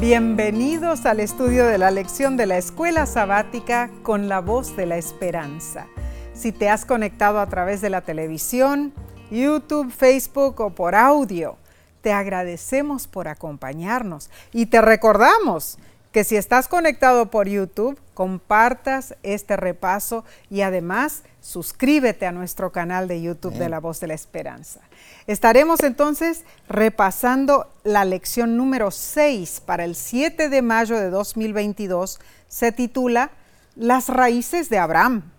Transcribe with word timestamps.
Bienvenidos 0.00 1.06
al 1.06 1.20
estudio 1.20 1.66
de 1.66 1.78
la 1.78 1.92
lección 1.92 2.36
de 2.36 2.46
la 2.46 2.58
escuela 2.58 3.06
sabática 3.06 3.90
con 4.02 4.28
la 4.28 4.40
voz 4.40 4.76
de 4.76 4.86
la 4.86 4.96
esperanza. 4.96 5.86
Si 6.34 6.50
te 6.50 6.68
has 6.68 6.84
conectado 6.84 7.38
a 7.38 7.48
través 7.48 7.80
de 7.80 7.90
la 7.90 8.00
televisión, 8.00 8.92
YouTube, 9.30 9.92
Facebook 9.92 10.60
o 10.60 10.70
por 10.70 10.96
audio, 10.96 11.58
te 12.00 12.12
agradecemos 12.12 13.06
por 13.06 13.28
acompañarnos 13.28 14.30
y 14.52 14.66
te 14.66 14.82
recordamos 14.82 15.78
que 16.14 16.22
si 16.22 16.36
estás 16.36 16.68
conectado 16.68 17.28
por 17.28 17.48
YouTube, 17.48 17.98
compartas 18.14 19.16
este 19.24 19.56
repaso 19.56 20.24
y 20.48 20.60
además 20.60 21.24
suscríbete 21.40 22.24
a 22.24 22.30
nuestro 22.30 22.70
canal 22.70 23.08
de 23.08 23.20
YouTube 23.20 23.54
de 23.54 23.68
La 23.68 23.80
Voz 23.80 23.98
de 23.98 24.06
la 24.06 24.14
Esperanza. 24.14 24.78
Estaremos 25.26 25.80
entonces 25.80 26.44
repasando 26.68 27.68
la 27.82 28.04
lección 28.04 28.56
número 28.56 28.92
6 28.92 29.62
para 29.66 29.84
el 29.84 29.96
7 29.96 30.50
de 30.50 30.62
mayo 30.62 30.96
de 30.96 31.10
2022. 31.10 32.20
Se 32.46 32.70
titula 32.70 33.32
Las 33.74 34.08
raíces 34.08 34.70
de 34.70 34.78
Abraham. 34.78 35.32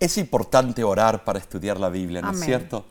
Es 0.00 0.18
importante 0.18 0.82
orar 0.82 1.22
para 1.22 1.38
estudiar 1.38 1.78
la 1.78 1.88
Biblia, 1.88 2.20
¿no 2.20 2.32
es 2.32 2.40
cierto? 2.40 2.84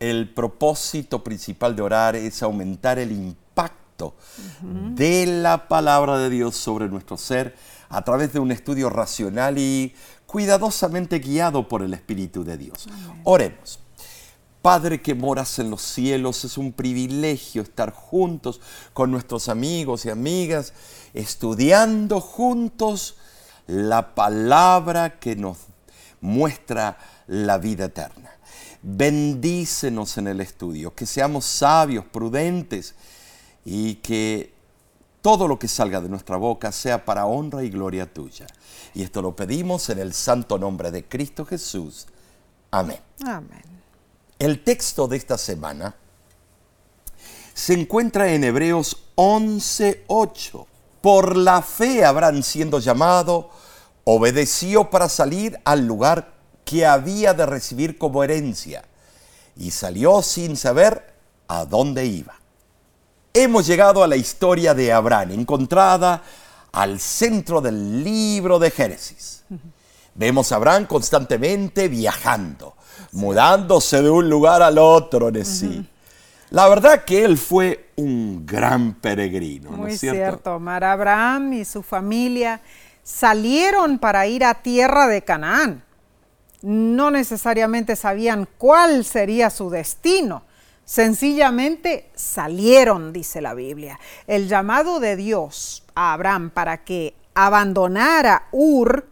El 0.00 0.34
propósito 0.34 1.22
principal 1.22 1.76
de 1.76 1.82
orar 1.82 2.16
es 2.16 2.42
aumentar 2.42 2.98
el 2.98 3.12
impacto 3.12 3.85
de 4.60 5.26
la 5.26 5.68
palabra 5.68 6.18
de 6.18 6.30
Dios 6.30 6.56
sobre 6.56 6.88
nuestro 6.88 7.16
ser 7.16 7.56
a 7.88 8.02
través 8.02 8.32
de 8.32 8.38
un 8.38 8.52
estudio 8.52 8.90
racional 8.90 9.58
y 9.58 9.94
cuidadosamente 10.26 11.18
guiado 11.18 11.68
por 11.68 11.82
el 11.82 11.94
Espíritu 11.94 12.44
de 12.44 12.56
Dios. 12.58 12.88
Oremos. 13.24 13.80
Padre 14.62 15.00
que 15.00 15.14
moras 15.14 15.60
en 15.60 15.70
los 15.70 15.80
cielos, 15.80 16.44
es 16.44 16.58
un 16.58 16.72
privilegio 16.72 17.62
estar 17.62 17.92
juntos 17.92 18.60
con 18.92 19.12
nuestros 19.12 19.48
amigos 19.48 20.04
y 20.04 20.10
amigas, 20.10 20.72
estudiando 21.14 22.20
juntos 22.20 23.16
la 23.68 24.16
palabra 24.16 25.20
que 25.20 25.36
nos 25.36 25.58
muestra 26.20 26.98
la 27.28 27.58
vida 27.58 27.84
eterna. 27.84 28.32
Bendícenos 28.82 30.18
en 30.18 30.26
el 30.26 30.40
estudio, 30.40 30.94
que 30.94 31.06
seamos 31.06 31.44
sabios, 31.44 32.04
prudentes, 32.04 32.96
y 33.66 33.96
que 33.96 34.54
todo 35.20 35.48
lo 35.48 35.58
que 35.58 35.66
salga 35.66 36.00
de 36.00 36.08
nuestra 36.08 36.36
boca 36.36 36.70
sea 36.70 37.04
para 37.04 37.26
honra 37.26 37.64
y 37.64 37.68
gloria 37.68 38.06
tuya. 38.06 38.46
Y 38.94 39.02
esto 39.02 39.20
lo 39.20 39.34
pedimos 39.34 39.90
en 39.90 39.98
el 39.98 40.14
santo 40.14 40.56
nombre 40.56 40.92
de 40.92 41.04
Cristo 41.04 41.44
Jesús. 41.44 42.06
Amén. 42.70 43.00
Amén. 43.24 43.64
El 44.38 44.62
texto 44.62 45.08
de 45.08 45.16
esta 45.16 45.36
semana 45.36 45.96
se 47.54 47.74
encuentra 47.74 48.32
en 48.32 48.44
Hebreos 48.44 49.08
11:8. 49.16 50.66
Por 51.00 51.36
la 51.36 51.60
fe 51.60 52.04
habrán 52.04 52.44
siendo 52.44 52.78
llamado, 52.78 53.50
obedeció 54.04 54.90
para 54.90 55.08
salir 55.08 55.58
al 55.64 55.88
lugar 55.88 56.34
que 56.64 56.86
había 56.86 57.34
de 57.34 57.46
recibir 57.46 57.98
como 57.98 58.22
herencia 58.22 58.84
y 59.56 59.72
salió 59.72 60.22
sin 60.22 60.56
saber 60.56 61.14
a 61.48 61.64
dónde 61.64 62.06
iba 62.06 62.35
hemos 63.36 63.66
llegado 63.66 64.02
a 64.02 64.08
la 64.08 64.16
historia 64.16 64.72
de 64.74 64.92
Abraham, 64.92 65.32
encontrada 65.32 66.22
al 66.72 66.98
centro 66.98 67.60
del 67.60 68.02
libro 68.02 68.58
de 68.58 68.70
Génesis. 68.70 69.44
Vemos 70.14 70.50
a 70.50 70.56
Abraham 70.56 70.86
constantemente 70.86 71.88
viajando, 71.88 72.74
mudándose 73.12 74.00
de 74.00 74.08
un 74.08 74.30
lugar 74.30 74.62
al 74.62 74.78
otro 74.78 75.28
en 75.28 75.44
sí. 75.44 75.86
La 76.50 76.66
verdad 76.68 77.04
que 77.04 77.24
él 77.24 77.36
fue 77.36 77.90
un 77.96 78.46
gran 78.46 78.94
peregrino. 78.94 79.70
Muy 79.70 79.92
es 79.92 80.00
cierto? 80.00 80.16
cierto. 80.16 80.60
Mar 80.60 80.84
Abraham 80.84 81.52
y 81.52 81.64
su 81.66 81.82
familia 81.82 82.62
salieron 83.02 83.98
para 83.98 84.26
ir 84.26 84.44
a 84.44 84.54
tierra 84.54 85.08
de 85.08 85.22
Canaán. 85.22 85.84
No 86.62 87.10
necesariamente 87.10 87.96
sabían 87.96 88.48
cuál 88.56 89.04
sería 89.04 89.50
su 89.50 89.68
destino, 89.68 90.42
Sencillamente 90.86 92.08
salieron, 92.14 93.12
dice 93.12 93.40
la 93.40 93.54
Biblia. 93.54 93.98
El 94.28 94.48
llamado 94.48 95.00
de 95.00 95.16
Dios 95.16 95.82
a 95.96 96.12
Abraham 96.12 96.50
para 96.50 96.84
que 96.84 97.12
abandonara 97.34 98.46
Ur 98.52 99.08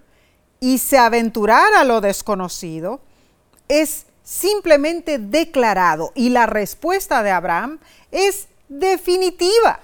y 0.60 0.78
se 0.78 0.98
aventurara 0.98 1.80
a 1.80 1.84
lo 1.84 2.00
desconocido 2.00 3.00
es 3.66 4.06
simplemente 4.22 5.18
declarado 5.18 6.12
y 6.14 6.30
la 6.30 6.46
respuesta 6.46 7.24
de 7.24 7.32
Abraham 7.32 7.80
es 8.12 8.46
definitiva. 8.68 9.80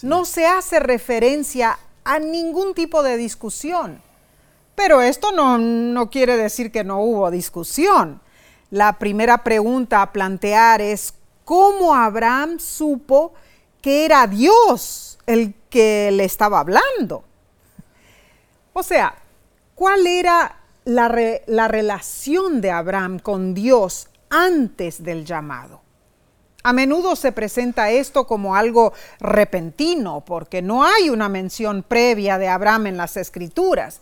No 0.00 0.24
se 0.24 0.46
hace 0.46 0.80
referencia 0.80 1.78
a 2.04 2.18
ningún 2.18 2.72
tipo 2.72 3.02
de 3.02 3.18
discusión. 3.18 4.00
Pero 4.74 5.02
esto 5.02 5.30
no, 5.30 5.58
no 5.58 6.08
quiere 6.08 6.38
decir 6.38 6.72
que 6.72 6.84
no 6.84 7.00
hubo 7.02 7.30
discusión. 7.30 8.22
La 8.70 8.94
primera 8.94 9.44
pregunta 9.44 10.02
a 10.02 10.12
plantear 10.12 10.80
es, 10.80 11.14
¿cómo 11.44 11.94
Abraham 11.94 12.58
supo 12.58 13.32
que 13.80 14.04
era 14.04 14.26
Dios 14.26 15.18
el 15.26 15.54
que 15.70 16.10
le 16.12 16.24
estaba 16.24 16.60
hablando? 16.60 17.22
O 18.72 18.82
sea, 18.82 19.14
¿cuál 19.74 20.06
era 20.06 20.56
la, 20.84 21.14
la 21.46 21.68
relación 21.68 22.60
de 22.60 22.72
Abraham 22.72 23.20
con 23.20 23.54
Dios 23.54 24.08
antes 24.30 25.02
del 25.02 25.24
llamado? 25.24 25.80
A 26.64 26.72
menudo 26.72 27.14
se 27.14 27.30
presenta 27.30 27.92
esto 27.92 28.26
como 28.26 28.56
algo 28.56 28.92
repentino, 29.20 30.24
porque 30.26 30.62
no 30.62 30.84
hay 30.84 31.10
una 31.10 31.28
mención 31.28 31.84
previa 31.84 32.38
de 32.38 32.48
Abraham 32.48 32.88
en 32.88 32.96
las 32.96 33.16
escrituras 33.16 34.00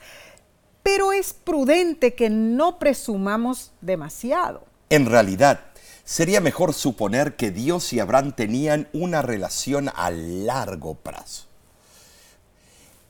pero 0.85 1.13
es 1.13 1.33
prudente 1.33 2.15
que 2.15 2.31
no 2.31 2.79
presumamos 2.79 3.73
demasiado. 3.81 4.65
En 4.91 5.07
realidad, 5.07 5.61
sería 6.05 6.41
mejor 6.41 6.75
suponer 6.75 7.35
que 7.37 7.51
Dios 7.51 7.93
y 7.93 7.99
Abraham 7.99 8.33
tenían 8.37 8.89
una 8.93 9.23
relación 9.23 9.91
a 9.97 10.11
largo 10.11 10.95
plazo. 10.95 11.47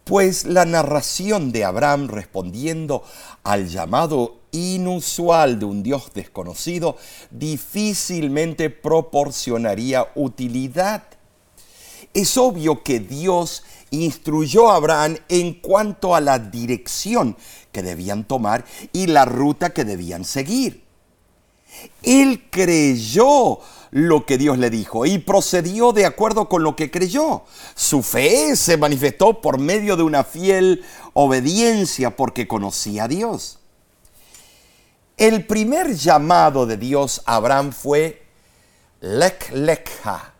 Pues 0.04 0.44
la 0.44 0.64
narración 0.64 1.50
de 1.50 1.64
Abraham 1.64 2.08
respondiendo 2.08 3.02
al 3.42 3.68
llamado 3.68 4.36
inusual 4.52 5.58
de 5.58 5.64
un 5.64 5.82
Dios 5.82 6.12
desconocido 6.14 6.96
difícilmente 7.30 8.70
proporcionaría 8.70 10.06
utilidad. 10.14 11.02
Es 12.12 12.36
obvio 12.36 12.84
que 12.84 13.00
Dios 13.00 13.64
instruyó 14.02 14.70
a 14.70 14.76
Abraham 14.76 15.16
en 15.28 15.54
cuanto 15.54 16.14
a 16.14 16.20
la 16.20 16.38
dirección 16.38 17.36
que 17.72 17.82
debían 17.82 18.24
tomar 18.24 18.64
y 18.92 19.06
la 19.06 19.24
ruta 19.24 19.70
que 19.70 19.84
debían 19.84 20.24
seguir. 20.24 20.84
Él 22.02 22.44
creyó 22.50 23.58
lo 23.90 24.26
que 24.26 24.38
Dios 24.38 24.58
le 24.58 24.70
dijo 24.70 25.06
y 25.06 25.18
procedió 25.18 25.92
de 25.92 26.06
acuerdo 26.06 26.48
con 26.48 26.62
lo 26.62 26.76
que 26.76 26.90
creyó. 26.90 27.42
Su 27.74 28.02
fe 28.02 28.56
se 28.56 28.76
manifestó 28.76 29.40
por 29.40 29.58
medio 29.58 29.96
de 29.96 30.02
una 30.02 30.24
fiel 30.24 30.84
obediencia 31.12 32.16
porque 32.16 32.48
conocía 32.48 33.04
a 33.04 33.08
Dios. 33.08 33.58
El 35.16 35.46
primer 35.46 35.94
llamado 35.94 36.66
de 36.66 36.76
Dios 36.76 37.22
a 37.24 37.36
Abraham 37.36 37.72
fue 37.72 38.24
Lek 39.00 39.50
Lekha 39.52 40.33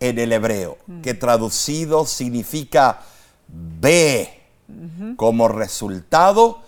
en 0.00 0.18
el 0.18 0.32
hebreo, 0.32 0.78
mm. 0.86 1.00
que 1.00 1.14
traducido 1.14 2.06
significa 2.06 3.00
ve. 3.48 4.32
Como 5.16 5.46
resultado, 5.46 6.60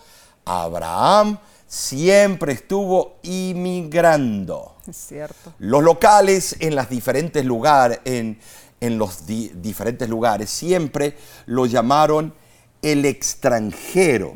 Abraham 0.45 1.39
siempre 1.67 2.53
estuvo 2.53 3.17
inmigrando. 3.23 4.77
Es 4.87 4.97
cierto. 4.97 5.53
Los 5.59 5.83
locales 5.83 6.57
en 6.61 6.77
los 6.77 6.89
diferentes 6.89 7.45
lugares, 7.45 8.01
en, 8.05 8.39
los 8.81 9.27
diferentes 9.27 10.09
lugares, 10.09 10.49
siempre 10.49 11.17
lo 11.47 11.67
llamaron 11.67 12.33
el 12.81 13.05
extranjero. 13.05 14.35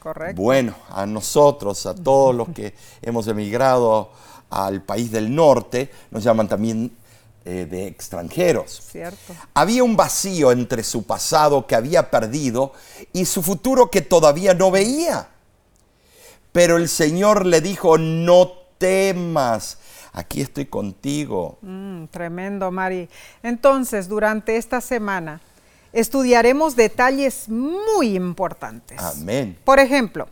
Correcto. 0.00 0.40
Bueno, 0.40 0.74
a 0.88 1.04
nosotros, 1.04 1.84
a 1.86 1.94
todos 1.94 2.34
los 2.34 2.48
que 2.48 2.74
hemos 3.02 3.28
emigrado 3.28 4.10
al 4.50 4.82
país 4.82 5.10
del 5.10 5.34
norte, 5.34 5.90
nos 6.10 6.24
llaman 6.24 6.48
también 6.48 6.96
eh, 7.48 7.64
de 7.64 7.86
extranjeros. 7.86 8.82
Cierto. 8.90 9.32
Había 9.54 9.84
un 9.84 9.96
vacío 9.96 10.50
entre 10.50 10.82
su 10.82 11.04
pasado 11.04 11.64
que 11.68 11.76
había 11.76 12.10
perdido 12.10 12.72
y 13.12 13.24
su 13.24 13.40
futuro 13.40 13.88
que 13.88 14.00
todavía 14.00 14.52
no 14.52 14.72
veía. 14.72 15.28
Pero 16.50 16.76
el 16.76 16.88
Señor 16.88 17.46
le 17.46 17.60
dijo, 17.60 17.98
no 17.98 18.50
temas, 18.78 19.78
aquí 20.12 20.40
estoy 20.40 20.66
contigo. 20.66 21.58
Mm, 21.62 22.06
tremendo, 22.06 22.72
Mari. 22.72 23.08
Entonces, 23.44 24.08
durante 24.08 24.56
esta 24.56 24.80
semana 24.80 25.40
estudiaremos 25.92 26.74
detalles 26.74 27.48
muy 27.48 28.16
importantes. 28.16 28.98
Amén. 28.98 29.56
Por 29.64 29.78
ejemplo, 29.78 30.26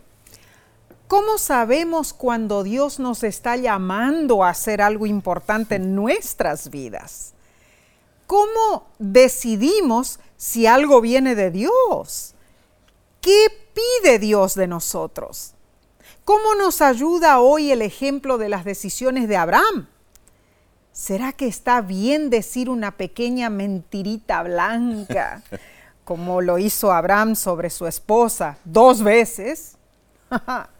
¿Cómo 1.07 1.37
sabemos 1.37 2.13
cuando 2.13 2.63
Dios 2.63 2.99
nos 2.99 3.23
está 3.23 3.55
llamando 3.55 4.43
a 4.43 4.49
hacer 4.49 4.81
algo 4.81 5.05
importante 5.05 5.75
en 5.75 5.95
nuestras 5.95 6.69
vidas? 6.69 7.35
¿cómo 8.27 8.87
decidimos 8.99 10.19
si 10.37 10.67
algo 10.67 11.01
viene 11.01 11.35
de 11.35 11.51
Dios? 11.51 12.33
¿Qué 13.21 13.47
pide 13.73 14.19
Dios 14.19 14.55
de 14.55 14.67
nosotros? 14.67 15.53
¿Cómo 16.23 16.55
nos 16.55 16.81
ayuda 16.81 17.39
hoy 17.39 17.71
el 17.71 17.81
ejemplo 17.81 18.37
de 18.37 18.49
las 18.49 18.65
decisiones 18.65 19.27
de 19.27 19.37
Abraham? 19.37 19.87
¿Será 20.91 21.33
que 21.33 21.47
está 21.47 21.81
bien 21.81 22.29
decir 22.29 22.69
una 22.69 22.91
pequeña 22.91 23.49
mentirita 23.49 24.43
blanca, 24.43 25.43
como 26.05 26.41
lo 26.41 26.57
hizo 26.57 26.91
Abraham 26.91 27.35
sobre 27.35 27.69
su 27.69 27.85
esposa 27.85 28.57
dos 28.63 29.03
veces? 29.03 29.77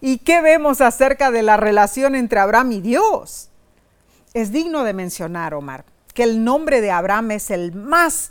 ¿Y 0.00 0.18
qué 0.18 0.40
vemos 0.40 0.80
acerca 0.80 1.30
de 1.30 1.42
la 1.42 1.56
relación 1.56 2.14
entre 2.14 2.38
Abraham 2.38 2.72
y 2.72 2.80
Dios? 2.80 3.48
Es 4.34 4.52
digno 4.52 4.84
de 4.84 4.92
mencionar, 4.92 5.54
Omar, 5.54 5.84
que 6.14 6.22
el 6.22 6.44
nombre 6.44 6.80
de 6.80 6.90
Abraham 6.90 7.32
es 7.32 7.50
el 7.50 7.72
más 7.72 8.30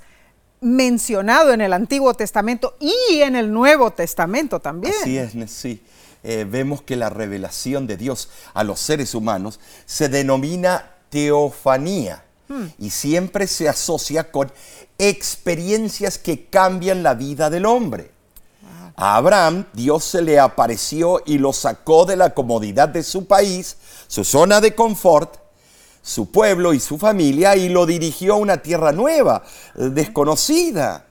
mencionado 0.61 1.53
en 1.53 1.61
el 1.61 1.73
Antiguo 1.73 2.13
Testamento 2.13 2.75
y 2.79 3.21
en 3.21 3.35
el 3.35 3.51
Nuevo 3.51 3.91
Testamento 3.91 4.59
también. 4.59 4.93
Así 5.01 5.17
es, 5.17 5.33
sí. 5.51 5.81
Eh, 6.23 6.45
vemos 6.49 6.81
que 6.81 6.95
la 6.95 7.09
revelación 7.09 7.85
de 7.85 7.95
Dios 7.95 8.29
a 8.53 8.63
los 8.63 8.79
seres 8.79 9.13
humanos 9.13 9.59
se 9.85 10.09
denomina 10.09 10.91
teofanía 11.09 12.23
hmm. 12.47 12.65
y 12.79 12.89
siempre 12.89 13.47
se 13.47 13.69
asocia 13.69 14.31
con 14.31 14.51
experiencias 14.97 16.17
que 16.17 16.45
cambian 16.45 17.03
la 17.03 17.13
vida 17.13 17.49
del 17.49 17.65
hombre. 17.65 18.11
A 18.99 19.17
Abraham 19.17 19.65
Dios 19.73 20.03
se 20.03 20.23
le 20.23 20.39
apareció 20.39 21.21
y 21.23 21.37
lo 21.37 21.53
sacó 21.53 22.05
de 22.05 22.15
la 22.15 22.33
comodidad 22.33 22.89
de 22.89 23.03
su 23.03 23.27
país, 23.27 23.77
su 24.07 24.23
zona 24.23 24.59
de 24.59 24.73
confort, 24.73 25.35
su 26.01 26.31
pueblo 26.31 26.73
y 26.73 26.79
su 26.79 26.97
familia 26.97 27.55
y 27.55 27.69
lo 27.69 27.85
dirigió 27.85 28.33
a 28.33 28.37
una 28.37 28.57
tierra 28.57 28.91
nueva, 28.91 29.43
desconocida. 29.75 31.05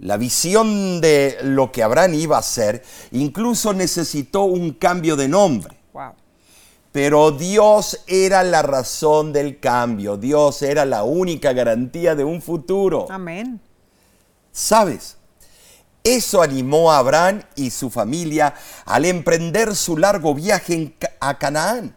La 0.00 0.16
visión 0.16 1.00
de 1.00 1.38
lo 1.44 1.70
que 1.70 1.84
Abraham 1.84 2.14
iba 2.14 2.38
a 2.38 2.42
ser 2.42 2.82
incluso 3.12 3.72
necesitó 3.72 4.42
un 4.42 4.72
cambio 4.72 5.14
de 5.14 5.28
nombre. 5.28 5.76
Pero 6.90 7.30
Dios 7.30 8.00
era 8.08 8.42
la 8.42 8.62
razón 8.62 9.32
del 9.32 9.60
cambio. 9.60 10.16
Dios 10.16 10.60
era 10.60 10.84
la 10.84 11.04
única 11.04 11.52
garantía 11.52 12.14
de 12.16 12.24
un 12.24 12.42
futuro. 12.42 13.06
Amén. 13.08 13.60
¿Sabes? 14.50 15.16
Eso 16.04 16.42
animó 16.42 16.90
a 16.90 16.98
Abraham 16.98 17.42
y 17.54 17.70
su 17.70 17.88
familia 17.88 18.54
al 18.84 19.04
emprender 19.04 19.76
su 19.76 19.96
largo 19.96 20.34
viaje 20.34 20.96
a 21.20 21.38
Canaán. 21.38 21.94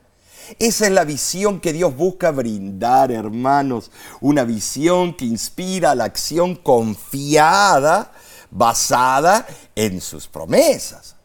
Esa 0.60 0.86
es 0.86 0.92
la 0.92 1.06
visión 1.06 1.60
que 1.60 1.74
Dios 1.74 1.96
busca 1.96 2.30
brindar, 2.30 3.12
hermanos. 3.12 3.92
Una 4.22 4.44
visión 4.44 5.16
que 5.16 5.26
inspira 5.26 5.96
la 5.96 6.04
acción 6.04 6.56
confiada, 6.56 8.12
basada 8.52 9.48
en 9.76 10.00
sus 10.02 10.28
promesas. 10.28 11.16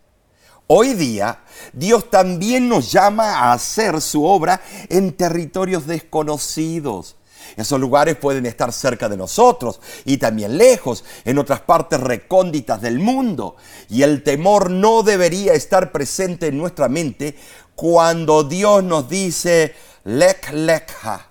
Hoy 0.67 0.95
día, 0.95 1.41
Dios 1.73 2.09
también 2.11 2.69
nos 2.69 2.93
llama 2.93 3.41
a 3.41 3.53
hacer 3.53 4.01
su 4.01 4.25
obra 4.25 4.63
en 4.89 5.13
territorios 5.13 5.87
desconocidos. 5.87 7.17
Esos 7.57 7.81
lugares 7.81 8.17
pueden 8.17 8.47
estar 8.47 8.73
cerca 8.73 9.09
de 9.09 9.17
nosotros 9.17 9.81
y 10.05 10.19
también 10.19 10.59
lejos, 10.59 11.05
en 11.25 11.39
otras 11.39 11.61
partes 11.61 12.01
recónditas 12.01 12.81
del 12.81 12.99
mundo. 12.99 13.57
Y 13.89 14.03
el 14.03 14.23
temor 14.23 14.71
no 14.71 15.03
debería 15.03 15.55
estar 15.55 15.93
presente 15.93 16.49
en 16.49 16.59
nuestra 16.59 16.89
mente 16.89 17.37
cuando 17.75 18.45
Dios 18.45 18.85
nos 18.85 19.09
dice, 19.09 19.75
lek 20.05 20.53
lekha, 20.53 21.27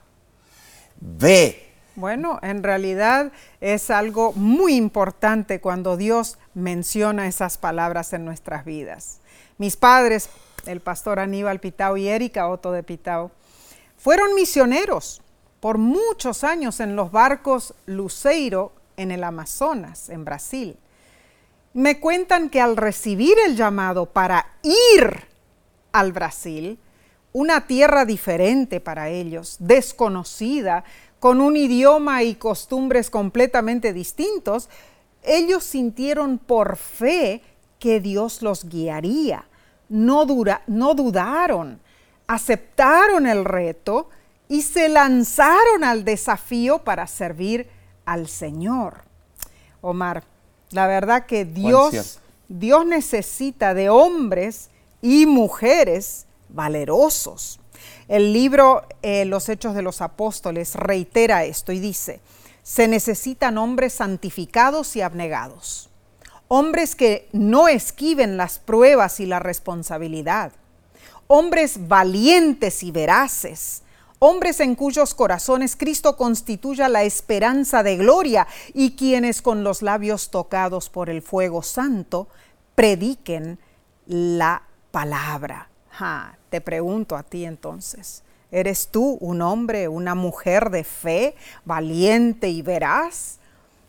ve. 1.00 1.66
Bueno, 1.95 2.39
en 2.42 2.63
realidad 2.63 3.31
es 3.60 3.89
algo 3.89 4.31
muy 4.33 4.75
importante 4.75 5.60
cuando 5.60 5.98
Dios 5.98 6.38
menciona 6.54 7.27
esas 7.27 7.57
palabras 7.57 8.13
en 8.13 8.24
nuestras 8.24 8.63
vidas. 8.63 9.19
Mis 9.57 9.75
padres, 9.75 10.30
el 10.66 10.80
pastor 10.80 11.19
Aníbal 11.19 11.60
Pitao 11.60 11.98
y 11.98 12.07
Erika 12.07 12.48
Otto 12.48 12.71
de 12.71 12.83
Pitao, 12.83 13.31
fueron 13.98 14.33
misioneros 14.33 15.21
por 15.59 15.77
muchos 15.77 16.44
años 16.44 16.79
en 16.79 16.95
los 16.95 17.11
barcos 17.11 17.73
Luceiro 17.85 18.71
en 18.97 19.11
el 19.11 19.23
Amazonas, 19.23 20.09
en 20.09 20.25
Brasil. 20.25 20.77
Me 21.73 22.00
cuentan 22.00 22.50
que 22.50 22.61
al 22.61 22.77
recibir 22.77 23.35
el 23.45 23.56
llamado 23.56 24.07
para 24.07 24.45
ir 24.63 25.27
al 25.91 26.11
Brasil, 26.11 26.79
una 27.31 27.67
tierra 27.67 28.06
diferente 28.06 28.79
para 28.79 29.09
ellos, 29.09 29.57
desconocida, 29.59 30.83
con 31.19 31.41
un 31.41 31.57
idioma 31.57 32.23
y 32.23 32.35
costumbres 32.35 33.09
completamente 33.09 33.94
distintos, 33.94 34.69
ellos 35.23 35.63
sintieron 35.63 36.38
por 36.38 36.77
fe 36.77 37.41
que 37.77 38.00
Dios 38.00 38.41
los 38.41 38.65
guiaría. 38.65 39.45
No, 39.89 40.25
no 40.67 40.94
dudaron, 40.95 41.79
aceptaron 42.27 43.27
el 43.27 43.44
reto 43.44 44.09
y 44.49 44.63
se 44.63 44.89
lanzaron 44.89 45.83
al 45.83 46.03
desafío 46.03 46.79
para 46.79 47.07
servir 47.07 47.69
al 48.03 48.27
Señor. 48.27 49.03
Omar, 49.79 50.23
la 50.71 50.87
verdad 50.87 51.27
que 51.27 51.45
Dios, 51.45 52.19
Dios 52.49 52.85
necesita 52.85 53.73
de 53.75 53.89
hombres 53.89 54.69
y 55.01 55.27
mujeres 55.27 56.25
valerosos. 56.49 57.59
El 58.07 58.33
libro 58.33 58.83
eh, 59.03 59.23
Los 59.25 59.47
Hechos 59.49 59.75
de 59.75 59.83
los 59.83 60.01
Apóstoles 60.01 60.73
reitera 60.75 61.45
esto 61.45 61.71
y 61.71 61.79
dice, 61.79 62.19
se 62.63 62.87
necesitan 62.87 63.57
hombres 63.59 63.93
santificados 63.93 64.95
y 64.95 65.01
abnegados, 65.01 65.89
hombres 66.47 66.95
que 66.95 67.29
no 67.31 67.67
esquiven 67.67 68.35
las 68.35 68.57
pruebas 68.57 69.19
y 69.19 69.27
la 69.27 69.37
responsabilidad, 69.37 70.51
hombres 71.27 71.87
valientes 71.87 72.81
y 72.81 72.89
veraces, 72.89 73.83
hombres 74.19 74.60
en 74.60 74.75
cuyos 74.75 75.16
corazones 75.16 75.75
Cristo 75.75 76.16
constituya 76.18 76.89
la 76.89 77.04
esperanza 77.04 77.83
de 77.83 77.98
gloria 77.98 78.48
y 78.74 78.92
quienes 78.92 79.42
con 79.42 79.63
los 79.63 79.81
labios 79.81 80.30
tocados 80.30 80.89
por 80.89 81.10
el 81.10 81.21
fuego 81.21 81.63
santo 81.63 82.27
prediquen 82.75 83.60
la 84.06 84.63
palabra. 84.92 85.69
te 86.50 86.62
pregunto 86.62 87.16
a 87.16 87.24
ti 87.24 87.45
entonces, 87.45 88.24
¿eres 88.51 88.89
tú 88.89 89.18
un 89.19 89.42
hombre, 89.42 89.88
una 89.88 90.16
mujer 90.16 90.69
de 90.69 90.83
fe, 90.83 91.35
valiente 91.66 92.49
y 92.49 92.61
veraz? 92.61 93.40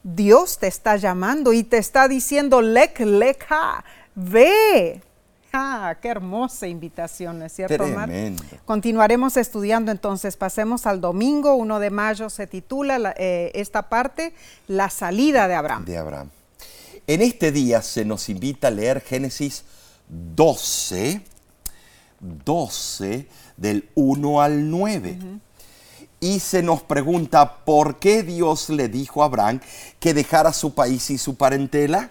Dios 0.02 0.58
te 0.58 0.66
está 0.66 0.96
llamando 0.96 1.52
y 1.52 1.62
te 1.62 1.78
está 1.78 2.08
diciendo, 2.08 2.62
lek, 2.62 3.00
leja, 3.00 3.84
ve. 4.14 5.02
Ah, 5.52 5.96
qué 6.00 6.08
hermosa 6.08 6.68
invitación, 6.68 7.42
¿es 7.42 7.52
cierto, 7.52 7.76
Tremendo. 7.76 8.42
Continuaremos 8.64 9.36
estudiando 9.36 9.90
entonces. 9.90 10.36
Pasemos 10.36 10.86
al 10.86 11.00
domingo 11.00 11.54
1 11.54 11.80
de 11.80 11.90
mayo. 11.90 12.30
Se 12.30 12.46
titula 12.46 13.14
eh, 13.16 13.50
esta 13.54 13.88
parte 13.88 14.32
La 14.68 14.90
salida 14.90 15.48
de 15.48 15.54
Abraham. 15.54 15.84
De 15.84 15.96
Abraham. 15.96 16.30
En 17.06 17.22
este 17.22 17.50
día 17.50 17.82
se 17.82 18.04
nos 18.04 18.28
invita 18.28 18.68
a 18.68 18.70
leer 18.70 19.00
Génesis 19.00 19.64
12, 20.08 21.20
12 22.20 23.26
del 23.56 23.88
1 23.96 24.40
al 24.40 24.70
9. 24.70 25.18
Y 26.20 26.38
se 26.38 26.62
nos 26.62 26.82
pregunta 26.82 27.56
por 27.64 27.98
qué 27.98 28.22
Dios 28.22 28.68
le 28.68 28.88
dijo 28.88 29.22
a 29.22 29.26
Abraham 29.26 29.60
que 29.98 30.14
dejara 30.14 30.52
su 30.52 30.74
país 30.74 31.10
y 31.10 31.18
su 31.18 31.34
parentela. 31.34 32.10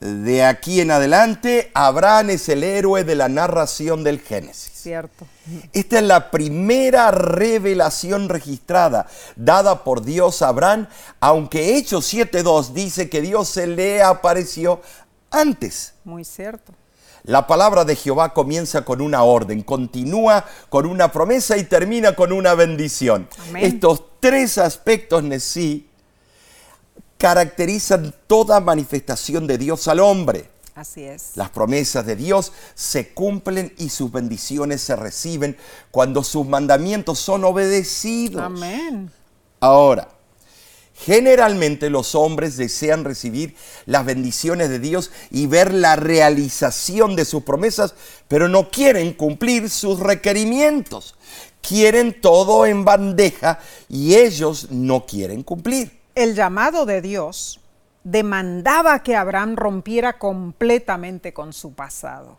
De 0.00 0.44
aquí 0.44 0.82
en 0.82 0.90
adelante, 0.90 1.70
Abraham 1.72 2.30
es 2.30 2.48
el 2.50 2.64
héroe 2.64 3.02
de 3.02 3.14
la 3.14 3.30
narración 3.30 4.04
del 4.04 4.20
Génesis. 4.20 4.70
Cierto. 4.74 5.26
Esta 5.72 5.98
es 5.98 6.02
la 6.02 6.30
primera 6.30 7.10
revelación 7.10 8.28
registrada 8.28 9.06
dada 9.36 9.84
por 9.84 10.02
Dios 10.02 10.42
a 10.42 10.48
Abraham, 10.48 10.86
aunque 11.18 11.76
Hechos 11.76 12.12
7.2 12.12 12.72
dice 12.72 13.08
que 13.08 13.22
Dios 13.22 13.48
se 13.48 13.66
le 13.66 14.02
apareció 14.02 14.82
antes. 15.30 15.94
Muy 16.04 16.24
cierto. 16.24 16.74
La 17.22 17.46
palabra 17.46 17.84
de 17.84 17.96
Jehová 17.96 18.34
comienza 18.34 18.84
con 18.84 19.00
una 19.00 19.22
orden, 19.22 19.62
continúa 19.62 20.44
con 20.68 20.86
una 20.86 21.10
promesa 21.10 21.56
y 21.56 21.64
termina 21.64 22.14
con 22.14 22.32
una 22.32 22.54
bendición. 22.54 23.28
Estos 23.58 24.04
tres 24.20 24.58
aspectos 24.58 25.24
en 25.24 25.40
sí 25.40 25.88
caracterizan 27.18 28.14
toda 28.26 28.60
manifestación 28.60 29.46
de 29.46 29.58
Dios 29.58 29.88
al 29.88 30.00
hombre. 30.00 30.50
Así 30.74 31.04
es. 31.04 31.32
Las 31.36 31.50
promesas 31.50 32.04
de 32.04 32.16
Dios 32.16 32.52
se 32.74 33.14
cumplen 33.14 33.72
y 33.78 33.88
sus 33.88 34.12
bendiciones 34.12 34.82
se 34.82 34.94
reciben 34.94 35.56
cuando 35.90 36.22
sus 36.22 36.46
mandamientos 36.46 37.18
son 37.18 37.44
obedecidos. 37.44 38.42
Amén. 38.42 39.10
Ahora, 39.60 40.10
Generalmente 40.98 41.90
los 41.90 42.14
hombres 42.14 42.56
desean 42.56 43.04
recibir 43.04 43.54
las 43.84 44.06
bendiciones 44.06 44.70
de 44.70 44.78
Dios 44.78 45.10
y 45.30 45.46
ver 45.46 45.74
la 45.74 45.94
realización 45.94 47.16
de 47.16 47.26
sus 47.26 47.42
promesas, 47.42 47.94
pero 48.28 48.48
no 48.48 48.70
quieren 48.70 49.12
cumplir 49.12 49.68
sus 49.68 50.00
requerimientos. 50.00 51.14
Quieren 51.60 52.18
todo 52.20 52.64
en 52.64 52.84
bandeja 52.84 53.60
y 53.90 54.14
ellos 54.14 54.68
no 54.70 55.04
quieren 55.04 55.42
cumplir. 55.42 56.00
El 56.16 56.34
llamado 56.34 56.86
de 56.86 57.02
Dios 57.02 57.60
demandaba 58.02 59.02
que 59.02 59.16
Abraham 59.16 59.54
rompiera 59.54 60.18
completamente 60.18 61.34
con 61.34 61.52
su 61.52 61.74
pasado. 61.74 62.38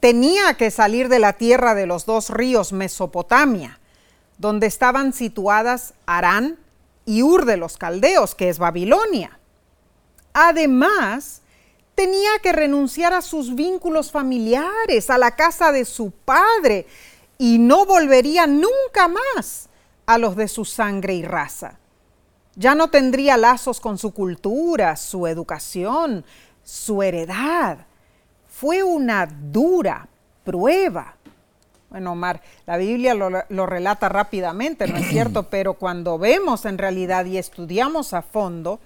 Tenía 0.00 0.52
que 0.58 0.70
salir 0.70 1.08
de 1.08 1.18
la 1.18 1.32
tierra 1.32 1.74
de 1.74 1.86
los 1.86 2.04
dos 2.04 2.28
ríos 2.28 2.74
Mesopotamia, 2.74 3.80
donde 4.36 4.66
estaban 4.66 5.14
situadas 5.14 5.94
Arán 6.04 6.58
y 7.06 7.22
Ur 7.22 7.46
de 7.46 7.56
los 7.56 7.78
Caldeos, 7.78 8.34
que 8.34 8.50
es 8.50 8.58
Babilonia. 8.58 9.38
Además, 10.34 11.40
tenía 11.94 12.38
que 12.42 12.52
renunciar 12.52 13.14
a 13.14 13.22
sus 13.22 13.54
vínculos 13.54 14.12
familiares, 14.12 15.08
a 15.08 15.16
la 15.16 15.36
casa 15.36 15.72
de 15.72 15.86
su 15.86 16.10
padre, 16.10 16.86
y 17.38 17.56
no 17.60 17.86
volvería 17.86 18.46
nunca 18.46 19.08
más 19.08 19.70
a 20.04 20.18
los 20.18 20.36
de 20.36 20.48
su 20.48 20.66
sangre 20.66 21.14
y 21.14 21.22
raza. 21.22 21.78
Ya 22.56 22.74
no 22.74 22.88
tendría 22.88 23.36
lazos 23.36 23.80
con 23.80 23.98
su 23.98 24.12
cultura, 24.12 24.96
su 24.96 25.26
educación, 25.26 26.24
su 26.64 27.02
heredad. 27.02 27.86
Fue 28.48 28.82
una 28.82 29.26
dura 29.26 30.08
prueba 30.44 31.16
bueno, 31.88 32.12
Omar, 32.12 32.42
la 32.66 32.76
Biblia 32.76 33.14
lo, 33.14 33.66
relata 33.66 34.08
rápidamente, 34.08 34.86
¿no 34.88 34.96
es 34.96 35.08
cierto? 35.08 35.44
Pero 35.50 35.74
cuando 35.74 36.18
vemos 36.18 36.64
en 36.64 36.78
realidad 36.78 37.24
y 37.24 37.38
estudiamos 37.38 38.12
a 38.12 38.22
fondo, 38.22 38.80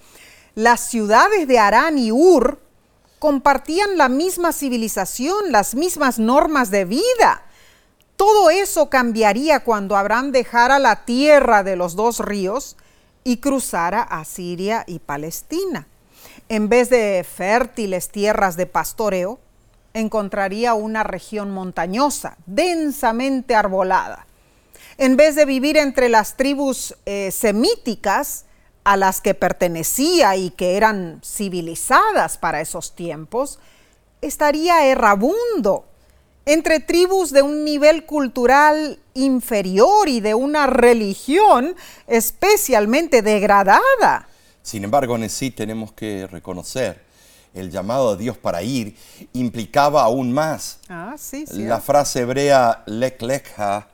las 0.54 0.80
ciudades 0.88 1.48
de 1.48 1.58
Arán 1.58 1.98
y 1.98 2.12
Ur 2.12 2.60
compartían 3.18 3.96
la 3.96 4.08
misma 4.08 4.52
civilización, 4.52 5.50
las 5.50 5.74
mismas 5.74 6.18
normas 6.18 6.70
de 6.70 6.84
vida. 6.84 7.42
Todo 8.16 8.50
eso 8.50 8.90
cambiaría 8.90 9.64
cuando 9.64 9.96
Abraham 9.96 10.30
dejara 10.30 10.78
la 10.78 11.04
tierra 11.04 11.62
de 11.62 11.76
los 11.76 11.96
dos 11.96 12.18
ríos 12.18 12.76
y 13.24 13.38
cruzara 13.38 14.02
a 14.02 14.24
Siria 14.24 14.84
y 14.86 14.98
Palestina. 14.98 15.86
En 16.48 16.68
vez 16.68 16.90
de 16.90 17.24
fértiles 17.24 18.08
tierras 18.08 18.56
de 18.56 18.66
pastoreo, 18.66 19.38
encontraría 19.94 20.74
una 20.74 21.02
región 21.02 21.50
montañosa, 21.50 22.36
densamente 22.46 23.54
arbolada. 23.54 24.26
En 24.98 25.16
vez 25.16 25.34
de 25.34 25.44
vivir 25.44 25.76
entre 25.76 26.08
las 26.08 26.36
tribus 26.36 26.94
eh, 27.06 27.30
semíticas 27.30 28.44
a 28.84 28.96
las 28.96 29.20
que 29.20 29.34
pertenecía 29.34 30.36
y 30.36 30.50
que 30.50 30.76
eran 30.76 31.20
civilizadas 31.24 32.38
para 32.38 32.60
esos 32.60 32.94
tiempos, 32.94 33.58
estaría 34.20 34.86
errabundo 34.86 35.89
entre 36.52 36.80
tribus 36.80 37.30
de 37.30 37.42
un 37.42 37.64
nivel 37.64 38.04
cultural 38.06 38.98
inferior 39.14 40.08
y 40.08 40.20
de 40.20 40.34
una 40.34 40.66
religión 40.66 41.76
especialmente 42.06 43.22
degradada. 43.22 44.28
Sin 44.62 44.84
embargo, 44.84 45.16
en 45.16 45.28
sí 45.30 45.50
tenemos 45.50 45.92
que 45.92 46.26
reconocer 46.26 47.04
el 47.54 47.70
llamado 47.70 48.16
de 48.16 48.22
Dios 48.22 48.38
para 48.38 48.62
ir, 48.62 48.96
implicaba 49.32 50.02
aún 50.02 50.32
más. 50.32 50.78
Ah, 50.88 51.14
sí, 51.18 51.44
La 51.52 51.80
frase 51.80 52.20
hebrea 52.20 52.82
lek 52.86 53.22
lekha, 53.22 53.88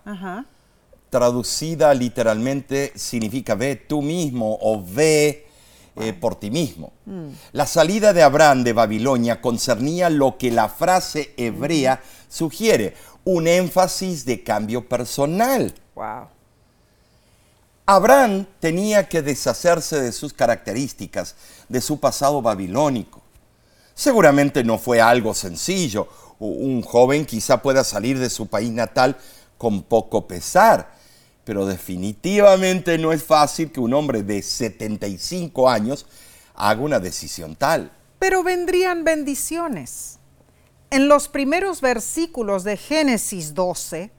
traducida 1.10 1.94
literalmente, 1.94 2.92
significa 2.94 3.54
ve 3.54 3.76
tú 3.76 4.02
mismo 4.02 4.58
o 4.60 4.82
ve 4.84 5.45
eh, 5.96 6.12
por 6.12 6.36
ti 6.36 6.50
mismo. 6.50 6.92
Mm. 7.06 7.28
La 7.52 7.66
salida 7.66 8.12
de 8.12 8.22
Abraham 8.22 8.64
de 8.64 8.72
Babilonia 8.72 9.40
concernía 9.40 10.10
lo 10.10 10.36
que 10.38 10.50
la 10.50 10.68
frase 10.68 11.32
hebrea 11.36 12.02
sugiere, 12.28 12.94
un 13.24 13.48
énfasis 13.48 14.24
de 14.24 14.42
cambio 14.42 14.88
personal. 14.88 15.74
Wow. 15.94 16.28
Abraham 17.86 18.46
tenía 18.58 19.08
que 19.08 19.22
deshacerse 19.22 20.00
de 20.00 20.10
sus 20.10 20.32
características, 20.32 21.36
de 21.68 21.80
su 21.80 22.00
pasado 22.00 22.42
babilónico. 22.42 23.22
Seguramente 23.94 24.64
no 24.64 24.76
fue 24.76 25.00
algo 25.00 25.34
sencillo. 25.34 26.08
Un 26.38 26.82
joven 26.82 27.24
quizá 27.24 27.62
pueda 27.62 27.84
salir 27.84 28.18
de 28.18 28.28
su 28.28 28.48
país 28.48 28.70
natal 28.72 29.16
con 29.56 29.82
poco 29.82 30.26
pesar, 30.26 30.95
pero 31.46 31.64
definitivamente 31.64 32.98
no 32.98 33.10
es 33.10 33.24
fácil 33.24 33.72
que 33.72 33.80
un 33.80 33.94
hombre 33.94 34.22
de 34.22 34.42
75 34.42 35.70
años 35.70 36.04
haga 36.54 36.82
una 36.82 37.00
decisión 37.00 37.56
tal. 37.56 37.90
Pero 38.18 38.42
vendrían 38.42 39.02
bendiciones. 39.02 40.18
En 40.90 41.08
los 41.08 41.28
primeros 41.28 41.80
versículos 41.80 42.64
de 42.64 42.76
Génesis 42.76 43.54
12, 43.54 44.10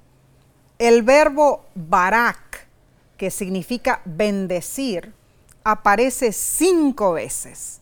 el 0.80 1.04
verbo 1.04 1.68
barak, 1.76 2.68
que 3.16 3.30
significa 3.30 4.02
bendecir, 4.06 5.14
aparece 5.64 6.34
cinco 6.34 7.14
veces 7.14 7.82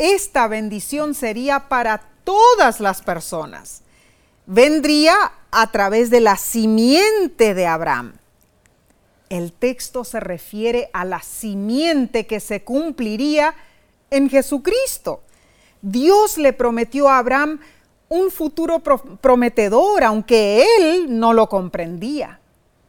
esta 0.00 0.48
bendición 0.48 1.14
sería 1.14 1.68
para 1.68 2.00
todas 2.24 2.80
las 2.80 3.02
personas. 3.02 3.82
Vendría 4.46 5.14
a 5.50 5.70
través 5.70 6.08
de 6.08 6.20
la 6.20 6.38
simiente 6.38 7.52
de 7.52 7.66
Abraham. 7.66 8.14
El 9.30 9.52
texto 9.52 10.04
se 10.04 10.20
refiere 10.20 10.90
a 10.92 11.04
la 11.04 11.22
simiente 11.22 12.26
que 12.26 12.40
se 12.40 12.64
cumpliría 12.64 13.54
en 14.10 14.28
Jesucristo. 14.28 15.22
Dios 15.82 16.36
le 16.36 16.52
prometió 16.52 17.08
a 17.08 17.18
Abraham 17.18 17.60
un 18.08 18.32
futuro 18.32 18.80
prometedor, 18.80 20.02
aunque 20.02 20.66
él 20.78 21.18
no 21.18 21.32
lo 21.32 21.48
comprendía. 21.48 22.40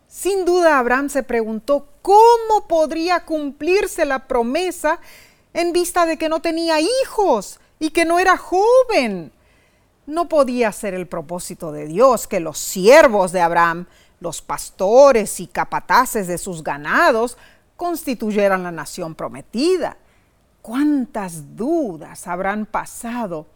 Sin 0.07 0.43
duda 0.43 0.79
Abraham 0.79 1.09
se 1.09 1.21
preguntó 1.21 1.87
cómo 2.01 2.67
podría 2.67 3.23
cumplirse 3.23 4.03
la 4.03 4.27
promesa 4.27 4.99
en 5.53 5.71
vista 5.71 6.07
de 6.07 6.17
que 6.17 6.27
no 6.27 6.41
tenía 6.41 6.81
hijos 6.81 7.59
y 7.79 7.91
que 7.91 8.03
no 8.03 8.19
era 8.19 8.35
joven. 8.35 9.31
No 10.07 10.27
podía 10.27 10.71
ser 10.71 10.95
el 10.95 11.07
propósito 11.07 11.71
de 11.71 11.85
Dios 11.85 12.27
que 12.27 12.39
los 12.39 12.57
siervos 12.57 13.31
de 13.31 13.41
Abraham, 13.41 13.85
los 14.21 14.41
pastores 14.41 15.39
y 15.41 15.47
capataces 15.47 16.27
de 16.27 16.37
sus 16.37 16.63
ganados, 16.63 17.37
constituyeran 17.75 18.63
la 18.63 18.71
nación 18.71 19.15
prometida. 19.15 19.97
¿Cuántas 20.61 21.57
dudas 21.57 22.27
habrán 22.27 22.67
pasado 22.67 23.47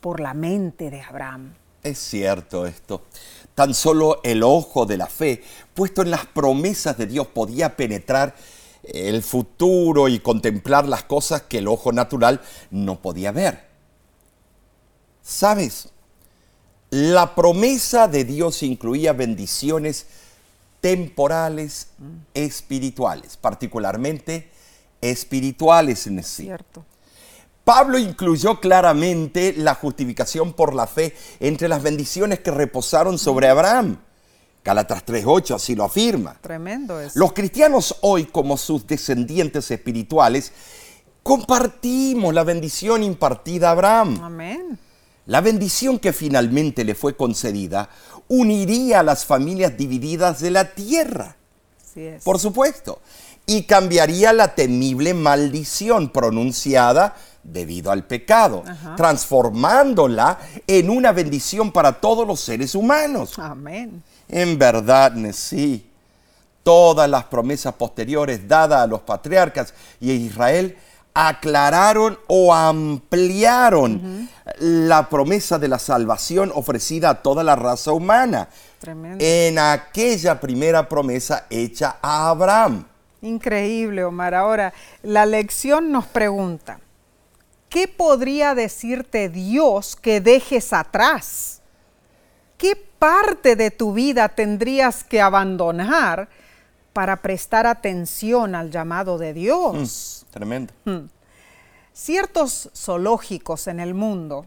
por 0.00 0.20
la 0.20 0.34
mente 0.34 0.90
de 0.90 1.00
Abraham? 1.00 1.54
Es 1.82 1.98
cierto 1.98 2.66
esto. 2.66 3.02
Tan 3.54 3.72
solo 3.72 4.20
el 4.22 4.42
ojo 4.42 4.84
de 4.84 4.98
la 4.98 5.06
fe, 5.06 5.42
puesto 5.72 6.02
en 6.02 6.10
las 6.10 6.26
promesas 6.26 6.98
de 6.98 7.06
Dios, 7.06 7.26
podía 7.28 7.74
penetrar 7.76 8.34
el 8.82 9.22
futuro 9.22 10.08
y 10.08 10.20
contemplar 10.20 10.86
las 10.86 11.04
cosas 11.04 11.42
que 11.42 11.58
el 11.58 11.68
ojo 11.68 11.92
natural 11.92 12.42
no 12.70 13.00
podía 13.00 13.32
ver. 13.32 13.68
¿Sabes? 15.22 15.88
La 16.90 17.34
promesa 17.34 18.08
de 18.08 18.24
Dios 18.24 18.62
incluía 18.62 19.12
bendiciones 19.12 20.06
temporales 20.80 21.88
espirituales, 22.34 23.36
particularmente 23.36 24.50
espirituales 25.00 26.06
en 26.06 26.22
sí. 26.22 26.44
Cierto. 26.44 26.84
Pablo 27.64 27.98
incluyó 27.98 28.58
claramente 28.58 29.54
la 29.56 29.74
justificación 29.74 30.52
por 30.52 30.74
la 30.74 30.86
fe 30.86 31.14
entre 31.38 31.68
las 31.68 31.82
bendiciones 31.82 32.40
que 32.40 32.50
reposaron 32.50 33.18
sobre 33.18 33.48
Abraham 33.48 33.98
Gálatas 34.62 35.04
3.8 35.06 35.54
así 35.54 35.74
lo 35.74 35.84
afirma. 35.84 36.36
Tremendo 36.40 37.00
eso. 37.00 37.18
Los 37.18 37.32
cristianos 37.32 37.96
hoy, 38.02 38.26
como 38.26 38.56
sus 38.56 38.86
descendientes 38.86 39.70
espirituales, 39.70 40.52
compartimos 41.22 42.34
la 42.34 42.44
bendición 42.44 43.02
impartida 43.02 43.68
a 43.68 43.72
Abraham. 43.72 44.20
Amén. 44.22 44.78
La 45.30 45.40
bendición 45.40 46.00
que 46.00 46.12
finalmente 46.12 46.84
le 46.84 46.96
fue 46.96 47.14
concedida 47.14 47.88
uniría 48.26 48.98
a 48.98 49.02
las 49.04 49.24
familias 49.24 49.76
divididas 49.76 50.40
de 50.40 50.50
la 50.50 50.74
tierra. 50.74 51.36
Así 51.80 52.00
es. 52.00 52.24
Por 52.24 52.40
supuesto. 52.40 52.98
Y 53.46 53.62
cambiaría 53.62 54.32
la 54.32 54.56
temible 54.56 55.14
maldición 55.14 56.08
pronunciada 56.08 57.14
debido 57.44 57.92
al 57.92 58.08
pecado, 58.08 58.64
transformándola 58.96 60.36
en 60.66 60.90
una 60.90 61.12
bendición 61.12 61.70
para 61.70 62.00
todos 62.00 62.26
los 62.26 62.40
seres 62.40 62.74
humanos. 62.74 63.38
Amén. 63.38 64.02
En 64.28 64.58
verdad, 64.58 65.14
sí, 65.32 65.88
todas 66.64 67.08
las 67.08 67.22
promesas 67.26 67.74
posteriores 67.74 68.48
dadas 68.48 68.82
a 68.82 68.86
los 68.88 69.02
patriarcas 69.02 69.74
y 70.00 70.10
a 70.10 70.14
Israel 70.14 70.76
aclararon 71.28 72.18
o 72.28 72.54
ampliaron 72.54 74.28
la 74.58 75.08
promesa 75.08 75.58
de 75.58 75.68
la 75.68 75.78
salvación 75.78 76.50
ofrecida 76.54 77.10
a 77.10 77.22
toda 77.22 77.44
la 77.44 77.56
raza 77.56 77.92
humana 77.92 78.48
Tremendo. 78.78 79.22
en 79.24 79.58
aquella 79.58 80.40
primera 80.40 80.88
promesa 80.88 81.46
hecha 81.50 81.96
a 82.00 82.30
Abraham. 82.30 82.84
Increíble, 83.22 84.02
Omar. 84.02 84.34
Ahora, 84.34 84.72
la 85.02 85.26
lección 85.26 85.92
nos 85.92 86.06
pregunta, 86.06 86.80
¿qué 87.68 87.86
podría 87.86 88.54
decirte 88.54 89.28
Dios 89.28 89.96
que 89.96 90.22
dejes 90.22 90.72
atrás? 90.72 91.60
¿Qué 92.56 92.76
parte 92.98 93.56
de 93.56 93.70
tu 93.70 93.92
vida 93.92 94.30
tendrías 94.30 95.04
que 95.04 95.20
abandonar 95.20 96.28
para 96.92 97.16
prestar 97.16 97.66
atención 97.66 98.54
al 98.54 98.70
llamado 98.70 99.18
de 99.18 99.34
Dios? 99.34 100.26
Mm, 100.26 100.32
tremendo. 100.32 100.72
Hmm. 100.84 101.06
Ciertos 101.92 102.70
zoológicos 102.74 103.66
en 103.66 103.80
el 103.80 103.94
mundo 103.94 104.46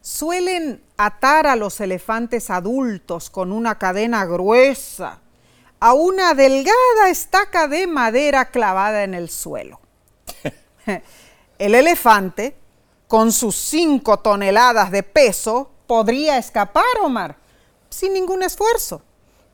suelen 0.00 0.82
atar 0.96 1.46
a 1.46 1.56
los 1.56 1.80
elefantes 1.80 2.50
adultos 2.50 3.30
con 3.30 3.52
una 3.52 3.78
cadena 3.78 4.24
gruesa 4.24 5.20
a 5.80 5.92
una 5.94 6.34
delgada 6.34 7.08
estaca 7.08 7.68
de 7.68 7.86
madera 7.86 8.46
clavada 8.46 9.04
en 9.04 9.14
el 9.14 9.28
suelo. 9.28 9.80
El 11.58 11.74
elefante, 11.74 12.56
con 13.08 13.32
sus 13.32 13.56
cinco 13.56 14.18
toneladas 14.18 14.90
de 14.90 15.02
peso, 15.02 15.70
podría 15.86 16.38
escapar, 16.38 16.84
Omar, 17.02 17.36
sin 17.88 18.12
ningún 18.12 18.42
esfuerzo. 18.42 19.02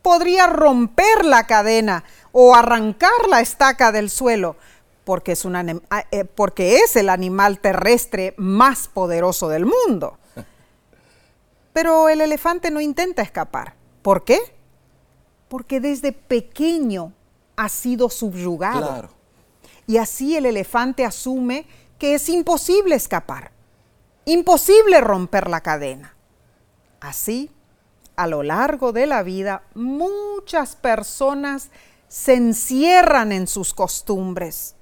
Podría 0.03 0.47
romper 0.47 1.25
la 1.25 1.47
cadena 1.47 2.05
o 2.33 2.55
arrancar 2.55 3.29
la 3.31 3.41
estaca 3.41 3.93
del 3.93 4.11
suelo, 4.11 4.57
porque 5.05 5.33
es, 5.33 5.47
ah, 5.91 6.05
eh, 6.11 6.25
porque 6.25 6.77
es 6.77 6.97
el 6.97 7.09
animal 7.09 7.61
terrestre 7.61 8.35
más 8.37 8.89
poderoso 8.89 9.49
del 9.49 9.67
mundo. 9.67 10.19
Pero 11.73 12.09
el 12.09 12.21
elefante 12.21 12.71
no 12.71 12.81
intenta 12.81 13.23
escapar. 13.23 13.75
¿Por 14.03 14.25
qué? 14.25 14.41
Porque 15.49 15.81
desde 15.81 16.13
pequeño 16.13 17.13
ha 17.57 17.69
sido 17.69 18.11
subyugado. 18.11 19.11
Y 19.87 19.99
así 19.99 20.37
el 20.37 20.47
elefante 20.47 21.05
asume 21.05 21.67
que 21.99 22.15
es 22.15 22.29
imposible 22.29 22.95
escapar, 22.95 23.53
imposible 24.25 25.01
romper 25.01 25.49
la 25.49 25.61
cadena. 25.61 26.17
Así, 27.01 27.51
a 28.16 28.26
lo 28.26 28.42
largo 28.42 28.92
de 28.92 29.07
la 29.07 29.23
vida, 29.23 29.62
muchas 29.75 30.76
personas 30.76 31.71
se 32.09 32.35
encierran 32.35 33.33
en 33.33 33.47
sus 33.47 33.73
costumbres. 33.73 34.75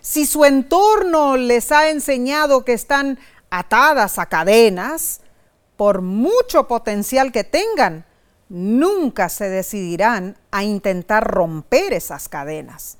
Si 0.00 0.26
su 0.26 0.44
entorno 0.44 1.36
les 1.36 1.70
ha 1.70 1.90
enseñado 1.90 2.64
que 2.64 2.72
están 2.72 3.18
atadas 3.50 4.18
a 4.18 4.26
cadenas, 4.26 5.20
por 5.76 6.02
mucho 6.02 6.66
potencial 6.66 7.30
que 7.30 7.44
tengan, 7.44 8.04
nunca 8.48 9.28
se 9.28 9.48
decidirán 9.48 10.36
a 10.50 10.64
intentar 10.64 11.24
romper 11.24 11.92
esas 11.92 12.28
cadenas. 12.28 12.98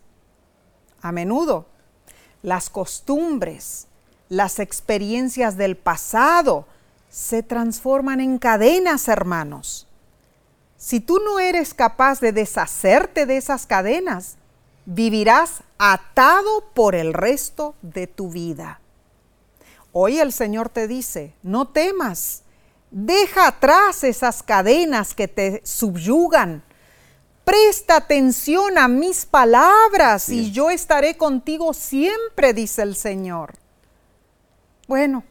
A 1.01 1.11
menudo, 1.11 1.67
las 2.43 2.71
costumbres, 2.71 3.89
las 4.29 4.59
experiencias 4.59 5.57
del 5.57 5.77
pasado 5.77 6.67
se 7.11 7.43
transforman 7.43 8.21
en 8.21 8.39
cadenas, 8.39 9.09
hermanos. 9.09 9.87
Si 10.77 11.01
tú 11.01 11.19
no 11.25 11.41
eres 11.41 11.75
capaz 11.75 12.21
de 12.21 12.33
deshacerte 12.33 13.27
de 13.27 13.37
esas 13.37 13.67
cadenas, 13.67 14.37
vivirás 14.87 15.63
atado 15.79 16.71
por 16.75 16.95
el 16.95 17.13
resto 17.13 17.75
de 17.83 18.07
tu 18.07 18.31
vida. 18.31 18.81
Hoy 19.93 20.21
el 20.21 20.33
Señor 20.33 20.69
te 20.69 20.87
dice, 20.87 21.35
no 21.43 21.69
temas, 21.69 22.45
Deja 22.91 23.49
atrás 23.49 24.03
esas 24.03 24.43
cadenas 24.43 25.15
que 25.15 25.29
te 25.29 25.61
subyugan. 25.65 26.63
Presta 27.45 27.97
atención 27.97 28.79
a 28.79 28.89
mis 28.89 29.27
palabras 29.27 30.29
y 30.29 30.53
yo 30.53 30.71
estaré 30.71 31.17
contigo 31.17 31.73
siempre, 31.73 32.53
dice 32.53 32.83
el 32.83 32.95
Señor. 32.95 33.55
Bueno, 34.87 35.25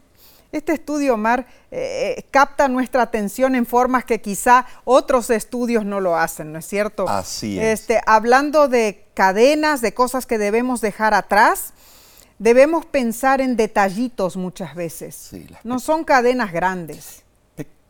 este 0.51 0.73
estudio, 0.73 1.15
Omar, 1.15 1.45
eh, 1.71 2.15
eh, 2.17 2.25
capta 2.31 2.67
nuestra 2.67 3.01
atención 3.01 3.55
en 3.55 3.65
formas 3.65 4.05
que 4.05 4.21
quizá 4.21 4.65
otros 4.85 5.29
estudios 5.29 5.85
no 5.85 5.99
lo 5.99 6.17
hacen, 6.17 6.53
¿no 6.53 6.59
es 6.59 6.65
cierto? 6.65 7.07
Así 7.07 7.59
es. 7.59 7.79
Este, 7.81 8.01
hablando 8.05 8.67
de 8.67 9.05
cadenas, 9.13 9.81
de 9.81 9.93
cosas 9.93 10.25
que 10.25 10.37
debemos 10.37 10.81
dejar 10.81 11.13
atrás, 11.13 11.73
debemos 12.39 12.85
pensar 12.85 13.41
en 13.41 13.55
detallitos 13.55 14.37
muchas 14.37 14.75
veces. 14.75 15.31
no 15.63 15.79
son 15.79 16.03
cadenas 16.03 16.51
grandes 16.51 17.23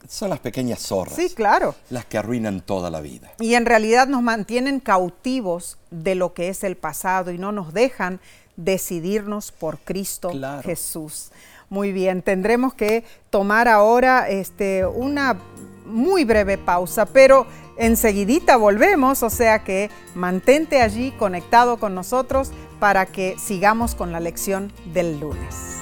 son 0.07 0.29
las 0.29 0.39
pequeñas 0.39 0.79
zorras. 0.79 1.15
Sí, 1.15 1.29
claro. 1.29 1.75
Las 1.89 2.05
que 2.05 2.17
arruinan 2.17 2.61
toda 2.61 2.89
la 2.89 3.01
vida. 3.01 3.31
Y 3.39 3.55
en 3.55 3.65
realidad 3.65 4.07
nos 4.07 4.21
mantienen 4.21 4.79
cautivos 4.79 5.77
de 5.91 6.15
lo 6.15 6.33
que 6.33 6.49
es 6.49 6.63
el 6.63 6.77
pasado 6.77 7.31
y 7.31 7.37
no 7.37 7.51
nos 7.51 7.73
dejan 7.73 8.19
decidirnos 8.55 9.51
por 9.51 9.79
Cristo 9.79 10.31
Jesús. 10.63 11.31
Muy 11.69 11.91
bien, 11.91 12.21
tendremos 12.21 12.73
que 12.73 13.03
tomar 13.29 13.67
ahora 13.67 14.29
este, 14.29 14.85
una 14.85 15.37
muy 15.85 16.23
breve 16.23 16.57
pausa, 16.57 17.05
pero 17.05 17.45
enseguidita 17.77 18.57
volvemos, 18.57 19.23
o 19.23 19.29
sea 19.29 19.63
que 19.63 19.89
mantente 20.15 20.81
allí 20.81 21.11
conectado 21.11 21.77
con 21.77 21.93
nosotros 21.95 22.51
para 22.79 23.05
que 23.05 23.35
sigamos 23.37 23.95
con 23.95 24.11
la 24.11 24.19
lección 24.19 24.71
del 24.93 25.19
lunes. 25.19 25.77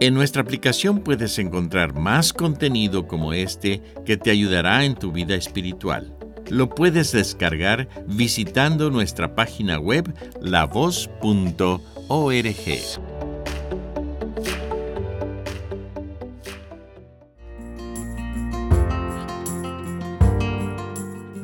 En 0.00 0.14
nuestra 0.14 0.42
aplicación 0.42 0.98
puedes 0.98 1.38
encontrar 1.38 1.94
más 1.94 2.32
contenido 2.32 3.06
como 3.06 3.32
este 3.32 3.80
que 4.04 4.16
te 4.16 4.32
ayudará 4.32 4.84
en 4.84 4.96
tu 4.96 5.12
vida 5.12 5.36
espiritual. 5.36 6.21
Lo 6.52 6.68
puedes 6.68 7.12
descargar 7.12 7.88
visitando 8.06 8.90
nuestra 8.90 9.34
página 9.34 9.78
web 9.78 10.14
lavoz.org. 10.42 11.80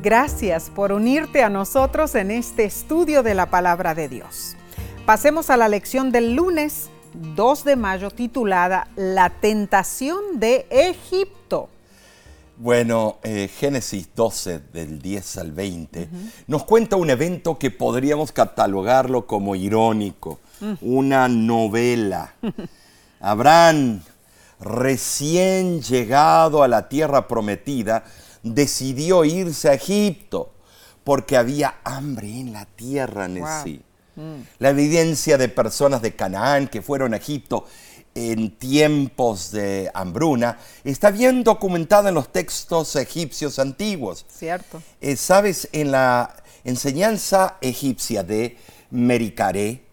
Gracias 0.03 0.69
por 0.69 0.91
unirte 0.91 1.41
a 1.41 1.49
nosotros 1.49 2.13
en 2.13 2.29
este 2.29 2.65
estudio 2.65 3.23
de 3.23 3.33
la 3.33 3.49
palabra 3.49 3.95
de 3.95 4.09
Dios. 4.09 4.55
Pasemos 5.07 5.49
a 5.49 5.57
la 5.57 5.69
lección 5.69 6.11
del 6.11 6.35
lunes 6.35 6.91
2 7.35 7.63
de 7.63 7.75
mayo 7.75 8.11
titulada 8.11 8.87
La 8.95 9.31
tentación 9.31 10.39
de 10.39 10.67
Egipto. 10.69 11.71
Bueno, 12.61 13.19
eh, 13.23 13.47
Génesis 13.47 14.09
12 14.13 14.59
del 14.73 15.01
10 15.01 15.37
al 15.37 15.53
20 15.53 16.09
nos 16.47 16.65
cuenta 16.65 16.97
un 16.97 17.09
evento 17.09 17.57
que 17.57 17.71
podríamos 17.71 18.33
catalogarlo 18.33 19.25
como 19.25 19.55
irónico, 19.55 20.41
mm. 20.59 20.73
una 20.81 21.29
novela. 21.29 22.33
Abraham, 23.21 24.01
recién 24.59 25.81
llegado 25.81 26.61
a 26.61 26.67
la 26.67 26.89
tierra 26.89 27.29
prometida, 27.29 28.03
decidió 28.43 29.23
irse 29.23 29.69
a 29.69 29.75
Egipto 29.75 30.51
porque 31.05 31.37
había 31.37 31.75
hambre 31.85 32.27
en 32.27 32.51
la 32.51 32.65
tierra, 32.65 33.23
en 33.23 33.41
sí. 33.63 33.81
La 34.57 34.71
evidencia 34.71 35.37
de 35.37 35.47
personas 35.47 36.01
de 36.01 36.13
Canaán 36.13 36.67
que 36.67 36.81
fueron 36.81 37.13
a 37.13 37.17
Egipto 37.17 37.65
en 38.19 38.51
tiempos 38.51 39.51
de 39.51 39.89
hambruna 39.93 40.57
está 40.83 41.09
bien 41.09 41.43
documentada 41.43 42.09
en 42.09 42.15
los 42.15 42.29
textos 42.33 42.97
egipcios 42.97 43.59
antiguos. 43.59 44.25
Cierto. 44.29 44.81
Eh, 44.99 45.15
Sabes, 45.15 45.69
en 45.71 45.91
la 45.91 46.35
enseñanza 46.65 47.55
egipcia 47.61 48.23
de 48.23 48.57
Mericare, 48.91 49.85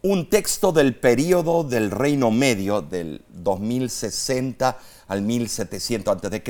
un 0.00 0.30
texto 0.30 0.72
del 0.72 0.96
periodo 0.96 1.62
del 1.62 1.90
Reino 1.90 2.30
Medio, 2.30 2.80
del 2.80 3.22
2060 3.28 4.78
al 5.08 5.22
1700 5.22 6.24
a.C., 6.24 6.42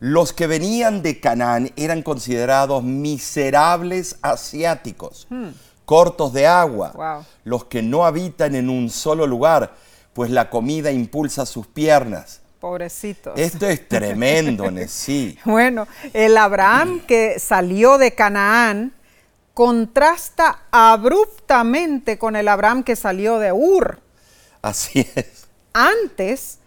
los 0.00 0.32
que 0.32 0.46
venían 0.46 1.02
de 1.02 1.20
Canaán 1.20 1.70
eran 1.76 2.02
considerados 2.02 2.82
miserables 2.82 4.16
asiáticos. 4.22 5.26
Hmm 5.30 5.50
cortos 5.88 6.34
de 6.34 6.46
agua, 6.46 7.24
los 7.44 7.64
que 7.64 7.80
no 7.80 8.04
habitan 8.04 8.54
en 8.54 8.68
un 8.68 8.90
solo 8.90 9.26
lugar, 9.26 9.74
pues 10.18 10.32
la 10.32 10.50
comida 10.50 10.90
impulsa 10.90 11.46
sus 11.46 11.68
piernas. 11.68 12.40
Pobrecitos. 12.58 13.38
Esto 13.38 13.68
es 13.68 13.86
tremendo, 13.86 14.68
sí. 14.88 15.38
Bueno, 15.44 15.86
el 16.12 16.36
Abraham 16.36 17.02
que 17.06 17.38
salió 17.38 17.98
de 17.98 18.16
Canaán 18.16 18.94
contrasta 19.54 20.62
abruptamente 20.72 22.18
con 22.18 22.34
el 22.34 22.48
Abraham 22.48 22.82
que 22.82 22.96
salió 22.96 23.38
de 23.38 23.52
Ur. 23.52 24.00
Así 24.60 25.08
es. 25.14 25.46
Antes, 25.72 26.58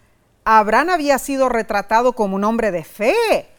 Abraham 0.45 0.91
había 0.91 1.19
sido 1.19 1.49
retratado 1.49 2.13
como 2.13 2.37
un 2.37 2.45
hombre 2.45 2.71
de 2.71 2.85
fe 2.85 3.49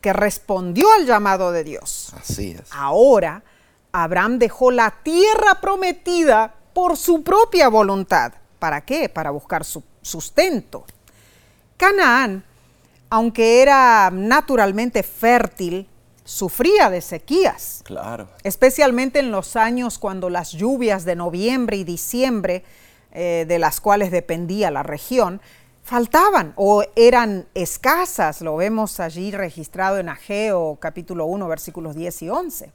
que 0.00 0.12
respondió 0.12 0.86
al 0.92 1.04
llamado 1.04 1.50
de 1.50 1.64
Dios. 1.64 2.14
Así 2.16 2.52
es. 2.52 2.68
Ahora, 2.70 3.42
Abraham 3.90 4.38
dejó 4.38 4.70
la 4.70 5.02
tierra 5.02 5.60
prometida 5.60 6.54
por 6.72 6.96
su 6.96 7.24
propia 7.24 7.66
voluntad. 7.66 8.34
¿Para 8.62 8.82
qué? 8.82 9.08
Para 9.08 9.32
buscar 9.32 9.64
su 9.64 9.82
sustento. 10.02 10.84
Canaán 11.76 12.44
aunque 13.12 13.60
era 13.60 14.10
naturalmente 14.10 15.02
fértil, 15.02 15.86
sufría 16.24 16.88
de 16.88 17.02
sequías. 17.02 17.82
Claro. 17.84 18.28
Especialmente 18.42 19.18
en 19.18 19.30
los 19.30 19.54
años 19.54 19.98
cuando 19.98 20.30
las 20.30 20.52
lluvias 20.52 21.04
de 21.04 21.14
noviembre 21.14 21.76
y 21.76 21.84
diciembre, 21.84 22.64
eh, 23.10 23.44
de 23.46 23.58
las 23.58 23.82
cuales 23.82 24.12
dependía 24.12 24.70
la 24.70 24.82
región, 24.82 25.42
faltaban 25.84 26.54
o 26.56 26.84
eran 26.96 27.48
escasas. 27.52 28.40
Lo 28.40 28.56
vemos 28.56 28.98
allí 28.98 29.30
registrado 29.30 29.98
en 29.98 30.08
Ageo 30.08 30.78
capítulo 30.80 31.26
1 31.26 31.48
versículos 31.48 31.94
10 31.94 32.22
y 32.22 32.30
11. 32.30 32.72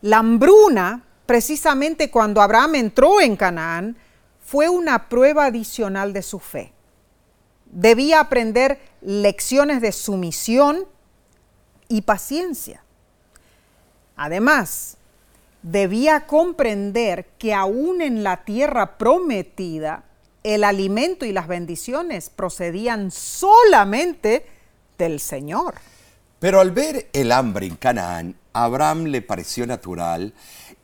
La 0.00 0.18
hambruna, 0.20 1.04
precisamente 1.26 2.10
cuando 2.10 2.40
Abraham 2.40 2.76
entró 2.76 3.20
en 3.20 3.36
Canaán, 3.36 3.94
fue 4.54 4.68
una 4.68 5.08
prueba 5.08 5.46
adicional 5.46 6.12
de 6.12 6.22
su 6.22 6.38
fe 6.38 6.72
debía 7.74 8.20
aprender 8.20 8.78
lecciones 9.00 9.80
de 9.82 9.90
sumisión 9.90 10.84
y 11.88 12.02
paciencia. 12.02 12.84
Además, 14.14 14.96
debía 15.62 16.28
comprender 16.28 17.26
que 17.36 17.52
aún 17.52 18.00
en 18.00 18.22
la 18.22 18.44
tierra 18.44 18.96
prometida, 18.96 20.04
el 20.44 20.62
alimento 20.62 21.24
y 21.24 21.32
las 21.32 21.48
bendiciones 21.48 22.30
procedían 22.30 23.10
solamente 23.10 24.46
del 24.98 25.18
Señor. 25.18 25.74
Pero 26.38 26.60
al 26.60 26.70
ver 26.70 27.08
el 27.12 27.32
hambre 27.32 27.66
en 27.66 27.74
Canaán, 27.74 28.36
a 28.52 28.64
Abraham 28.64 29.06
le 29.06 29.20
pareció 29.20 29.66
natural 29.66 30.32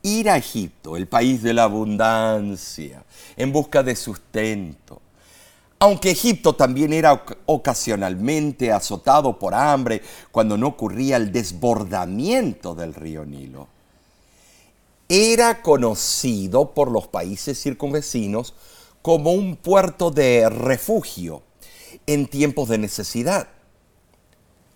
ir 0.02 0.30
a 0.30 0.36
Egipto, 0.36 0.96
el 0.96 1.06
país 1.06 1.42
de 1.42 1.54
la 1.54 1.64
abundancia, 1.64 3.04
en 3.36 3.52
busca 3.52 3.82
de 3.82 3.96
sustento. 3.96 5.00
Aunque 5.78 6.10
Egipto 6.10 6.54
también 6.54 6.92
era 6.92 7.24
ocasionalmente 7.46 8.70
azotado 8.70 9.38
por 9.38 9.54
hambre 9.54 10.02
cuando 10.30 10.58
no 10.58 10.68
ocurría 10.68 11.16
el 11.16 11.32
desbordamiento 11.32 12.74
del 12.74 12.94
río 12.94 13.24
Nilo, 13.24 13.68
era 15.08 15.62
conocido 15.62 16.70
por 16.72 16.90
los 16.90 17.08
países 17.08 17.60
circunvecinos 17.60 18.54
como 19.02 19.32
un 19.32 19.56
puerto 19.56 20.10
de 20.10 20.48
refugio 20.48 21.42
en 22.06 22.26
tiempos 22.26 22.68
de 22.68 22.78
necesidad. 22.78 23.48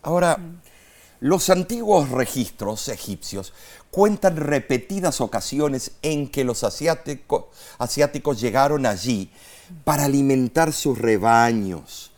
Ahora, 0.03 0.39
los 1.21 1.51
antiguos 1.51 2.11
registros 2.11 2.89
egipcios 2.89 3.53
cuentan 3.91 4.37
repetidas 4.37 5.21
ocasiones 5.21 5.93
en 6.03 6.29
que 6.29 6.45
los 6.45 6.65
asiáticos 6.65 8.41
llegaron 8.41 8.87
allí 8.87 9.31
para 9.85 10.05
alimentar 10.05 10.73
sus 10.73 10.99
rebaños. 10.99 12.11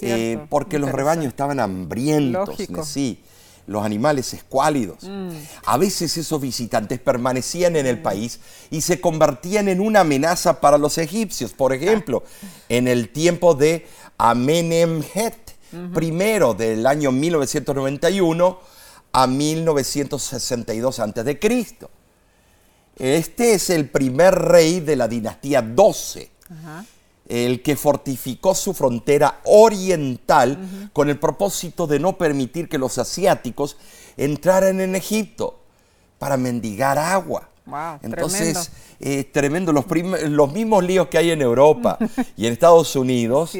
Eh, 0.00 0.38
porque 0.48 0.78
los 0.78 0.92
rebaños 0.92 1.26
estaban 1.26 1.58
hambrientos, 1.58 2.56
sí, 2.84 3.20
los 3.66 3.84
animales 3.84 4.32
escuálidos. 4.32 5.02
Mm. 5.02 5.30
A 5.66 5.76
veces 5.76 6.16
esos 6.16 6.40
visitantes 6.40 7.00
permanecían 7.00 7.76
en 7.76 7.86
el 7.86 7.98
mm. 7.98 8.02
país 8.02 8.40
y 8.70 8.80
se 8.80 9.00
convertían 9.00 9.68
en 9.68 9.80
una 9.80 10.00
amenaza 10.00 10.60
para 10.60 10.78
los 10.78 10.98
egipcios. 10.98 11.52
Por 11.52 11.72
ejemplo, 11.72 12.22
en 12.68 12.88
el 12.88 13.10
tiempo 13.10 13.54
de 13.54 13.86
Amenemhet, 14.16 15.47
primero 15.94 16.54
del 16.54 16.86
año 16.86 17.12
1991 17.12 18.58
a 19.12 19.26
1962 19.26 21.00
a.C. 21.00 21.38
Este 22.96 23.54
es 23.54 23.70
el 23.70 23.88
primer 23.88 24.34
rey 24.34 24.80
de 24.80 24.96
la 24.96 25.08
dinastía 25.08 25.62
12 25.62 26.30
el 27.28 27.62
que 27.62 27.76
fortificó 27.76 28.54
su 28.54 28.72
frontera 28.72 29.40
oriental 29.44 30.90
con 30.92 31.10
el 31.10 31.18
propósito 31.18 31.86
de 31.86 32.00
no 32.00 32.16
permitir 32.16 32.68
que 32.68 32.78
los 32.78 32.98
asiáticos 32.98 33.76
entraran 34.16 34.80
en 34.80 34.96
Egipto 34.96 35.60
para 36.18 36.36
mendigar 36.36 36.98
agua. 36.98 37.50
Entonces, 38.02 38.70
tremendo. 39.32 39.72
Los, 39.72 39.84
los, 40.28 40.52
mismos 40.52 40.84
líos 40.84 41.08
que 41.08 41.18
hay 41.18 41.30
en 41.30 41.42
Europa 41.42 41.98
y 42.36 42.46
en 42.46 42.52
Estados 42.52 42.94
Unidos 42.96 43.52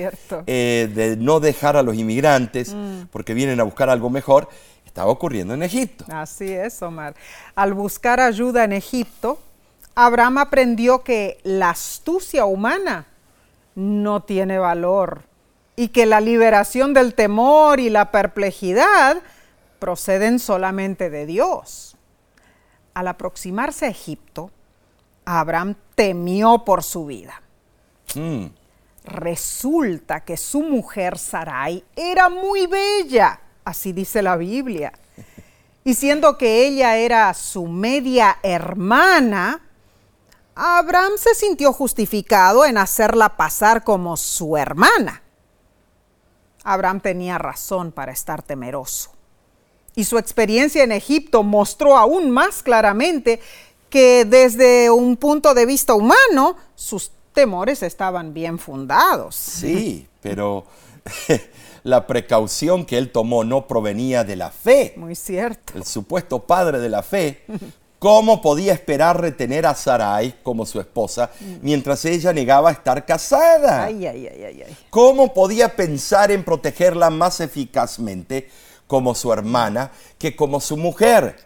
eh, 0.46 0.90
de 0.94 1.16
no 1.16 1.40
dejar 1.40 1.76
a 1.76 1.82
los 1.82 1.94
inmigrantes 1.94 2.74
mm. 2.74 3.08
porque 3.10 3.34
vienen 3.34 3.60
a 3.60 3.64
buscar 3.64 3.90
algo 3.90 4.10
mejor, 4.10 4.48
estaba 4.84 5.10
ocurriendo 5.10 5.54
en 5.54 5.62
Egipto. 5.62 6.04
Así 6.08 6.52
es, 6.52 6.80
Omar. 6.82 7.14
Al 7.54 7.74
buscar 7.74 8.20
ayuda 8.20 8.64
en 8.64 8.72
Egipto, 8.72 9.38
Abraham 9.94 10.38
aprendió 10.38 11.02
que 11.02 11.38
la 11.42 11.70
astucia 11.70 12.44
humana 12.44 13.06
no 13.74 14.22
tiene 14.22 14.58
valor 14.58 15.22
y 15.76 15.88
que 15.88 16.06
la 16.06 16.20
liberación 16.20 16.94
del 16.94 17.14
temor 17.14 17.78
y 17.78 17.90
la 17.90 18.10
perplejidad 18.10 19.18
proceden 19.78 20.40
solamente 20.40 21.10
de 21.10 21.26
Dios. 21.26 21.87
Al 22.98 23.06
aproximarse 23.06 23.86
a 23.86 23.90
Egipto, 23.90 24.50
Abraham 25.24 25.76
temió 25.94 26.64
por 26.64 26.82
su 26.82 27.06
vida. 27.06 27.40
Mm. 28.16 28.46
Resulta 29.04 30.24
que 30.24 30.36
su 30.36 30.62
mujer 30.62 31.16
Sarai 31.16 31.84
era 31.94 32.28
muy 32.28 32.66
bella, 32.66 33.38
así 33.64 33.92
dice 33.92 34.20
la 34.20 34.34
Biblia. 34.34 34.92
Y 35.84 35.94
siendo 35.94 36.36
que 36.36 36.66
ella 36.66 36.96
era 36.96 37.32
su 37.34 37.68
media 37.68 38.40
hermana, 38.42 39.62
Abraham 40.56 41.12
se 41.18 41.36
sintió 41.36 41.72
justificado 41.72 42.64
en 42.64 42.78
hacerla 42.78 43.36
pasar 43.36 43.84
como 43.84 44.16
su 44.16 44.56
hermana. 44.56 45.22
Abraham 46.64 46.98
tenía 46.98 47.38
razón 47.38 47.92
para 47.92 48.10
estar 48.10 48.42
temeroso. 48.42 49.12
Y 49.98 50.04
su 50.04 50.16
experiencia 50.16 50.84
en 50.84 50.92
Egipto 50.92 51.42
mostró 51.42 51.96
aún 51.96 52.30
más 52.30 52.62
claramente 52.62 53.40
que 53.90 54.24
desde 54.24 54.90
un 54.90 55.16
punto 55.16 55.54
de 55.54 55.66
vista 55.66 55.94
humano 55.94 56.56
sus 56.76 57.10
temores 57.32 57.82
estaban 57.82 58.32
bien 58.32 58.60
fundados. 58.60 59.34
Sí, 59.34 60.06
pero 60.20 60.64
la 61.82 62.06
precaución 62.06 62.86
que 62.86 62.96
él 62.96 63.10
tomó 63.10 63.42
no 63.42 63.66
provenía 63.66 64.22
de 64.22 64.36
la 64.36 64.52
fe. 64.52 64.94
Muy 64.96 65.16
cierto. 65.16 65.72
El 65.74 65.82
supuesto 65.82 66.38
padre 66.46 66.78
de 66.78 66.90
la 66.90 67.02
fe 67.02 67.42
¿Cómo 67.98 68.40
podía 68.40 68.72
esperar 68.72 69.20
retener 69.20 69.66
a 69.66 69.74
Sarai 69.74 70.36
como 70.44 70.64
su 70.64 70.78
esposa 70.78 71.32
mientras 71.62 72.04
ella 72.04 72.32
negaba 72.32 72.70
estar 72.70 73.04
casada? 73.04 73.86
Ay, 73.86 74.06
ay, 74.06 74.28
ay, 74.28 74.64
¿Cómo 74.88 75.34
podía 75.34 75.74
pensar 75.74 76.30
en 76.30 76.44
protegerla 76.44 77.10
más 77.10 77.40
eficazmente 77.40 78.48
como 78.88 79.14
su 79.14 79.32
hermana 79.32 79.92
que 80.18 80.34
como 80.34 80.58
su 80.58 80.76
mujer? 80.76 81.36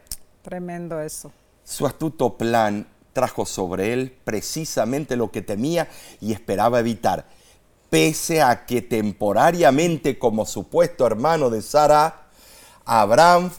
Tremendo 0.41 0.99
eso. 1.03 1.31
Su 1.63 1.87
astuto 1.87 2.39
plan 2.39 2.87
trajo 3.13 3.45
sobre 3.45 3.93
él 3.93 4.17
precisamente 4.25 5.17
lo 5.17 5.31
que 5.31 5.43
temía 5.43 5.89
y 6.21 6.33
esperaba 6.33 6.81
evitar. 6.81 7.27
Pese 7.91 8.41
a 8.41 8.65
que 8.65 8.81
temporariamente 8.81 10.19
como 10.19 10.47
supuesto 10.47 11.07
hermano 11.07 11.51
de 11.51 11.61
Sara, 11.61 12.29
Abraham 12.87 13.51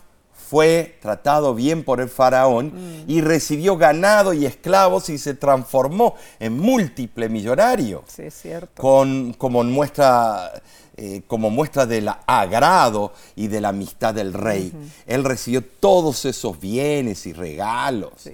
fue 0.53 0.97
tratado 1.01 1.55
bien 1.55 1.83
por 1.83 1.99
el 1.99 2.09
faraón 2.09 2.67
mm. 2.67 3.09
y 3.09 3.21
recibió 3.21 3.75
ganado 3.75 4.33
y 4.33 4.45
esclavos 4.45 5.09
y 5.09 5.17
se 5.17 5.33
transformó 5.33 6.15
en 6.39 6.57
múltiple 6.59 7.27
millonario. 7.27 8.03
Sí, 8.07 8.23
es 8.23 8.35
cierto. 8.35 8.79
Con, 8.79 9.33
como, 9.33 9.63
muestra, 9.63 10.51
eh, 10.97 11.21
como 11.27 11.49
muestra 11.49 11.85
del 11.85 12.09
agrado 12.27 13.13
y 13.35 13.47
de 13.47 13.61
la 13.61 13.69
amistad 13.69 14.13
del 14.13 14.33
rey. 14.33 14.73
Él 15.07 15.23
recibió 15.23 15.63
todos 15.63 16.25
esos 16.25 16.59
bienes 16.59 17.25
y 17.25 17.33
regalos. 17.33 18.29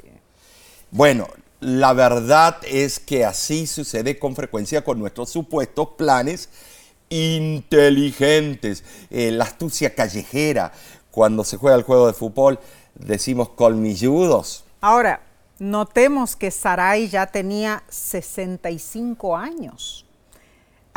Bueno, 0.91 1.28
la 1.60 1.93
verdad 1.93 2.58
es 2.65 3.00
que 3.00 3.26
así 3.26 3.67
sucede 3.67 4.17
con 4.17 4.36
frecuencia 4.36 4.84
con 4.84 5.00
nuestros 5.00 5.30
supuestos 5.30 5.89
planes 5.98 6.50
inteligentes, 7.10 8.84
eh, 9.10 9.32
la 9.32 9.45
astucia 9.45 9.95
callejera, 9.95 10.72
cuando 11.12 11.43
se 11.43 11.58
juega 11.58 11.76
el 11.76 11.84
juego 11.84 12.08
de 12.08 12.13
fútbol 12.13 12.60
decimos 12.95 13.50
colmilludos. 13.50 14.63
Ahora, 14.82 15.22
notemos 15.58 16.36
que 16.36 16.52
Sarai 16.52 17.10
ya 17.10 17.28
tenía 17.28 17.84
65 17.89 19.36
años. 19.36 20.06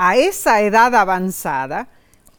A 0.05 0.17
esa 0.17 0.61
edad 0.63 0.93
avanzada, 0.97 1.87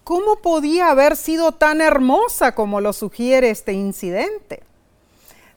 ¿cómo 0.03 0.41
podía 0.41 0.89
haber 0.89 1.15
sido 1.15 1.53
tan 1.53 1.79
hermosa 1.79 2.55
como 2.55 2.81
lo 2.81 2.91
sugiere 2.91 3.51
este 3.51 3.71
incidente? 3.71 4.63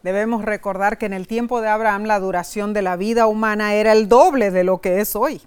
Debemos 0.04 0.44
recordar 0.44 0.98
que 0.98 1.06
en 1.06 1.14
el 1.14 1.26
tiempo 1.26 1.60
de 1.60 1.66
Abraham 1.66 2.04
la 2.04 2.20
duración 2.20 2.72
de 2.74 2.82
la 2.82 2.94
vida 2.94 3.26
humana 3.26 3.74
era 3.74 3.90
el 3.90 4.08
doble 4.08 4.52
de 4.52 4.62
lo 4.62 4.80
que 4.80 5.00
es 5.00 5.16
hoy. 5.16 5.42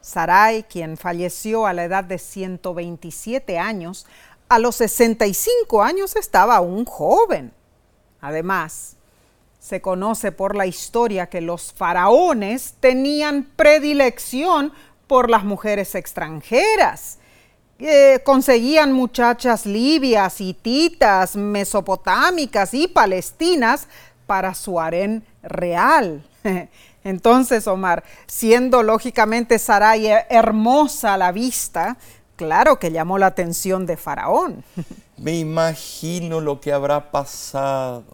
Sarai, 0.00 0.62
quien 0.62 0.96
falleció 0.96 1.66
a 1.66 1.74
la 1.74 1.84
edad 1.84 2.04
de 2.04 2.16
127 2.16 3.58
años, 3.58 4.06
a 4.48 4.58
los 4.58 4.76
65 4.76 5.82
años 5.82 6.16
estaba 6.16 6.58
un 6.60 6.86
joven. 6.86 7.52
Además, 8.22 8.96
se 9.60 9.82
conoce 9.82 10.32
por 10.32 10.56
la 10.56 10.64
historia 10.64 11.26
que 11.26 11.42
los 11.42 11.74
faraones 11.74 12.76
tenían 12.80 13.46
predilección 13.56 14.72
por 15.06 15.30
las 15.30 15.44
mujeres 15.44 15.94
extranjeras 15.94 17.18
conseguían 18.24 18.92
muchachas 18.92 19.66
libias, 19.66 20.40
hititas, 20.40 21.36
mesopotámicas 21.36 22.72
y 22.74 22.88
palestinas 22.88 23.86
para 24.26 24.54
su 24.54 24.80
harén 24.80 25.24
real. 25.42 26.24
Entonces, 27.04 27.68
Omar, 27.68 28.02
siendo 28.26 28.82
lógicamente 28.82 29.58
Sarai 29.58 30.08
hermosa 30.28 31.14
a 31.14 31.18
la 31.18 31.32
vista, 31.32 31.98
claro 32.36 32.78
que 32.78 32.92
llamó 32.92 33.18
la 33.18 33.26
atención 33.26 33.86
de 33.86 33.96
Faraón. 33.96 34.64
Me 35.18 35.38
imagino 35.38 36.40
lo 36.40 36.60
que 36.60 36.72
habrá 36.72 37.10
pasado. 37.10 38.04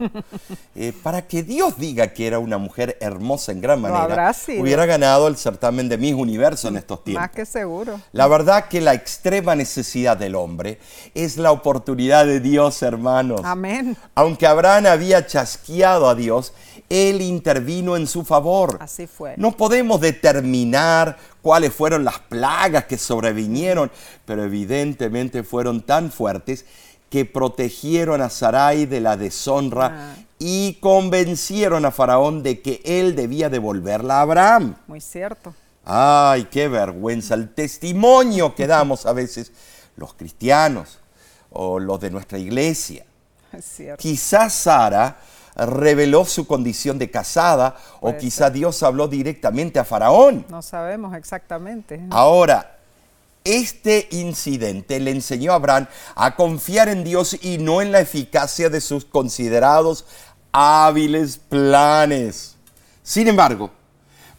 Eh, 0.76 0.92
para 1.02 1.26
que 1.26 1.42
Dios 1.42 1.76
diga 1.76 2.12
que 2.12 2.28
era 2.28 2.38
una 2.38 2.58
mujer 2.58 2.96
hermosa 3.00 3.50
en 3.50 3.60
gran 3.60 3.80
manera, 3.80 4.32
hubiera 4.58 4.86
ganado 4.86 5.26
el 5.26 5.36
certamen 5.36 5.88
de 5.88 5.98
Miss 5.98 6.14
Universo 6.14 6.68
en 6.68 6.76
estos 6.76 7.02
tiempos. 7.02 7.22
Más 7.22 7.30
que 7.32 7.44
seguro. 7.44 8.00
La 8.12 8.28
verdad 8.28 8.68
que 8.68 8.80
la 8.80 8.94
extrema 8.94 9.56
necesidad 9.56 10.16
del 10.16 10.36
hombre 10.36 10.78
es 11.14 11.38
la 11.38 11.50
oportunidad 11.50 12.24
de 12.24 12.38
Dios, 12.38 12.80
hermanos. 12.82 13.40
Amén. 13.42 13.96
Aunque 14.14 14.46
Abraham 14.46 14.86
había 14.86 15.26
chasqueado 15.26 16.08
a 16.08 16.14
Dios, 16.14 16.52
él 16.92 17.22
intervino 17.22 17.96
en 17.96 18.06
su 18.06 18.22
favor. 18.22 18.76
Así 18.78 19.06
fue. 19.06 19.34
No 19.38 19.56
podemos 19.56 19.98
determinar 19.98 21.16
cuáles 21.40 21.72
fueron 21.72 22.04
las 22.04 22.18
plagas 22.18 22.84
que 22.84 22.98
sobrevinieron, 22.98 23.90
pero 24.26 24.44
evidentemente 24.44 25.42
fueron 25.42 25.80
tan 25.80 26.12
fuertes 26.12 26.66
que 27.08 27.24
protegieron 27.24 28.20
a 28.20 28.28
Sarai 28.28 28.84
de 28.84 29.00
la 29.00 29.16
deshonra 29.16 29.86
ah. 29.92 30.16
y 30.38 30.74
convencieron 30.80 31.86
a 31.86 31.90
Faraón 31.92 32.42
de 32.42 32.60
que 32.60 32.82
él 32.84 33.16
debía 33.16 33.48
devolverla 33.48 34.18
a 34.18 34.22
Abraham. 34.22 34.76
Muy 34.86 35.00
cierto. 35.00 35.54
Ay, 35.86 36.46
qué 36.50 36.68
vergüenza 36.68 37.34
el 37.34 37.54
testimonio 37.54 38.54
que 38.54 38.66
damos 38.66 39.06
a 39.06 39.14
veces 39.14 39.50
los 39.96 40.12
cristianos 40.12 40.98
o 41.50 41.78
los 41.78 41.98
de 42.00 42.10
nuestra 42.10 42.38
iglesia. 42.38 43.06
Es 43.50 43.64
cierto. 43.64 44.00
Quizás 44.00 44.52
Sara 44.52 45.16
reveló 45.56 46.24
su 46.24 46.46
condición 46.46 46.98
de 46.98 47.10
casada 47.10 47.76
o 48.00 48.16
quizá 48.16 48.50
Dios 48.50 48.82
habló 48.82 49.08
directamente 49.08 49.78
a 49.78 49.84
Faraón. 49.84 50.46
No 50.48 50.62
sabemos 50.62 51.14
exactamente. 51.14 52.00
Ahora, 52.10 52.78
este 53.44 54.08
incidente 54.12 55.00
le 55.00 55.10
enseñó 55.10 55.52
a 55.52 55.56
Abraham 55.56 55.88
a 56.14 56.36
confiar 56.36 56.88
en 56.88 57.04
Dios 57.04 57.36
y 57.42 57.58
no 57.58 57.82
en 57.82 57.92
la 57.92 58.00
eficacia 58.00 58.70
de 58.70 58.80
sus 58.80 59.04
considerados 59.04 60.04
hábiles 60.52 61.38
planes. 61.38 62.56
Sin 63.02 63.26
embargo, 63.26 63.70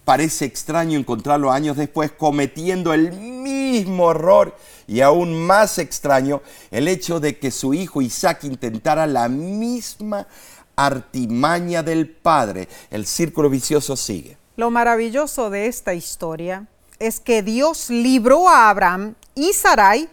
parece 0.05 0.45
extraño 0.45 0.97
encontrarlo 0.97 1.51
años 1.51 1.75
después 1.75 2.11
cometiendo 2.11 2.93
el 2.93 3.11
mismo 3.11 4.11
error 4.11 4.55
y 4.87 5.01
aún 5.01 5.33
más 5.33 5.79
extraño 5.79 6.41
el 6.71 6.87
hecho 6.87 7.19
de 7.19 7.39
que 7.39 7.51
su 7.51 7.73
hijo 7.73 8.01
Isaac 8.01 8.43
intentara 8.43 9.07
la 9.07 9.27
misma 9.27 10.27
artimaña 10.75 11.83
del 11.83 12.09
padre. 12.09 12.67
El 12.89 13.05
círculo 13.05 13.49
vicioso 13.49 13.95
sigue. 13.95 14.37
Lo 14.55 14.69
maravilloso 14.69 15.49
de 15.49 15.67
esta 15.67 15.93
historia 15.93 16.67
es 16.99 17.19
que 17.19 17.41
Dios 17.41 17.89
libró 17.89 18.47
a 18.47 18.69
Abraham 18.69 19.15
y 19.35 19.53
Sarai 19.53 20.09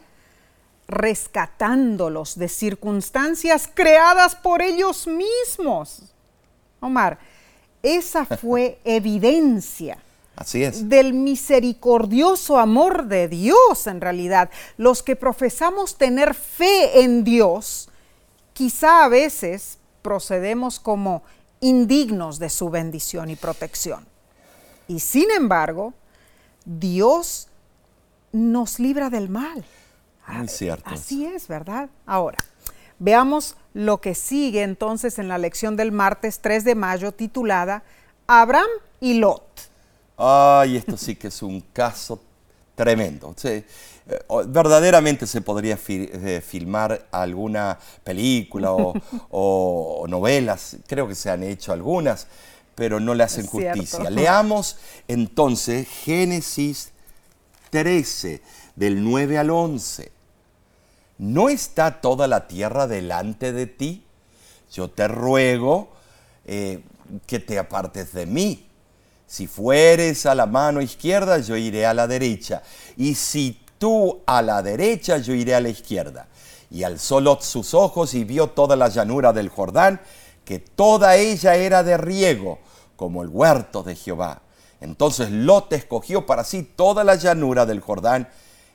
rescatándolos 0.88 2.36
de 2.36 2.48
circunstancias 2.48 3.70
creadas 3.72 4.34
por 4.34 4.60
ellos 4.60 5.06
mismos. 5.06 6.02
Omar, 6.80 7.18
esa 7.82 8.24
fue 8.24 8.78
evidencia. 8.84 9.98
Así 10.34 10.64
es. 10.64 10.88
Del 10.88 11.12
misericordioso 11.12 12.58
amor 12.58 13.04
de 13.06 13.28
Dios 13.28 13.86
en 13.86 14.00
realidad. 14.00 14.50
Los 14.78 15.02
que 15.02 15.14
profesamos 15.14 15.96
tener 15.96 16.34
fe 16.34 17.02
en 17.02 17.24
Dios, 17.24 17.90
quizá 18.54 19.04
a 19.04 19.08
veces 19.08 19.79
procedemos 20.02 20.80
como 20.80 21.22
indignos 21.60 22.38
de 22.38 22.50
su 22.50 22.70
bendición 22.70 23.30
y 23.30 23.36
protección. 23.36 24.06
Y 24.88 25.00
sin 25.00 25.30
embargo, 25.30 25.94
Dios 26.64 27.48
nos 28.32 28.78
libra 28.78 29.10
del 29.10 29.28
mal. 29.28 29.64
Muy 30.26 30.48
cierto. 30.48 30.88
Así 30.88 31.26
es, 31.26 31.48
¿verdad? 31.48 31.90
Ahora, 32.06 32.38
veamos 32.98 33.56
lo 33.74 34.00
que 34.00 34.14
sigue 34.14 34.62
entonces 34.62 35.18
en 35.18 35.28
la 35.28 35.38
lección 35.38 35.76
del 35.76 35.92
martes 35.92 36.40
3 36.40 36.64
de 36.64 36.74
mayo 36.74 37.12
titulada 37.12 37.82
Abraham 38.26 38.68
y 39.00 39.14
Lot. 39.14 39.70
Ay, 40.16 40.76
esto 40.76 40.96
sí 40.96 41.16
que 41.16 41.28
es 41.28 41.42
un 41.42 41.60
caso 41.72 42.22
tremendo. 42.80 43.34
Eh, 43.44 43.64
verdaderamente 44.46 45.26
se 45.26 45.42
podría 45.42 45.78
eh, 45.86 46.42
filmar 46.44 47.08
alguna 47.10 47.78
película 48.02 48.72
o 49.30 50.06
novelas, 50.08 50.78
creo 50.86 51.06
que 51.06 51.14
se 51.14 51.28
han 51.28 51.42
hecho 51.42 51.74
algunas, 51.74 52.26
pero 52.74 52.98
no 52.98 53.14
le 53.14 53.24
hacen 53.24 53.46
justicia. 53.46 54.08
Leamos 54.08 54.78
entonces 55.08 55.86
Génesis 55.86 56.92
13, 57.68 58.40
del 58.76 59.04
9 59.04 59.36
al 59.36 59.50
11. 59.50 60.10
¿No 61.18 61.50
está 61.50 62.00
toda 62.00 62.26
la 62.28 62.48
tierra 62.48 62.86
delante 62.86 63.52
de 63.52 63.66
ti? 63.66 64.04
Yo 64.72 64.88
te 64.88 65.06
ruego 65.06 65.90
eh, 66.46 66.82
que 67.26 67.40
te 67.40 67.58
apartes 67.58 68.14
de 68.14 68.24
mí. 68.24 68.69
Si 69.30 69.46
fueres 69.46 70.26
a 70.26 70.34
la 70.34 70.46
mano 70.46 70.80
izquierda, 70.80 71.38
yo 71.38 71.56
iré 71.56 71.86
a 71.86 71.94
la 71.94 72.08
derecha. 72.08 72.64
Y 72.96 73.14
si 73.14 73.60
tú 73.78 74.22
a 74.26 74.42
la 74.42 74.60
derecha, 74.60 75.18
yo 75.18 75.34
iré 75.34 75.54
a 75.54 75.60
la 75.60 75.68
izquierda. 75.68 76.26
Y 76.68 76.82
alzó 76.82 77.20
Lot 77.20 77.42
sus 77.42 77.72
ojos 77.72 78.14
y 78.14 78.24
vio 78.24 78.48
toda 78.48 78.74
la 78.74 78.88
llanura 78.88 79.32
del 79.32 79.48
Jordán, 79.48 80.00
que 80.44 80.58
toda 80.58 81.14
ella 81.14 81.54
era 81.54 81.84
de 81.84 81.96
riego 81.96 82.58
como 82.96 83.22
el 83.22 83.28
huerto 83.28 83.84
de 83.84 83.94
Jehová. 83.94 84.42
Entonces 84.80 85.30
Lot 85.30 85.72
escogió 85.74 86.26
para 86.26 86.42
sí 86.42 86.64
toda 86.64 87.04
la 87.04 87.14
llanura 87.14 87.66
del 87.66 87.78
Jordán 87.78 88.28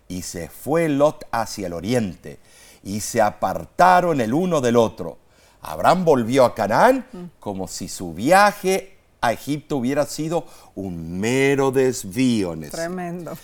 y 0.08 0.22
se 0.22 0.48
fue 0.48 0.88
Lot 0.88 1.26
hacia 1.32 1.68
el 1.68 1.74
oriente 1.74 2.40
y 2.82 3.02
se 3.02 3.22
apartaron 3.22 4.22
el 4.22 4.34
uno 4.34 4.62
del 4.62 4.78
otro. 4.78 5.18
Abraham 5.60 6.06
volvió 6.06 6.46
a 6.46 6.56
Canaán 6.56 7.32
como 7.42 7.68
si 7.68 7.90
su 7.90 8.14
viaje 8.14 8.95
a 9.26 9.32
Egipto 9.34 9.78
hubiera 9.78 10.06
sido 10.06 10.46
un 10.76 11.20
mero 11.20 11.72
desvío. 11.72 12.56
Tremendo. 12.72 13.38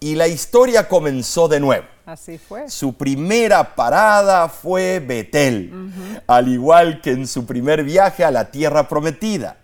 Y 0.00 0.14
la 0.14 0.28
historia 0.28 0.88
comenzó 0.88 1.48
de 1.48 1.60
nuevo. 1.60 1.86
Así 2.04 2.38
fue. 2.38 2.68
Su 2.70 2.94
primera 2.94 3.74
parada 3.74 4.48
fue 4.48 5.00
Betel, 5.00 5.72
al 6.26 6.48
igual 6.48 7.00
que 7.00 7.10
en 7.10 7.26
su 7.26 7.46
primer 7.46 7.82
viaje 7.82 8.24
a 8.24 8.30
la 8.30 8.50
tierra 8.50 8.88
prometida. 8.88 9.58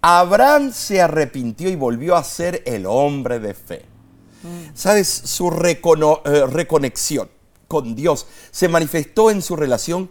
Abraham 0.00 0.72
se 0.72 1.00
arrepintió 1.00 1.68
y 1.68 1.76
volvió 1.76 2.16
a 2.16 2.24
ser 2.24 2.62
el 2.66 2.86
hombre 2.86 3.38
de 3.38 3.54
fe. 3.54 3.84
¿Sabes? 4.74 5.08
Su 5.08 5.48
eh, 5.48 6.46
reconexión 6.48 7.30
con 7.68 7.94
Dios 7.94 8.26
se 8.50 8.68
manifestó 8.68 9.30
en 9.30 9.42
su 9.42 9.56
relación 9.56 10.10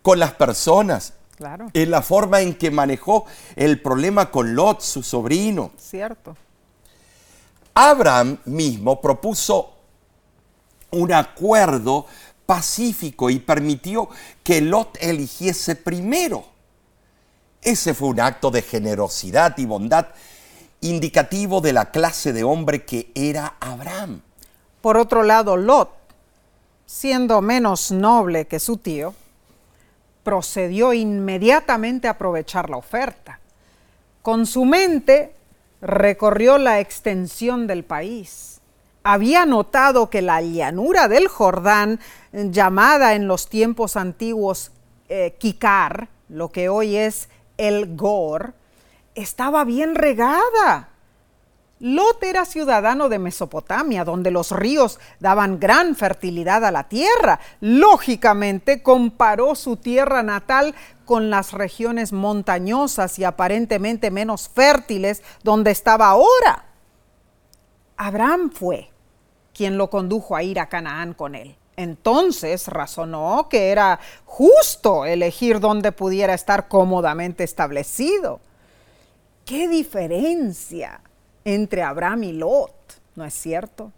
con 0.00 0.18
las 0.18 0.32
personas. 0.34 1.14
Claro. 1.36 1.68
En 1.72 1.90
la 1.90 2.02
forma 2.02 2.40
en 2.40 2.54
que 2.54 2.70
manejó 2.70 3.26
el 3.56 3.80
problema 3.80 4.30
con 4.30 4.54
Lot, 4.54 4.80
su 4.80 5.02
sobrino. 5.02 5.72
Cierto. 5.78 6.36
Abraham 7.74 8.38
mismo 8.44 9.00
propuso 9.00 9.74
un 10.90 11.12
acuerdo 11.12 12.06
pacífico 12.44 13.30
y 13.30 13.38
permitió 13.38 14.08
que 14.42 14.60
Lot 14.60 14.98
eligiese 15.00 15.74
primero. 15.74 16.44
Ese 17.62 17.94
fue 17.94 18.08
un 18.08 18.20
acto 18.20 18.50
de 18.50 18.62
generosidad 18.62 19.56
y 19.56 19.66
bondad 19.66 20.08
indicativo 20.80 21.60
de 21.60 21.72
la 21.72 21.90
clase 21.90 22.32
de 22.32 22.44
hombre 22.44 22.84
que 22.84 23.10
era 23.14 23.54
Abraham. 23.60 24.20
Por 24.80 24.96
otro 24.96 25.22
lado, 25.22 25.56
Lot, 25.56 25.90
siendo 26.84 27.40
menos 27.40 27.92
noble 27.92 28.46
que 28.46 28.58
su 28.58 28.76
tío, 28.76 29.14
procedió 30.22 30.92
inmediatamente 30.92 32.08
a 32.08 32.12
aprovechar 32.12 32.70
la 32.70 32.76
oferta. 32.76 33.40
Con 34.22 34.46
su 34.46 34.64
mente 34.64 35.34
recorrió 35.80 36.58
la 36.58 36.80
extensión 36.80 37.66
del 37.66 37.84
país. 37.84 38.60
Había 39.02 39.46
notado 39.46 40.10
que 40.10 40.22
la 40.22 40.40
llanura 40.40 41.08
del 41.08 41.26
Jordán, 41.26 41.98
llamada 42.32 43.14
en 43.14 43.26
los 43.26 43.48
tiempos 43.48 43.96
antiguos 43.96 44.70
eh, 45.08 45.34
Kikar, 45.38 46.08
lo 46.28 46.50
que 46.50 46.68
hoy 46.68 46.96
es 46.96 47.28
el 47.58 47.96
Gor, 47.96 48.54
estaba 49.16 49.64
bien 49.64 49.96
regada. 49.96 50.91
Lot 51.84 52.22
era 52.22 52.44
ciudadano 52.44 53.08
de 53.08 53.18
Mesopotamia, 53.18 54.04
donde 54.04 54.30
los 54.30 54.52
ríos 54.52 55.00
daban 55.18 55.58
gran 55.58 55.96
fertilidad 55.96 56.64
a 56.64 56.70
la 56.70 56.84
tierra. 56.84 57.40
Lógicamente 57.58 58.84
comparó 58.84 59.56
su 59.56 59.76
tierra 59.76 60.22
natal 60.22 60.76
con 61.04 61.28
las 61.28 61.50
regiones 61.50 62.12
montañosas 62.12 63.18
y 63.18 63.24
aparentemente 63.24 64.12
menos 64.12 64.48
fértiles 64.48 65.24
donde 65.42 65.72
estaba 65.72 66.06
ahora. 66.06 66.66
Abraham 67.96 68.52
fue 68.52 68.92
quien 69.52 69.76
lo 69.76 69.90
condujo 69.90 70.36
a 70.36 70.44
ir 70.44 70.60
a 70.60 70.68
Canaán 70.68 71.14
con 71.14 71.34
él. 71.34 71.56
Entonces 71.74 72.68
razonó 72.68 73.48
que 73.50 73.70
era 73.70 73.98
justo 74.24 75.04
elegir 75.04 75.58
donde 75.58 75.90
pudiera 75.90 76.34
estar 76.34 76.68
cómodamente 76.68 77.42
establecido. 77.42 78.38
¿Qué 79.44 79.66
diferencia 79.66 81.00
entre 81.44 81.82
Abraham 81.82 82.24
y 82.24 82.32
Lot? 82.32 82.74
¿No 83.14 83.24
es 83.24 83.34
cierto? 83.34 83.92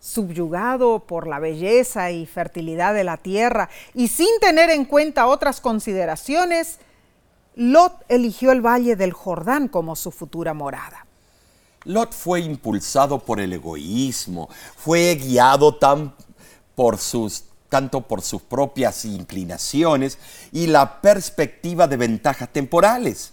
Subyugado 0.00 1.00
por 1.00 1.26
la 1.26 1.38
belleza 1.38 2.10
y 2.10 2.26
fertilidad 2.26 2.94
de 2.94 3.04
la 3.04 3.16
tierra 3.16 3.68
y 3.94 4.08
sin 4.08 4.38
tener 4.40 4.70
en 4.70 4.84
cuenta 4.84 5.26
otras 5.26 5.60
consideraciones, 5.60 6.78
Lot 7.54 8.04
eligió 8.08 8.52
el 8.52 8.60
valle 8.60 8.96
del 8.96 9.12
Jordán 9.12 9.68
como 9.68 9.96
su 9.96 10.10
futura 10.12 10.54
morada. 10.54 11.06
Lot 11.84 12.12
fue 12.12 12.40
impulsado 12.40 13.18
por 13.20 13.40
el 13.40 13.52
egoísmo, 13.52 14.48
fue 14.76 15.14
guiado 15.14 15.76
tanto 15.76 16.14
por 16.74 16.98
sus 16.98 17.44
propias 18.48 19.04
inclinaciones 19.04 20.18
y 20.52 20.66
la 20.66 21.00
perspectiva 21.00 21.88
de 21.88 21.96
ventajas 21.96 22.52
temporales. 22.52 23.32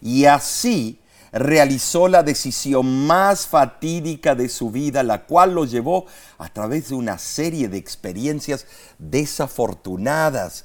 Y 0.00 0.24
así 0.24 0.98
realizó 1.34 2.06
la 2.06 2.22
decisión 2.22 3.06
más 3.06 3.46
fatídica 3.46 4.36
de 4.36 4.48
su 4.48 4.70
vida, 4.70 5.02
la 5.02 5.24
cual 5.24 5.54
lo 5.54 5.64
llevó 5.64 6.06
a 6.38 6.48
través 6.48 6.90
de 6.90 6.94
una 6.94 7.18
serie 7.18 7.68
de 7.68 7.76
experiencias 7.76 8.66
desafortunadas 8.98 10.64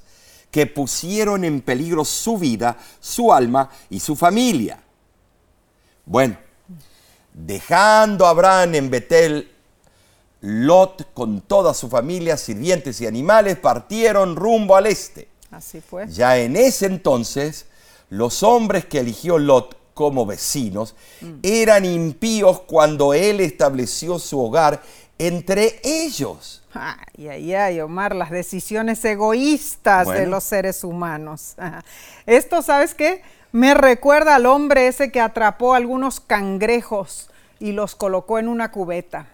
que 0.51 0.67
pusieron 0.67 1.43
en 1.43 1.61
peligro 1.61 2.05
su 2.05 2.37
vida, 2.37 2.77
su 2.99 3.33
alma 3.33 3.71
y 3.89 3.99
su 3.99 4.15
familia. 4.15 4.79
Bueno, 6.05 6.37
dejando 7.33 8.27
a 8.27 8.29
Abraham 8.29 8.75
en 8.75 8.89
Betel, 8.91 9.51
Lot 10.41 11.13
con 11.13 11.41
toda 11.41 11.73
su 11.73 11.89
familia, 11.89 12.37
sirvientes 12.37 13.01
y 13.01 13.07
animales 13.07 13.57
partieron 13.57 14.35
rumbo 14.35 14.75
al 14.75 14.85
este. 14.85 15.27
Así 15.51 15.81
fue. 15.81 16.07
Ya 16.07 16.37
en 16.37 16.55
ese 16.55 16.85
entonces, 16.85 17.65
los 18.09 18.43
hombres 18.43 18.85
que 18.85 18.99
eligió 18.99 19.37
Lot 19.37 19.78
como 19.99 20.25
vecinos 20.25 20.95
mm. 21.19 21.39
eran 21.43 21.83
impíos 21.83 22.61
cuando 22.61 23.13
él 23.13 23.41
estableció 23.41 24.17
su 24.17 24.39
hogar 24.39 24.81
entre 25.17 25.81
ellos. 25.83 26.63
Ay, 26.73 27.27
ay, 27.27 27.53
ay, 27.53 27.81
Omar, 27.81 28.15
las 28.15 28.29
decisiones 28.29 29.03
egoístas 29.03 30.07
de 30.07 30.25
los 30.25 30.45
seres 30.45 30.85
humanos. 30.85 31.55
Esto, 32.25 32.61
¿sabes 32.61 32.95
qué? 32.95 33.23
Me 33.51 33.73
recuerda 33.73 34.35
al 34.35 34.45
hombre 34.45 34.87
ese 34.87 35.11
que 35.11 35.19
atrapó 35.19 35.73
algunos 35.73 36.21
cangrejos 36.21 37.29
y 37.59 37.73
los 37.73 37.93
colocó 37.95 38.39
en 38.39 38.47
una 38.47 38.71
cubeta. 38.71 39.27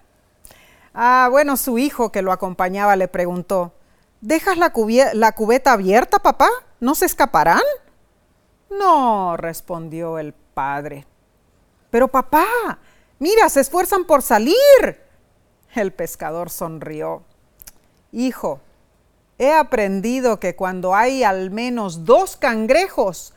Ah, 0.95 1.27
bueno, 1.29 1.57
su 1.57 1.77
hijo 1.77 2.11
que 2.11 2.23
lo 2.23 2.31
acompañaba 2.31 2.95
le 2.95 3.07
preguntó, 3.07 3.71
¿dejas 4.19 4.57
la, 4.57 4.73
la 5.13 5.31
cubeta 5.33 5.73
abierta, 5.73 6.17
papá? 6.17 6.49
¿No 6.79 6.95
se 6.95 7.05
escaparán? 7.05 7.61
No, 8.71 9.37
respondió 9.37 10.17
el 10.17 10.33
padre. 10.55 11.05
Pero 11.91 12.07
papá, 12.07 12.79
mira, 13.19 13.47
se 13.49 13.61
esfuerzan 13.61 14.05
por 14.05 14.23
salir. 14.23 14.55
El 15.75 15.93
pescador 15.93 16.49
sonrió. 16.49 17.21
Hijo, 18.11 18.59
he 19.37 19.53
aprendido 19.53 20.39
que 20.39 20.55
cuando 20.55 20.95
hay 20.95 21.23
al 21.23 21.51
menos 21.51 22.05
dos 22.05 22.37
cangrejos, 22.37 23.33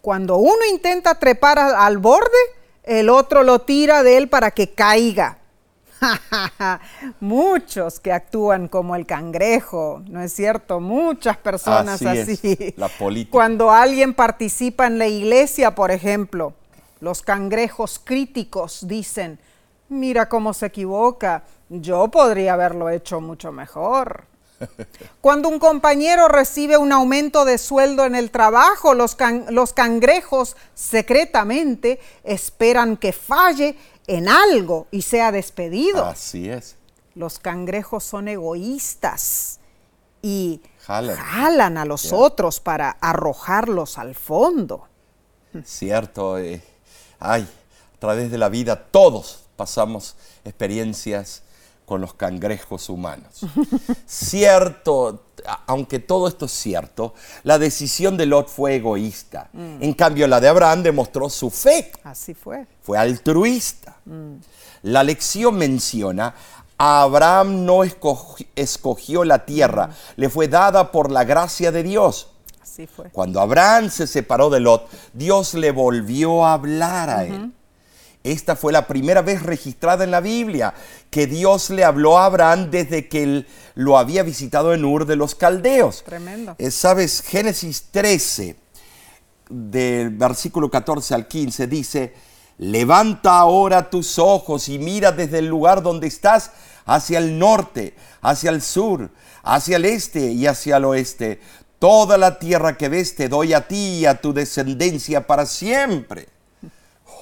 cuando 0.00 0.38
uno 0.38 0.64
intenta 0.70 1.18
trepar 1.18 1.58
al, 1.58 1.98
borde, 1.98 2.38
el 2.82 3.10
otro 3.10 3.42
lo 3.42 3.60
tira 3.60 4.02
de 4.02 4.16
él 4.16 4.28
para 4.28 4.50
que 4.50 4.72
caiga. 4.72 5.37
Muchos 7.20 8.00
que 8.00 8.12
actúan 8.12 8.68
como 8.68 8.96
el 8.96 9.06
cangrejo, 9.06 10.02
¿no 10.08 10.22
es 10.22 10.32
cierto? 10.32 10.80
Muchas 10.80 11.36
personas 11.36 12.02
así. 12.02 12.74
la 12.76 12.88
política. 12.88 13.32
Cuando 13.32 13.70
alguien 13.70 14.14
participa 14.14 14.86
en 14.86 14.98
la 14.98 15.06
iglesia, 15.06 15.74
por 15.74 15.90
ejemplo, 15.90 16.54
los 17.00 17.22
cangrejos 17.22 18.00
críticos 18.02 18.86
dicen, 18.86 19.38
mira 19.88 20.28
cómo 20.28 20.52
se 20.52 20.66
equivoca, 20.66 21.44
yo 21.68 22.08
podría 22.08 22.54
haberlo 22.54 22.88
hecho 22.90 23.20
mucho 23.20 23.52
mejor. 23.52 24.24
Cuando 25.20 25.48
un 25.48 25.58
compañero 25.58 26.28
recibe 26.28 26.76
un 26.76 26.92
aumento 26.92 27.44
de 27.44 27.58
sueldo 27.58 28.04
en 28.04 28.14
el 28.14 28.30
trabajo, 28.30 28.94
los, 28.94 29.16
los, 29.50 29.72
cangrejos 29.72 30.56
secretamente 30.74 32.00
esperan 32.24 32.96
que 32.96 33.12
falle 33.12 33.76
en 34.08 34.28
algo 34.28 34.88
y 34.90 35.02
sea 35.02 35.30
despedido. 35.30 36.04
Así 36.04 36.48
es. 36.48 36.76
Los 37.14 37.38
cangrejos 37.38 38.02
son 38.02 38.26
egoístas 38.26 39.60
y 40.22 40.60
jalan, 40.80 41.78
a 41.78 41.84
los 41.84 42.12
otros 42.12 42.58
para 42.58 42.90
arrojarlos 42.90 43.98
al 43.98 44.14
fondo. 44.14 44.88
Cierto. 45.64 46.38
Eh, 46.38 46.62
ay, 47.20 47.46
a 47.94 48.00
través 48.00 48.30
de 48.30 48.38
la 48.38 48.48
vida 48.48 48.76
todos 48.90 49.44
pasamos 49.56 50.16
experiencias 50.44 51.42
con 51.84 52.00
los 52.00 52.14
cangrejos 52.14 52.88
humanos. 52.88 53.40
cierto, 54.06 55.24
aunque 55.66 55.98
todo 55.98 56.28
esto 56.28 56.46
es 56.46 56.52
cierto, 56.52 57.14
la 57.42 57.58
decisión 57.58 58.16
de 58.16 58.26
Lot 58.26 58.48
fue 58.48 58.76
egoísta. 58.76 59.48
Mm. 59.52 59.82
En 59.82 59.94
cambio, 59.94 60.26
la 60.26 60.40
de 60.40 60.48
Abraham 60.48 60.82
demostró 60.82 61.28
su 61.30 61.50
fe. 61.50 61.92
Así 62.04 62.34
fue. 62.34 62.66
Fue 62.82 62.98
altruista. 62.98 63.96
Mm. 64.04 64.34
La 64.82 65.02
lección 65.02 65.56
menciona, 65.56 66.34
Abraham 66.76 67.64
no 67.64 67.82
escogió, 67.82 69.24
la 69.24 69.44
tierra, 69.44 69.88
mm. 69.88 69.92
le 70.16 70.28
fue 70.28 70.48
dada 70.48 70.92
por 70.92 71.10
la 71.10 71.24
gracia 71.24 71.72
de 71.72 71.82
Dios. 71.82 72.30
Así 72.62 72.86
fue. 72.86 73.10
Cuando 73.10 73.40
Abraham 73.40 73.90
se 73.90 74.06
separó 74.06 74.50
de 74.50 74.60
Lot, 74.60 74.88
Dios 75.12 75.54
le 75.54 75.72
volvió 75.72 76.46
a 76.46 76.52
hablar 76.52 77.10
a 77.10 77.24
él. 77.24 77.52
Esta 78.24 78.56
fue 78.56 78.72
la 78.72 78.86
primera 78.86 79.22
vez 79.22 79.42
registrada 79.42 80.04
en 80.04 80.10
la 80.10 80.20
Biblia 80.20 80.74
que 81.10 81.26
Dios 81.26 81.70
le 81.70 81.84
habló 81.84 82.18
a 82.18 82.26
Abraham 82.26 82.70
desde 82.70 83.08
que 83.08 83.22
él 83.22 83.46
lo 83.74 83.96
había 83.96 84.22
visitado 84.22 84.74
en 84.74 84.84
Ur 84.84 85.06
de 85.06 85.16
los 85.16 85.34
Caldeos. 85.34 86.02
Tremendo. 86.04 86.56
Eh, 86.58 86.70
Sabes, 86.70 87.22
Génesis 87.22 87.86
13, 87.90 88.56
del 89.48 90.10
versículo 90.10 90.70
14 90.70 91.14
al 91.14 91.28
15, 91.28 91.66
dice, 91.68 92.14
levanta 92.58 93.38
ahora 93.38 93.88
tus 93.88 94.18
ojos 94.18 94.68
y 94.68 94.78
mira 94.78 95.12
desde 95.12 95.38
el 95.38 95.46
lugar 95.46 95.82
donde 95.82 96.08
estás 96.08 96.50
hacia 96.84 97.18
el 97.18 97.38
norte, 97.38 97.94
hacia 98.20 98.50
el 98.50 98.62
sur, 98.62 99.10
hacia 99.42 99.76
el 99.76 99.84
este 99.84 100.32
y 100.32 100.46
hacia 100.46 100.78
el 100.78 100.84
oeste. 100.86 101.40
Toda 101.78 102.18
la 102.18 102.38
tierra 102.40 102.76
que 102.76 102.88
ves 102.88 103.14
te 103.14 103.28
doy 103.28 103.52
a 103.52 103.68
ti 103.68 104.00
y 104.00 104.06
a 104.06 104.20
tu 104.20 104.32
descendencia 104.32 105.26
para 105.26 105.46
siempre. 105.46 106.28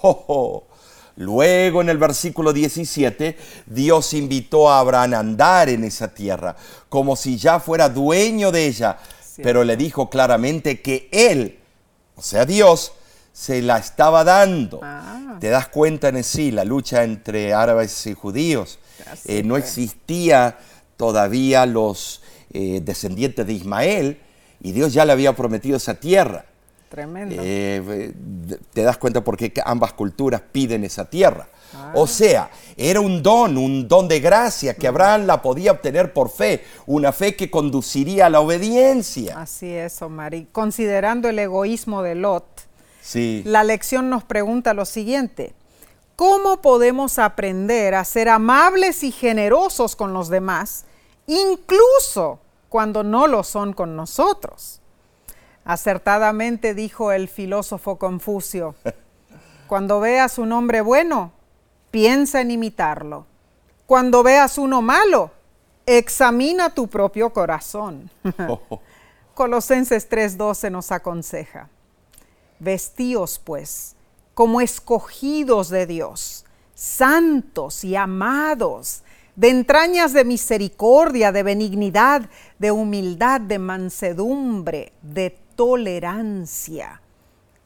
Oh, 0.03 0.25
oh. 0.29 0.76
Luego 1.17 1.81
en 1.81 1.89
el 1.89 1.97
versículo 1.97 2.53
17, 2.53 3.37
Dios 3.67 4.13
invitó 4.13 4.71
a 4.71 4.81
Abraham 4.81 5.15
a 5.15 5.19
andar 5.19 5.69
en 5.71 5.85
esa 5.85 6.09
tierra, 6.09 6.57
como 6.89 7.17
si 7.17 7.39
ya 7.39 7.59
fuera 7.59 7.89
dueño 7.89 8.53
de 8.53 8.67
ella, 8.67 8.99
pero 9.43 9.65
le 9.65 9.77
dijo 9.77 10.11
claramente 10.11 10.83
que 10.83 11.09
él, 11.11 11.59
o 12.17 12.23
sea 12.23 12.45
Dios, 12.45 12.93
se 13.33 13.61
la 13.63 13.79
estaba 13.79 14.25
dando. 14.25 14.81
Ah. 14.83 15.37
Te 15.41 15.49
das 15.49 15.69
cuenta 15.69 16.09
en 16.09 16.23
sí, 16.25 16.51
la 16.51 16.65
lucha 16.65 17.05
entre 17.05 17.53
árabes 17.53 18.07
y 18.07 18.15
judíos. 18.15 18.79
Eh, 19.27 19.43
no 19.43 19.57
existía 19.57 20.59
todavía 20.97 21.67
los 21.67 22.23
eh, 22.53 22.81
descendientes 22.83 23.47
de 23.47 23.53
Ismael 23.53 24.21
y 24.63 24.73
Dios 24.73 24.95
ya 24.95 25.05
le 25.05 25.13
había 25.13 25.37
prometido 25.37 25.77
esa 25.77 25.95
tierra. 25.95 26.47
Tremendo. 26.89 27.37
Eh, 27.39 28.13
te 28.73 28.83
das 28.83 28.97
cuenta 28.97 29.23
porque 29.23 29.53
ambas 29.65 29.93
culturas 29.93 30.41
piden 30.53 30.85
esa 30.85 31.05
tierra. 31.05 31.49
O 31.95 32.05
ah. 32.05 32.07
sea, 32.07 32.51
era 32.77 33.01
un 33.01 33.23
don, 33.23 33.57
un 33.59 33.89
don 33.89 34.07
de 34.09 34.21
gracia 34.21 34.75
que 34.75 34.87
Abraham 34.87 35.27
la 35.27 35.43
podía 35.43 35.73
obtener 35.73 36.13
por 36.13 36.31
fe, 36.31 36.65
una 36.87 37.13
fe 37.13 37.35
que 37.35 37.51
conduciría 37.51 38.27
a 38.27 38.31
la 38.31 38.41
obediencia. 38.41 39.41
Así 39.41 39.73
es, 39.73 40.01
Omar. 40.01 40.35
Y 40.35 40.47
considerando 40.47 41.29
el 41.29 41.39
egoísmo 41.39 42.03
de 42.03 42.15
Lot, 42.15 42.47
sí. 43.01 43.43
la 43.45 43.65
lección 43.65 44.09
nos 44.09 44.25
pregunta 44.25 44.75
lo 44.75 44.85
siguiente. 44.85 45.55
¿Cómo 46.15 46.63
podemos 46.63 47.19
aprender 47.19 47.95
a 47.95 48.05
ser 48.05 48.29
amables 48.29 49.03
y 49.03 49.13
generosos 49.13 49.97
con 49.97 50.15
los 50.15 50.29
demás, 50.29 50.87
incluso 51.27 52.41
cuando 52.69 53.03
no 53.03 53.27
lo 53.27 53.43
son 53.43 53.75
con 53.75 53.97
nosotros? 53.97 54.81
Acertadamente 55.67 56.75
dijo 56.75 57.11
el 57.11 57.27
filósofo 57.27 57.99
Confucio, 57.99 58.77
cuando 59.67 59.99
veas 59.99 60.39
un 60.39 60.53
hombre 60.53 60.81
bueno, 60.81 61.33
piensa 61.91 62.41
en 62.41 62.53
imitarlo. 62.53 63.27
Cuando 63.85 64.23
veas 64.23 64.59
uno 64.59 64.81
malo, 64.81 65.33
examina 65.85 66.71
tu 66.71 66.87
propio 66.87 67.33
corazón. 67.33 68.09
Colosenses 69.35 70.09
3:12 70.09 70.71
nos 70.71 70.93
aconseja, 70.93 71.69
vestíos 72.61 73.41
pues 73.41 73.97
como 74.35 74.61
escogidos 74.61 75.69
de 75.69 75.87
Dios, 75.87 76.45
santos 76.75 77.83
y 77.83 77.97
amados, 77.97 79.03
de 79.35 79.51
entrañas 79.51 80.13
de 80.13 80.25
misericordia, 80.25 81.33
de 81.33 81.43
benignidad, 81.43 82.31
de 82.61 82.71
humildad, 82.71 83.41
de 83.41 83.59
mansedumbre, 83.59 84.93
de 85.03 85.46
tolerancia. 85.57 87.01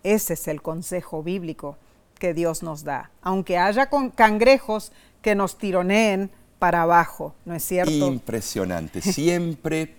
Ese 0.03 0.35
es 0.35 0.49
el 0.49 0.63
consejo 0.63 1.23
bíblico 1.23 1.77
que 2.19 2.33
Dios 2.35 2.63
nos 2.63 2.85
da, 2.85 3.11
aunque 3.23 3.59
haya 3.59 3.91
cangrejos 4.15 4.93
que 5.23 5.35
nos 5.35 5.59
tironeen 5.59 6.31
para 6.59 6.83
abajo, 6.83 7.35
¿no 7.45 7.55
es 7.55 7.65
cierto? 7.65 7.91
Impresionante. 7.93 9.01
Siempre 9.03 9.97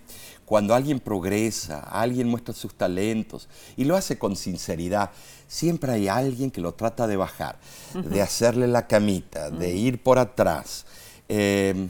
cuando 0.52 0.74
alguien 0.74 1.00
progresa, 1.00 1.78
alguien 1.78 2.28
muestra 2.28 2.52
sus 2.52 2.74
talentos 2.74 3.48
y 3.74 3.84
lo 3.84 3.96
hace 3.96 4.18
con 4.18 4.36
sinceridad, 4.36 5.10
siempre 5.48 5.92
hay 5.92 6.08
alguien 6.08 6.50
que 6.50 6.60
lo 6.60 6.74
trata 6.74 7.06
de 7.06 7.16
bajar, 7.16 7.58
de 7.94 8.20
hacerle 8.20 8.66
la 8.66 8.86
camita, 8.86 9.48
de 9.48 9.70
ir 9.70 10.02
por 10.02 10.18
atrás. 10.18 10.84
Em, 11.26 11.88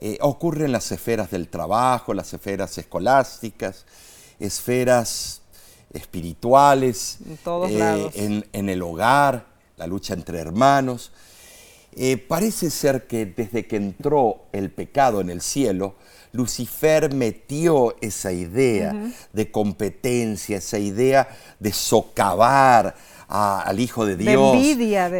eh, 0.00 0.18
ocurre 0.20 0.66
en 0.66 0.72
las 0.72 0.92
esferas 0.92 1.32
del 1.32 1.48
trabajo, 1.48 2.14
las 2.14 2.32
esferas 2.32 2.78
escolásticas, 2.78 3.86
esferas 4.40 5.42
espirituales, 5.92 7.18
en, 7.46 8.44
en, 8.52 8.68
el 8.68 8.82
hogar, 8.82 9.46
la 9.76 9.86
lucha 9.86 10.14
entre 10.14 10.38
hermanos. 10.38 11.12
Eh, 11.96 12.16
parece 12.16 12.70
ser 12.70 13.06
que 13.06 13.24
desde 13.26 13.66
que 13.66 13.76
entró 13.76 14.46
el 14.52 14.70
pecado 14.70 15.20
en 15.20 15.30
el 15.30 15.40
cielo, 15.40 15.94
Lucifer 16.32 17.14
metió 17.14 17.94
esa 18.00 18.32
idea 18.32 19.12
de 19.32 19.50
competencia, 19.52 20.58
esa 20.58 20.80
idea 20.80 21.28
de 21.60 21.72
socavar 21.72 22.96
al 23.28 23.78
Hijo 23.78 24.04
de 24.04 24.16
Dios. 24.16 24.56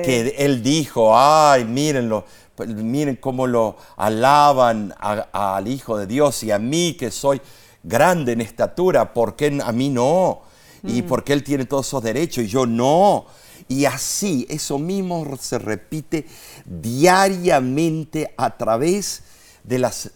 Que 0.03 0.35
él 0.39 0.65
dijo, 0.65 1.17
ay, 1.17 1.65
mírenlo, 1.65 2.25
miren 2.67 3.15
cómo 3.17 3.47
lo 3.47 3.77
alaban 3.97 4.93
al 4.99 5.69
Hijo 5.69 5.97
de 5.97 6.09
Dios 6.09 6.43
y 6.43 6.51
a 6.51 6.59
mí 6.59 6.95
que 6.99 7.12
soy 7.12 7.41
grande 7.85 8.32
en 8.32 8.41
estatura, 8.41 9.14
¿por 9.14 9.37
qué 9.37 9.61
a 9.62 9.70
mí 9.70 9.91
no? 9.91 10.43
Y 10.82 11.03
mm. 11.03 11.07
porque 11.07 11.32
él 11.32 11.45
tiene 11.45 11.66
todos 11.66 11.87
esos 11.87 12.03
derechos 12.03 12.45
y 12.45 12.49
yo 12.49 12.66
no. 12.66 13.26
Y 13.68 13.85
así, 13.85 14.47
eso 14.51 14.78
mismo 14.78 15.24
se 15.41 15.59
repite 15.59 16.26
diariamente 16.66 18.35
a 18.37 18.57
través 18.57 19.22
de 19.62 19.78
las 19.78 20.11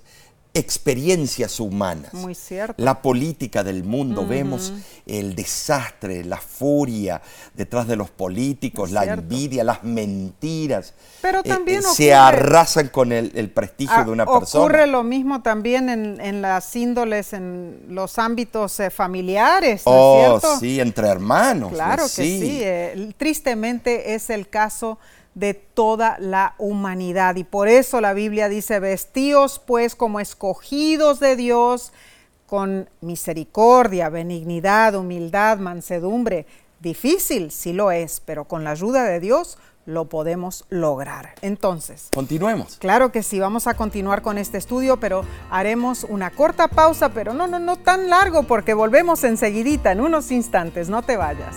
experiencias 0.59 1.61
humanas. 1.61 2.13
Muy 2.15 2.35
cierto. 2.35 2.75
La 2.83 3.01
política 3.01 3.65
del 3.65 3.85
mundo, 3.85 4.27
vemos 4.27 4.73
el 5.07 5.35
desastre, 5.35 6.25
la 6.25 6.39
furia 6.39 7.23
detrás 7.55 7.87
de 7.87 7.97
los 7.97 8.11
políticos, 8.11 8.91
la 8.91 9.05
envidia, 9.05 9.65
las 9.65 9.85
mentiras. 9.85 10.95
Pero 11.23 11.41
eh, 11.41 11.43
también 11.45 11.81
eh, 11.81 11.95
se 11.95 12.15
arrasan 12.15 12.89
con 12.89 13.13
el, 13.13 13.51
prestigio 13.51 14.05
de 14.05 14.11
una 14.11 14.25
ah, 14.25 14.39
persona. 14.39 14.65
Ocurre 14.65 14.87
lo 14.87 15.03
mismo 15.03 15.43
también 15.43 15.89
en, 15.89 16.43
las 16.43 16.75
índoles, 16.77 17.33
en 17.33 17.81
los 17.89 18.19
ámbitos 18.19 18.79
eh, 18.81 18.91
familiares. 18.91 19.83
¿no 19.87 19.93
oh, 19.93 20.37
es 20.37 20.41
cierto? 20.43 20.61
sí, 20.61 20.81
entre 20.81 21.09
hermanos. 21.09 21.73
Claro 21.73 22.05
que 22.05 22.09
sí. 22.09 23.15
tristemente 23.17 24.15
es 24.15 24.31
el 24.31 24.49
caso 24.49 24.99
de 25.39 25.55
toda 25.55 26.17
la 26.19 26.55
humanidad. 26.59 27.37
Y 27.37 27.45
por 27.45 27.69
eso 27.69 28.01
la 28.01 28.13
Biblia 28.13 28.49
dice, 28.49 28.81
vestíos 28.81 29.61
pues 29.65 29.95
como 29.95 30.21
escogidos 30.21 31.21
de 31.21 31.37
Dios, 31.37 31.93
con 32.47 32.89
misericordia, 33.01 34.09
benignidad, 34.09 34.95
humildad, 34.95 35.59
mansedumbre. 35.59 36.47
Difícil, 36.81 37.51
sí 37.51 37.73
lo 37.73 37.91
es, 37.93 38.21
pero 38.25 38.45
con 38.45 38.65
la 38.65 38.71
ayuda 38.71 39.05
de 39.05 39.21
Dios 39.21 39.59
lo 39.87 40.07
podemos 40.07 40.65
lograr. 40.69 41.35
Entonces, 41.41 42.09
continuemos. 42.15 42.77
Claro 42.77 43.11
que 43.11 43.23
sí, 43.23 43.39
vamos 43.39 43.67
a 43.67 43.75
continuar 43.75 44.23
con 44.23 44.39
este 44.39 44.59
estudio, 44.59 44.99
pero 44.99 45.25
haremos 45.51 46.05
una 46.05 46.31
corta 46.31 46.69
pausa, 46.69 47.11
pero 47.11 47.33
no, 47.33 47.47
no, 47.47 47.59
no 47.59 47.77
tan 47.77 48.11
largo, 48.11 48.43
porque 48.43 48.75
volvemos 48.75 49.25
enseguidita, 49.25 49.93
en 49.93 50.01
unos 50.01 50.31
instantes, 50.31 50.89
no 50.89 51.03
te 51.03 51.17
vayas. 51.17 51.57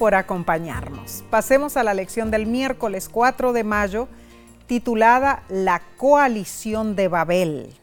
por 0.00 0.14
acompañarnos. 0.14 1.24
Pasemos 1.28 1.76
a 1.76 1.84
la 1.84 1.92
lección 1.92 2.30
del 2.30 2.46
miércoles 2.46 3.10
4 3.10 3.52
de 3.52 3.64
mayo 3.64 4.08
titulada 4.66 5.44
La 5.50 5.82
coalición 5.98 6.96
de 6.96 7.08
Babel. 7.08 7.74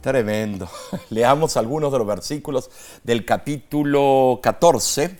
Tremendo. 0.00 0.68
Leamos 1.10 1.56
algunos 1.56 1.90
de 1.90 1.98
los 1.98 2.06
versículos 2.06 2.70
del 3.02 3.24
capítulo 3.24 4.38
14 4.40 5.18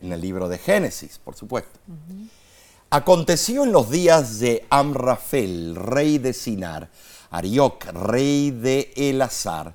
en 0.00 0.12
el 0.12 0.20
libro 0.20 0.48
de 0.48 0.58
Génesis, 0.58 1.18
por 1.18 1.34
supuesto. 1.34 1.80
Aconteció 2.90 3.64
en 3.64 3.72
los 3.72 3.90
días 3.90 4.38
de 4.38 4.64
Amrafel, 4.70 5.74
rey 5.74 6.18
de 6.18 6.34
Sinar, 6.34 6.88
Arioc, 7.32 7.86
rey 7.86 8.52
de 8.52 8.92
Elazar, 8.94 9.74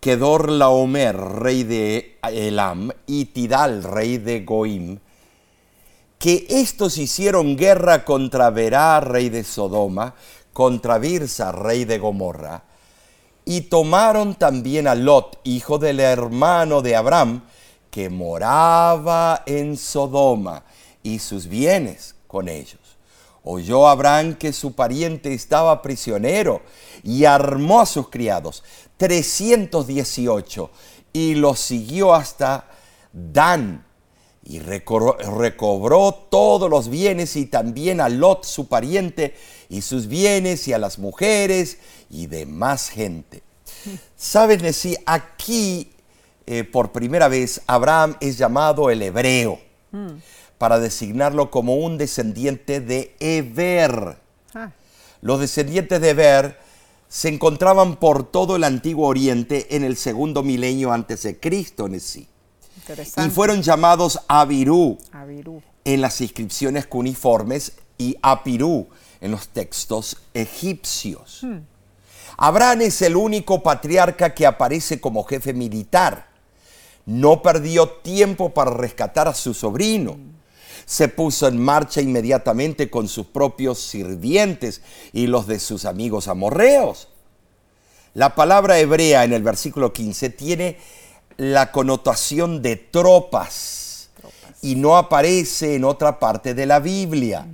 Kedor 0.00 0.50
Laomer, 0.50 1.16
rey 1.16 1.62
de 1.62 2.18
Elam, 2.24 2.90
y 3.06 3.26
Tidal, 3.26 3.84
rey 3.84 4.18
de 4.18 4.40
Goim, 4.40 4.98
que 6.18 6.46
estos 6.48 6.98
hicieron 6.98 7.56
guerra 7.56 8.04
contra 8.04 8.50
Berá, 8.50 9.00
rey 9.00 9.28
de 9.28 9.44
Sodoma, 9.44 10.14
contra 10.52 10.98
Birsa, 10.98 11.52
rey 11.52 11.84
de 11.84 11.98
Gomorra, 11.98 12.64
y 13.44 13.62
tomaron 13.62 14.34
también 14.34 14.88
a 14.88 14.94
Lot, 14.94 15.40
hijo 15.44 15.78
del 15.78 16.00
hermano 16.00 16.82
de 16.82 16.96
Abraham, 16.96 17.42
que 17.90 18.10
moraba 18.10 19.42
en 19.46 19.76
Sodoma, 19.76 20.64
y 21.02 21.20
sus 21.20 21.46
bienes 21.46 22.16
con 22.26 22.48
ellos. 22.48 22.80
Oyó 23.44 23.88
Abraham 23.88 24.34
que 24.34 24.52
su 24.52 24.74
pariente 24.74 25.32
estaba 25.32 25.80
prisionero 25.80 26.60
y 27.02 27.24
armó 27.24 27.80
a 27.80 27.86
sus 27.86 28.10
criados, 28.10 28.62
318, 28.98 30.70
y 31.12 31.34
los 31.36 31.58
siguió 31.58 32.12
hasta 32.14 32.68
Dan, 33.12 33.86
y 34.48 34.60
recobró, 34.60 36.12
todos 36.30 36.70
los 36.70 36.88
bienes 36.88 37.36
y 37.36 37.44
también 37.44 38.00
a 38.00 38.08
Lot 38.08 38.44
su 38.44 38.66
pariente 38.66 39.34
y 39.68 39.82
sus 39.82 40.06
bienes 40.06 40.66
y 40.66 40.72
a 40.72 40.78
las 40.78 40.98
mujeres 40.98 41.76
y 42.08 42.26
demás 42.26 42.88
gente. 42.88 43.42
Saben 44.16 44.62
decir, 44.62 44.96
aquí 45.04 45.92
eh, 46.46 46.64
por 46.64 46.92
primera 46.92 47.28
vez 47.28 47.60
Abraham 47.66 48.16
es 48.20 48.38
llamado 48.38 48.88
el 48.88 49.02
hebreo 49.02 49.60
para 50.56 50.80
designarlo 50.80 51.50
como 51.50 51.76
un 51.76 51.98
descendiente 51.98 52.80
de 52.80 53.14
Eber. 53.20 54.16
Ah. 54.54 54.72
Los 55.20 55.40
descendientes 55.40 56.00
de 56.00 56.08
Eber 56.08 56.58
se 57.06 57.28
encontraban 57.28 57.96
por 57.96 58.24
todo 58.24 58.56
el 58.56 58.64
antiguo 58.64 59.08
oriente 59.08 59.76
en 59.76 59.84
el 59.84 59.98
segundo 59.98 60.42
milenio 60.42 60.90
antes 60.90 61.22
de 61.22 61.38
Cristo 61.38 61.86
en 61.86 62.00
sí. 62.00 62.28
Y 63.16 63.30
fueron 63.30 63.62
llamados 63.62 64.20
Abirú, 64.28 64.98
en 65.84 66.00
las 66.00 66.20
inscripciones 66.20 66.86
cuneiformes 66.86 67.72
y 67.96 68.16
Apirú 68.22 68.88
en 69.20 69.30
los 69.30 69.48
textos 69.48 70.16
egipcios. 70.34 71.40
Hmm. 71.42 71.58
Abraham 72.36 72.82
es 72.82 73.02
el 73.02 73.16
único 73.16 73.62
patriarca 73.62 74.34
que 74.34 74.46
aparece 74.46 75.00
como 75.00 75.24
jefe 75.24 75.52
militar. 75.52 76.28
No 77.04 77.42
perdió 77.42 77.88
tiempo 77.88 78.50
para 78.54 78.70
rescatar 78.70 79.28
a 79.28 79.34
su 79.34 79.54
sobrino. 79.54 80.12
Hmm. 80.12 80.32
Se 80.84 81.08
puso 81.08 81.48
en 81.48 81.62
marcha 81.62 82.00
inmediatamente 82.00 82.88
con 82.88 83.08
sus 83.08 83.26
propios 83.26 83.78
sirvientes 83.80 84.82
y 85.12 85.26
los 85.26 85.46
de 85.46 85.58
sus 85.58 85.84
amigos 85.84 86.28
amorreos. 86.28 87.08
La 88.14 88.34
palabra 88.34 88.78
hebrea 88.78 89.24
en 89.24 89.32
el 89.32 89.42
versículo 89.42 89.92
15 89.92 90.30
tiene 90.30 90.78
la 91.38 91.72
connotación 91.72 92.60
de 92.60 92.76
tropas, 92.76 94.10
y 94.60 94.74
no 94.74 94.96
aparece 94.96 95.76
en 95.76 95.84
otra 95.84 96.18
parte 96.18 96.52
de 96.52 96.66
la 96.66 96.80
Biblia, 96.80 97.46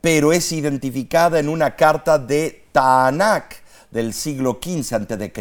pero 0.00 0.32
es 0.32 0.50
identificada 0.50 1.38
en 1.38 1.48
una 1.48 1.76
carta 1.76 2.18
de 2.18 2.64
Tanakh 2.72 3.56
del 3.90 4.14
siglo 4.14 4.58
XV 4.62 4.94
a.C. 4.94 5.32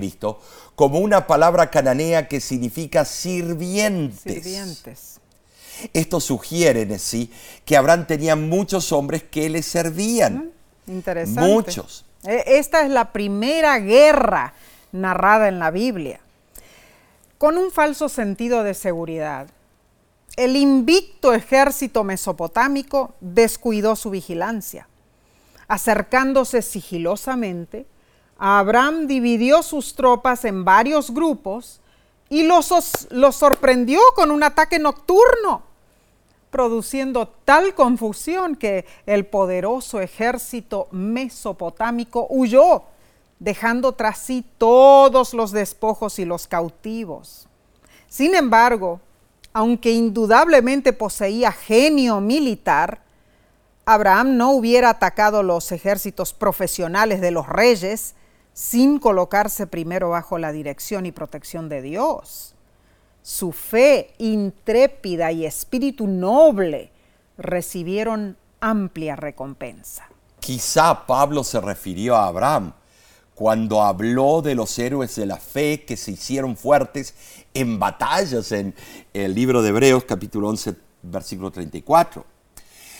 como 0.75 0.99
una 0.99 1.27
palabra 1.27 1.69
cananea 1.69 2.27
que 2.27 2.41
significa 2.41 3.05
sirvientes. 3.05 5.21
Esto 5.93 6.19
sugiere, 6.19 6.99
sí, 6.99 7.31
que 7.63 7.77
Abraham 7.77 8.05
tenía 8.05 8.35
muchos 8.35 8.91
hombres 8.91 9.23
que 9.23 9.49
le 9.49 9.63
servían. 9.63 10.51
Mm, 10.87 10.91
interesante. 10.91 11.49
Muchos. 11.49 12.03
E, 12.25 12.57
esta 12.57 12.83
es 12.83 12.89
la 12.89 13.13
primera 13.13 13.79
guerra 13.79 14.53
narrada 14.91 15.47
en 15.47 15.59
la 15.59 15.71
Biblia. 15.71 16.19
Con 17.39 17.57
un 17.57 17.71
falso 17.71 18.09
sentido 18.09 18.63
de 18.63 18.73
seguridad, 18.73 19.47
el 20.35 20.57
invicto 20.57 21.33
ejército 21.33 22.03
mesopotámico 22.03 23.13
descuidó 23.21 23.95
su 23.95 24.09
vigilancia. 24.09 24.89
Acercándose 25.69 26.61
sigilosamente, 26.61 27.85
Abraham 28.37 29.07
dividió 29.07 29.63
sus 29.63 29.95
tropas 29.95 30.43
en 30.43 30.65
varios 30.65 31.11
grupos 31.11 31.79
y 32.27 32.43
los, 32.43 33.07
los 33.09 33.37
sorprendió 33.37 34.01
con 34.17 34.31
un 34.31 34.43
ataque 34.43 34.77
nocturno, 34.77 35.63
produciendo 36.51 37.29
tal 37.45 37.73
confusión 37.73 38.57
que 38.57 38.85
el 39.05 39.25
poderoso 39.25 40.01
ejército 40.01 40.89
mesopotámico 40.91 42.27
huyó, 42.29 42.83
dejando 43.39 43.93
tras 43.93 44.19
sí 44.19 44.45
todos 44.57 45.33
los 45.33 45.51
despojos 45.51 46.19
y 46.19 46.25
los 46.25 46.47
cautivos. 46.47 47.47
Sin 48.07 48.35
embargo, 48.35 48.99
aunque 49.53 49.91
indudablemente 49.91 50.93
poseía 50.93 51.51
genio 51.51 52.21
militar, 52.21 53.01
Abraham 53.85 54.37
no 54.37 54.51
hubiera 54.51 54.89
atacado 54.91 55.41
los 55.41 55.71
ejércitos 55.71 56.33
profesionales 56.33 57.21
de 57.21 57.31
los 57.31 57.47
reyes 57.47 58.15
sin 58.53 58.99
colocarse 58.99 59.67
primero 59.67 60.09
bajo 60.09 60.37
la 60.37 60.51
dirección 60.51 61.05
y 61.05 61.11
protección 61.11 61.69
de 61.69 61.81
Dios. 61.81 62.55
Su 63.23 63.51
fe 63.51 64.13
intrépida 64.17 65.31
y 65.31 65.45
espíritu 65.45 66.07
noble 66.07 66.91
recibieron 67.37 68.37
amplia 68.59 69.15
recompensa. 69.15 70.09
Quizá 70.39 71.05
Pablo 71.05 71.43
se 71.43 71.59
refirió 71.61 72.15
a 72.15 72.27
Abraham 72.27 72.73
cuando 73.39 73.83
habló 73.83 74.41
de 74.41 74.53
los 74.53 74.77
héroes 74.77 75.15
de 75.15 75.25
la 75.25 75.37
fe 75.37 75.85
que 75.85 75.95
se 75.95 76.11
hicieron 76.11 76.57
fuertes 76.57 77.13
en 77.53 77.79
batallas 77.79 78.51
en 78.51 78.75
el 79.13 79.33
libro 79.33 79.61
de 79.61 79.69
Hebreos 79.69 80.03
capítulo 80.03 80.49
11 80.49 80.75
versículo 81.03 81.49
34. 81.49 82.25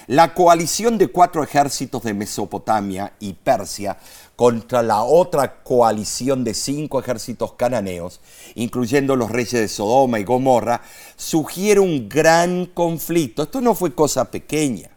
La 0.08 0.34
coalición 0.34 0.98
de 0.98 1.10
cuatro 1.10 1.44
ejércitos 1.44 2.04
de 2.04 2.14
Mesopotamia 2.14 3.12
y 3.20 3.34
Persia 3.34 3.98
contra 4.38 4.82
la 4.82 5.04
otra 5.04 5.62
coalición 5.62 6.46
de 6.46 6.54
cinco 6.54 7.02
ejércitos 7.02 7.56
cananeos, 7.56 8.22
incluyendo 8.56 9.18
los 9.18 9.30
reyes 9.30 9.60
de 9.60 9.68
Sodoma 9.68 10.22
y 10.22 10.24
Gomorra, 10.24 10.82
sugiere 11.18 11.82
un 11.82 12.08
gran 12.08 12.66
conflicto. 12.68 13.44
Esto 13.44 13.60
no 13.60 13.76
fue 13.76 13.94
cosa 13.94 14.32
pequeña. 14.32 14.90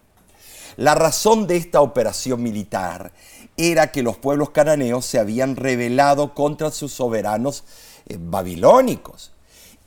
La 0.77 0.95
razón 0.95 1.49
de 1.49 1.57
esta 1.57 1.81
operación 1.81 2.43
militar 2.45 3.13
era 3.57 3.93
que 3.93 4.03
los 4.03 4.17
pueblos 4.17 4.51
cananeos 4.51 5.05
se 5.05 5.19
habían 5.19 5.57
rebelado 5.57 6.35
contra 6.35 6.71
sus 6.71 6.93
soberanos 6.93 7.65
eh, 8.07 8.17
babilónicos. 8.19 9.33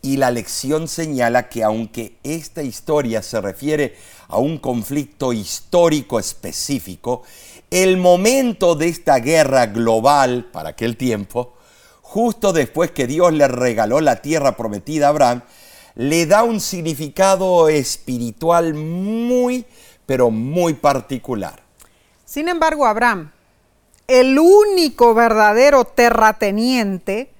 Y 0.01 0.17
la 0.17 0.29
lección 0.29 0.87
señala 0.87 1.49
que 1.49 1.63
aunque 1.63 2.17
esta 2.23 2.61
historia 2.61 3.23
se 3.23 3.41
refiere 3.41 3.95
a 4.27 4.37
un 4.37 4.59
conflicto 4.59 5.33
histórico 5.33 6.19
específico, 6.19 7.23
el 7.71 7.97
momento 7.97 8.75
de 8.75 8.87
esta 8.87 9.17
guerra 9.17 9.65
global 9.65 10.45
para 10.51 10.69
aquel 10.69 10.95
tiempo, 10.95 11.53
justo 12.01 12.53
después 12.53 12.91
que 12.91 13.07
Dios 13.07 13.33
le 13.33 13.47
regaló 13.47 13.99
la 13.99 14.21
tierra 14.21 14.55
prometida 14.55 15.07
a 15.07 15.09
Abraham, 15.09 15.41
le 15.95 16.27
da 16.27 16.43
un 16.43 16.59
significado 16.59 17.67
espiritual 17.67 18.75
muy, 18.75 19.65
pero 20.05 20.29
muy 20.29 20.75
particular. 20.75 21.63
Sin 22.25 22.47
embargo, 22.47 22.85
Abraham 22.85 23.31
el 24.07 24.37
único 24.37 25.13
verdadero 25.13 25.85
terrateniente, 25.85 27.31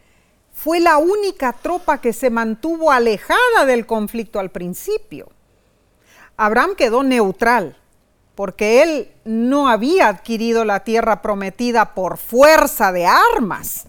fue 0.53 0.79
la 0.79 0.97
única 0.97 1.53
tropa 1.53 1.99
que 1.99 2.13
se 2.13 2.29
mantuvo 2.29 2.91
alejada 2.91 3.65
del 3.65 3.85
conflicto 3.85 4.39
al 4.39 4.49
principio. 4.49 5.29
Abraham 6.37 6.75
quedó 6.75 7.03
neutral, 7.03 7.77
porque 8.33 8.81
él 8.81 9.11
no 9.25 9.69
había 9.69 10.07
adquirido 10.07 10.65
la 10.65 10.81
tierra 10.81 11.21
prometida 11.21 11.93
por 11.93 12.17
fuerza 12.17 12.91
de 12.91 13.05
armas, 13.05 13.85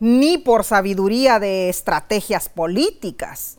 ni 0.00 0.38
por 0.38 0.64
sabiduría 0.64 1.40
de 1.40 1.68
estrategias 1.68 2.48
políticas. 2.48 3.56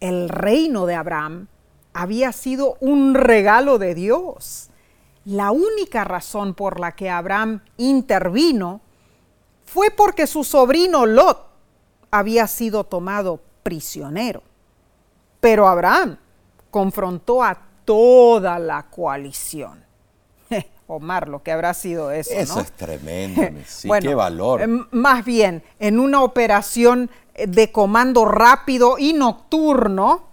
El 0.00 0.28
reino 0.28 0.86
de 0.86 0.94
Abraham 0.94 1.48
había 1.92 2.32
sido 2.32 2.76
un 2.80 3.14
regalo 3.14 3.78
de 3.78 3.94
Dios 3.94 4.67
la 5.28 5.50
única 5.50 6.04
razón 6.04 6.54
por 6.54 6.80
la 6.80 6.92
que 6.92 7.10
Abraham 7.10 7.60
intervino 7.76 8.80
fue 9.66 9.90
porque 9.90 10.26
su 10.26 10.42
sobrino 10.42 11.04
Lot 11.04 11.46
había 12.10 12.46
sido 12.46 12.84
tomado 12.84 13.38
prisionero. 13.62 14.42
Pero 15.40 15.68
Abraham 15.68 16.16
confrontó 16.70 17.44
a 17.44 17.58
toda 17.84 18.58
la 18.58 18.84
coalición. 18.84 19.84
Omar, 20.86 21.28
lo 21.28 21.42
que 21.42 21.52
habrá 21.52 21.74
sido 21.74 22.10
eso. 22.10 22.32
Eso 22.32 22.60
es 22.60 22.72
tremendo, 22.72 23.42
sí, 23.66 23.90
qué 24.00 24.14
valor. 24.14 24.62
Em, 24.62 24.86
más 24.92 25.26
bien, 25.26 25.62
en 25.78 26.00
una 26.00 26.22
operación 26.22 27.10
de 27.34 27.70
comando 27.70 28.24
rápido 28.24 28.96
y 28.98 29.12
nocturno, 29.12 30.24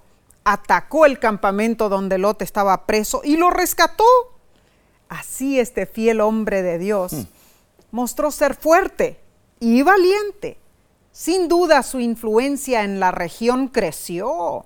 atacó 0.46 1.06
el 1.06 1.20
campamento 1.20 1.90
donde 1.90 2.18
Lot 2.18 2.44
estaba 2.44 2.86
preso 2.86 3.20
y 3.26 3.36
lo 3.36 3.50
rescató. 3.50 4.06
Así 5.10 5.60
este 5.60 5.86
fiel 5.86 6.22
hombre 6.22 6.62
de 6.62 6.80
Dios 6.80 7.14
hmm. 7.14 7.24
mostró 7.92 8.32
ser 8.32 8.56
fuerte 8.56 9.20
y 9.60 9.82
valiente. 9.82 10.58
Sin 11.12 11.48
duda 11.48 11.84
su 11.84 12.00
influencia 12.00 12.84
en 12.84 13.00
la 13.00 13.12
región 13.12 13.70
creció. 13.70 14.66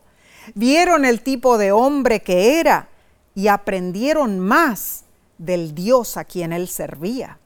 Vieron 0.55 1.05
el 1.05 1.21
tipo 1.21 1.57
de 1.57 1.71
hombre 1.71 2.21
que 2.21 2.59
era 2.59 2.89
y 3.35 3.47
aprendieron 3.47 4.39
más 4.39 5.03
del 5.37 5.75
Dios 5.75 6.17
a 6.17 6.25
quien 6.25 6.51
él 6.53 6.67
servía. 6.67 7.37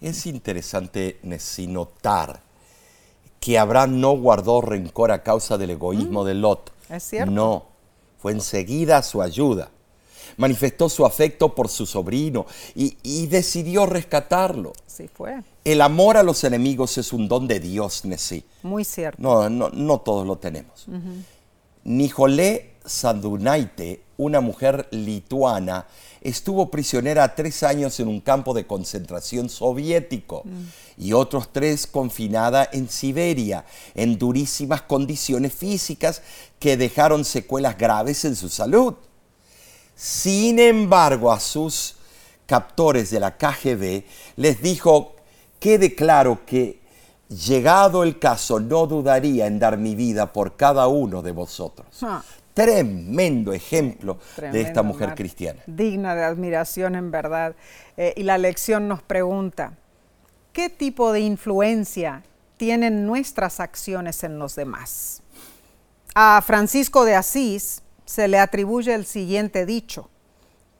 Es 0.00 0.26
interesante 0.26 1.20
notar 1.68 2.40
que 3.38 3.58
Abraham 3.58 4.00
no 4.00 4.16
guardó 4.16 4.60
rencor 4.60 5.12
a 5.12 5.22
causa 5.22 5.56
del 5.56 5.70
egoísmo 5.70 6.22
mm. 6.22 6.26
de 6.26 6.34
Lot. 6.34 6.72
Es 6.88 7.04
cierto. 7.04 7.30
No, 7.30 7.66
fue 8.18 8.32
enseguida 8.32 8.98
a 8.98 9.02
su 9.02 9.22
ayuda 9.22 9.70
manifestó 10.36 10.88
su 10.88 11.04
afecto 11.06 11.54
por 11.54 11.68
su 11.68 11.86
sobrino 11.86 12.46
y, 12.74 13.26
decidió 13.26 13.86
rescatarlo. 13.86 14.72
Sí 14.86 15.08
fue. 15.08 15.42
El 15.64 15.80
amor 15.80 16.16
a 16.16 16.22
los 16.22 16.44
enemigos 16.44 16.98
es 16.98 17.12
un 17.12 17.28
don 17.28 17.46
de 17.46 17.60
Dios, 17.60 18.04
Nesí. 18.04 18.44
Muy 18.62 18.84
cierto. 18.84 19.20
No, 19.20 19.48
no, 19.48 19.70
no 19.70 20.00
todos 20.00 20.26
lo 20.26 20.36
tenemos. 20.36 20.86
Nijolé 21.84 22.72
Sandunaite, 22.84 24.02
una 24.16 24.40
mujer 24.40 24.88
lituana, 24.90 25.86
estuvo 26.20 26.70
prisionera 26.70 27.34
tres 27.34 27.62
años 27.62 27.98
en 28.00 28.08
un 28.08 28.20
campo 28.20 28.54
de 28.54 28.66
concentración 28.66 29.48
soviético 29.48 30.42
mm. 30.44 31.02
y 31.04 31.12
otros 31.12 31.52
tres 31.52 31.86
confinada 31.86 32.68
en 32.72 32.88
Siberia, 32.88 33.64
en 33.94 34.18
durísimas 34.18 34.82
condiciones 34.82 35.52
físicas 35.52 36.22
que 36.58 36.76
dejaron 36.76 37.24
secuelas 37.24 37.76
graves 37.78 38.24
en 38.24 38.36
su 38.36 38.48
salud. 38.48 38.94
Sin 40.02 40.58
embargo, 40.58 41.30
a 41.30 41.38
sus 41.38 41.94
captores 42.44 43.10
de 43.10 43.20
la 43.20 43.36
KGB 43.36 44.02
les 44.34 44.60
dijo, 44.60 45.14
quede 45.60 45.94
claro 45.94 46.40
que 46.44 46.80
llegado 47.28 48.02
el 48.02 48.18
caso 48.18 48.58
no 48.58 48.88
dudaría 48.88 49.46
en 49.46 49.60
dar 49.60 49.78
mi 49.78 49.94
vida 49.94 50.32
por 50.32 50.56
cada 50.56 50.88
uno 50.88 51.22
de 51.22 51.30
vosotros. 51.30 51.86
Ah. 52.02 52.20
Tremendo 52.52 53.52
ejemplo 53.52 54.18
de 54.36 54.60
esta 54.60 54.82
mujer 54.82 55.14
cristiana. 55.14 55.62
Digna 55.68 56.16
de 56.16 56.24
admiración 56.24 56.96
en 56.96 57.12
verdad. 57.12 57.54
Eh, 57.96 58.12
y 58.16 58.24
la 58.24 58.38
lección 58.38 58.88
nos 58.88 59.02
pregunta, 59.02 59.74
¿qué 60.52 60.68
tipo 60.68 61.12
de 61.12 61.20
influencia 61.20 62.24
tienen 62.56 63.06
nuestras 63.06 63.60
acciones 63.60 64.24
en 64.24 64.40
los 64.40 64.56
demás? 64.56 65.22
A 66.12 66.42
Francisco 66.44 67.04
de 67.04 67.14
Asís 67.14 67.81
se 68.04 68.28
le 68.28 68.38
atribuye 68.38 68.94
el 68.94 69.06
siguiente 69.06 69.66
dicho. 69.66 70.08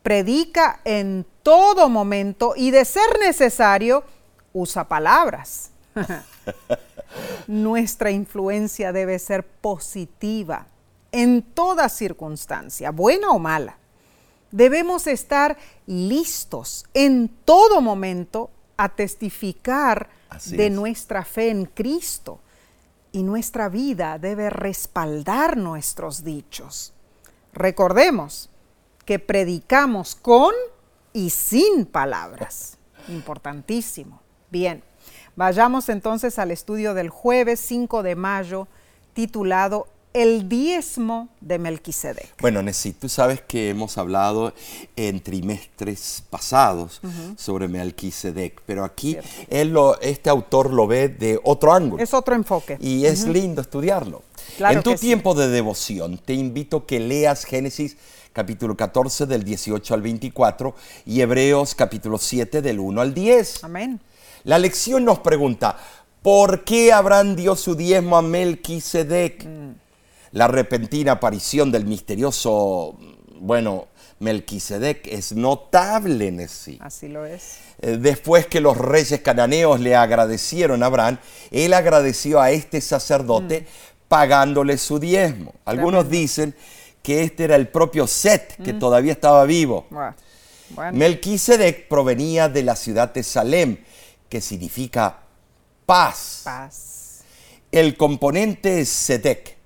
Predica 0.03 0.81
en 0.85 1.27
todo 1.43 1.89
momento 1.89 2.55
y 2.57 2.71
de 2.71 2.85
ser 2.85 3.19
necesario, 3.21 4.05
usa 4.53 4.89
palabras. 4.89 5.71
Nuestra 7.47 8.11
influencia 8.11 8.93
debe 8.93 9.19
ser 9.19 9.47
positiva 9.47 10.67
en 11.13 11.43
toda 11.43 11.89
circunstancia, 11.89 12.91
buena 12.91 13.31
o 13.31 13.39
mala. 13.39 13.77
Debemos 14.51 15.07
estar 15.07 15.57
listos 15.87 16.87
en 16.95 17.29
todo 17.45 17.81
momento 17.81 18.51
a 18.77 18.89
testificar 18.89 20.09
de 20.47 20.71
nuestra 20.71 21.25
fe 21.25 21.51
en 21.51 21.67
Cristo 21.67 22.41
y 23.13 23.23
nuestra 23.23 23.69
vida 23.69 24.19
debe 24.19 24.51
respaldar 24.51 25.57
nuestros 25.57 26.25
dichos. 26.25 26.95
Recordemos 27.53 28.49
que 29.05 29.19
predicamos 29.19 30.15
con 30.15 30.55
y 31.13 31.31
sin 31.31 31.87
palabras. 31.87 32.79
Importantísimo. 33.09 34.21
Bien, 34.51 34.83
vayamos 35.37 35.89
entonces 35.89 36.39
al 36.39 36.51
estudio 36.51 36.95
del 36.95 37.11
jueves 37.11 37.61
5 37.61 38.03
de 38.03 38.17
mayo 38.17 38.69
titulado 39.13 39.87
el 40.15 40.49
diezmo 40.49 41.29
de 41.41 41.59
Melquisedec. 41.59 42.41
Bueno, 42.41 42.63
Nessie, 42.63 42.93
tú 42.93 43.09
sabes 43.09 43.41
que 43.41 43.71
hemos 43.71 43.97
hablado 43.97 44.53
en 44.95 45.23
trimestres 45.23 46.23
pasados 46.29 47.01
sobre 47.37 47.69
Melquisedec, 47.69 48.61
pero 48.67 48.85
aquí 48.85 49.17
él 49.49 49.75
este 50.03 50.29
autor 50.29 50.73
lo 50.73 50.87
ve 50.87 51.09
de 51.09 51.41
otro 51.43 51.73
ángulo. 51.73 52.03
Es 52.03 52.13
otro 52.13 52.35
enfoque. 52.35 52.77
Y 52.81 53.07
es 53.07 53.27
lindo 53.27 53.63
estudiarlo. 53.63 54.23
En 54.59 54.83
tu 54.83 54.95
tiempo 54.95 55.35
de 55.35 55.49
devoción, 55.49 56.19
te 56.19 56.35
invito 56.35 56.79
a 56.79 56.87
que 56.87 57.01
leas 57.01 57.45
Génesis 57.45 57.97
capítulo 58.33 58.77
14 58.77 59.27
del 59.27 59.45
18 59.45 59.95
al 59.95 60.03
24 60.03 60.75
y 61.07 61.21
Hebreos 61.21 61.75
capítulo 61.75 62.19
7 62.19 62.63
del 62.63 62.81
1 62.81 63.01
al 63.01 63.15
10. 63.15 63.65
Amén. 63.65 64.01
La 64.45 64.59
lección 64.59 65.05
nos 65.05 65.19
pregunta, 65.21 65.77
¿por 66.23 66.65
qué 66.65 66.93
Abraham 66.93 67.37
dio 67.37 67.57
su 67.57 67.75
diezmo 67.75 68.17
a 68.17 68.23
Melquisedec? 68.23 69.45
Mm 69.45 69.83
la 70.33 70.49
repentina 70.49 71.13
aparición 71.13 71.71
del 71.71 71.85
misterioso, 71.85 72.97
bueno, 73.39 73.89
Melquisedec 74.19 75.07
es 75.09 75.33
notable 75.33 76.29
en 76.29 76.49
sí. 76.49 76.79
Así 76.81 77.09
lo 77.09 77.27
es. 77.27 77.59
Eh, 77.81 77.99
después 77.99 78.47
que 78.47 78.61
los 78.61 78.79
reyes 78.79 79.21
cananeos 79.21 79.81
le 79.81 79.95
agradecieron 79.95 80.83
a 80.83 80.87
Abraham, 80.87 81.19
él 81.51 81.75
agradeció 81.75 82.41
a 82.41 82.51
este 82.51 82.81
sacerdote 82.81 83.61
mm. 83.61 83.92
Pagándole 84.13 84.77
su 84.77 84.99
diezmo. 84.99 85.55
Algunos 85.65 86.11
dicen 86.11 86.55
que 87.03 87.23
este 87.23 87.45
era 87.45 87.57
el 87.57 87.69
propio 87.69 88.07
Set, 88.07 88.63
que 88.63 88.75
mm. 88.75 88.79
todavía 88.79 89.13
estaba 89.13 89.43
vivo. 89.47 89.87
Melquisedec 90.93 91.89
provenía 91.89 92.51
de 92.51 92.63
la 92.63 92.77
ciudad 92.77 93.15
de 93.15 93.23
Salem, 93.23 93.79
que 94.29 94.43
significa 94.43 95.21
paz. 95.87 96.43
Paz. 96.45 97.23
El 97.73 97.97
componente 97.97 98.85
Sedek 98.85 99.57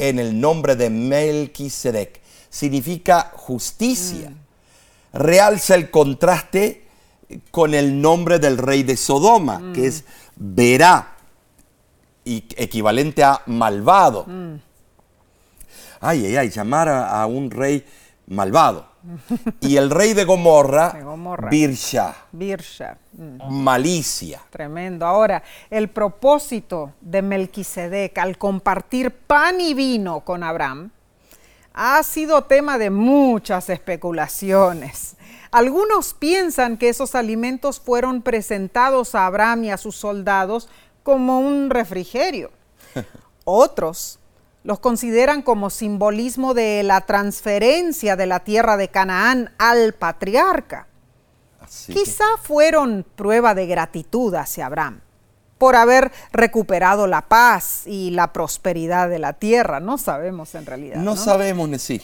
en 0.00 0.18
el 0.18 0.40
nombre 0.40 0.74
de 0.74 0.90
Melquisedec. 0.90 2.20
Significa 2.50 3.30
justicia. 3.36 4.30
Mm. 4.30 5.16
Realza 5.16 5.76
el 5.76 5.92
contraste 5.92 6.88
con 7.52 7.72
el 7.72 8.00
nombre 8.00 8.40
del 8.40 8.58
rey 8.58 8.82
de 8.82 8.96
Sodoma, 8.96 9.60
mm. 9.60 9.72
que 9.74 9.86
es 9.86 10.02
Verá, 10.34 11.11
y 12.24 12.44
equivalente 12.56 13.24
a 13.24 13.42
malvado. 13.46 14.24
Mm. 14.26 14.54
Ay, 16.00 16.26
ay, 16.26 16.36
ay, 16.36 16.50
llamar 16.50 16.88
a 16.88 17.24
un 17.26 17.50
rey 17.50 17.84
malvado. 18.26 18.92
Y 19.60 19.76
el 19.76 19.90
rey 19.90 20.14
de 20.14 20.24
Gomorra, 20.24 20.94
Birsha. 21.50 22.14
Birsha. 22.30 22.96
Mm. 23.12 23.52
Malicia. 23.52 24.40
Tremendo. 24.50 25.06
Ahora, 25.06 25.42
el 25.70 25.88
propósito 25.88 26.92
de 27.00 27.20
Melquisedec 27.20 28.16
al 28.18 28.38
compartir 28.38 29.10
pan 29.10 29.60
y 29.60 29.74
vino 29.74 30.20
con 30.20 30.44
Abraham 30.44 30.90
ha 31.74 32.02
sido 32.02 32.44
tema 32.44 32.78
de 32.78 32.90
muchas 32.90 33.70
especulaciones. 33.70 35.16
Algunos 35.50 36.14
piensan 36.14 36.76
que 36.76 36.88
esos 36.88 37.14
alimentos 37.14 37.80
fueron 37.80 38.22
presentados 38.22 39.14
a 39.14 39.26
Abraham 39.26 39.64
y 39.64 39.70
a 39.70 39.76
sus 39.76 39.96
soldados 39.96 40.68
como 41.02 41.40
un 41.40 41.70
refrigerio. 41.70 42.50
Otros 43.44 44.18
los 44.64 44.78
consideran 44.78 45.42
como 45.42 45.70
simbolismo 45.70 46.54
de 46.54 46.82
la 46.82 47.00
transferencia 47.02 48.16
de 48.16 48.26
la 48.26 48.40
tierra 48.40 48.76
de 48.76 48.88
Canaán 48.88 49.52
al 49.58 49.92
patriarca. 49.94 50.86
Quizá 51.86 52.24
fueron 52.42 53.04
prueba 53.16 53.54
de 53.54 53.66
gratitud 53.66 54.34
hacia 54.34 54.66
Abraham 54.66 55.00
por 55.58 55.76
haber 55.76 56.10
recuperado 56.32 57.06
la 57.06 57.22
paz 57.28 57.86
y 57.86 58.10
la 58.10 58.32
prosperidad 58.32 59.08
de 59.08 59.18
la 59.18 59.34
tierra. 59.34 59.80
No 59.80 59.96
sabemos 59.96 60.54
en 60.54 60.66
realidad. 60.66 60.96
No, 60.96 61.16
sabemos, 61.16 61.70
sí. 61.80 62.02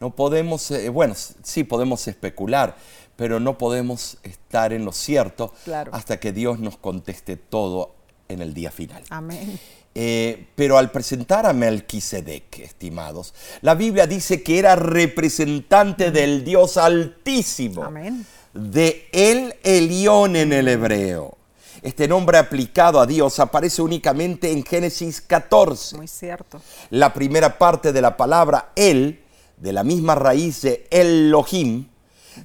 No 0.00 0.10
podemos, 0.10 0.70
eh, 0.70 0.88
bueno, 0.88 1.14
sí 1.14 1.64
podemos 1.64 2.06
especular, 2.06 2.76
pero 3.16 3.40
no 3.40 3.56
podemos 3.56 4.18
estar 4.22 4.72
en 4.72 4.84
lo 4.84 4.92
cierto 4.92 5.54
hasta 5.90 6.20
que 6.20 6.32
Dios 6.32 6.58
nos 6.58 6.76
conteste 6.76 7.36
todo 7.36 7.94
en 8.28 8.42
el 8.42 8.54
día 8.54 8.70
final. 8.70 9.02
Amén. 9.10 9.58
Eh, 9.94 10.46
pero 10.54 10.78
al 10.78 10.90
presentar 10.92 11.46
a 11.46 11.52
Melquisedec, 11.52 12.60
estimados, 12.60 13.34
la 13.62 13.74
Biblia 13.74 14.06
dice 14.06 14.42
que 14.42 14.58
era 14.58 14.76
representante 14.76 16.10
del 16.10 16.44
Dios 16.44 16.76
Altísimo, 16.76 17.90
de 18.54 19.08
El 19.12 19.54
Elión 19.64 20.36
en 20.36 20.52
el 20.52 20.68
hebreo. 20.68 21.36
Este 21.82 22.08
nombre 22.08 22.38
aplicado 22.38 23.00
a 23.00 23.06
Dios 23.06 23.38
aparece 23.38 23.82
únicamente 23.82 24.50
en 24.50 24.64
Génesis 24.64 25.20
14. 25.20 25.96
Muy 25.96 26.08
cierto. 26.08 26.60
La 26.90 27.12
primera 27.12 27.56
parte 27.56 27.92
de 27.92 28.02
la 28.02 28.16
palabra 28.16 28.72
El, 28.74 29.20
de 29.56 29.72
la 29.72 29.84
misma 29.84 30.14
raíz 30.14 30.62
de 30.62 30.86
Elohim, 30.90 31.86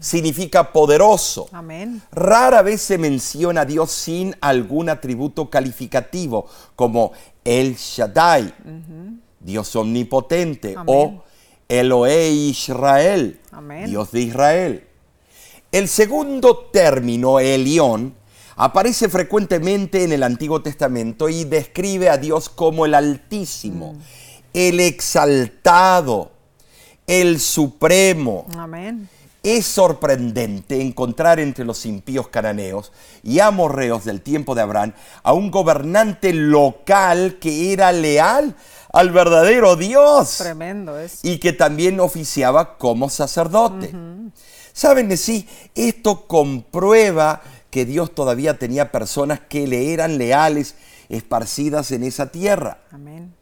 significa 0.04 0.74
poderoso. 0.74 1.48
Amén. 1.54 2.02
Rara 2.12 2.62
vez 2.62 2.82
se 2.82 2.98
menciona 2.98 3.62
a 3.62 3.66
Dios 3.66 3.90
sin 3.90 4.36
algún 4.42 4.90
atributo 4.90 5.50
calificativo, 5.50 6.48
como 6.76 7.14
El 7.44 7.76
Shaddai, 7.76 8.54
Dios 9.40 9.76
omnipotente, 9.78 10.76
o 10.86 11.24
Elohe 11.70 12.30
Israel, 12.32 13.40
Dios 13.86 14.12
de 14.12 14.20
Israel. 14.20 14.88
El 15.72 15.88
segundo 15.88 16.70
término, 16.72 17.40
Elión, 17.40 18.14
aparece 18.58 19.08
frecuentemente 19.08 20.04
en 20.04 20.12
el 20.12 20.24
Antiguo 20.24 20.62
Testamento 20.62 21.30
y 21.30 21.46
describe 21.46 22.10
a 22.10 22.18
Dios 22.18 22.50
como 22.50 22.86
el 22.86 22.94
Altísimo, 22.94 23.94
mm. 23.94 24.00
el 24.54 24.80
Exaltado, 24.82 26.34
el 27.08 27.40
Supremo. 27.40 28.46
Amén. 28.58 29.10
Es 29.44 29.66
sorprendente 29.66 30.82
encontrar 30.82 31.42
entre 31.42 31.66
los 31.66 31.86
impíos 31.86 32.30
cananeos 32.30 32.94
y 33.24 33.42
amorreos 33.42 34.06
del 34.06 34.22
tiempo 34.22 34.56
de 34.56 34.62
Abraham 34.62 34.94
a 35.22 35.34
un 35.34 35.52
gobernante 35.52 36.32
local 36.32 37.40
que 37.42 37.74
era 37.74 37.92
leal 37.92 38.56
al 38.94 39.12
verdadero 39.12 39.76
Dios. 39.76 40.38
Tremendo 40.38 40.98
es. 40.98 41.20
Y 41.24 41.40
que 41.40 41.52
también 41.52 42.00
oficiaba 42.00 42.78
como 42.78 43.10
sacerdote. 43.10 43.94
¿Saben 44.72 45.18
sí? 45.18 45.46
Esto 45.76 46.26
comprueba 46.26 47.42
que 47.70 47.86
Dios 47.86 48.16
todavía 48.16 48.58
tenía 48.58 48.92
personas 48.92 49.42
que 49.42 49.68
le 49.68 49.94
eran 49.94 50.18
leales, 50.18 50.76
esparcidas 51.10 51.92
en 51.92 52.04
esa 52.04 52.32
tierra. 52.32 52.78
Amén. 52.92 53.34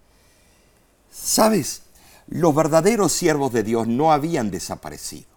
¿Sabes? 1.12 1.84
Los 2.28 2.56
verdaderos 2.56 3.12
siervos 3.12 3.54
de 3.54 3.64
Dios 3.64 3.88
no 3.88 4.12
habían 4.12 4.50
desaparecido. 4.50 5.31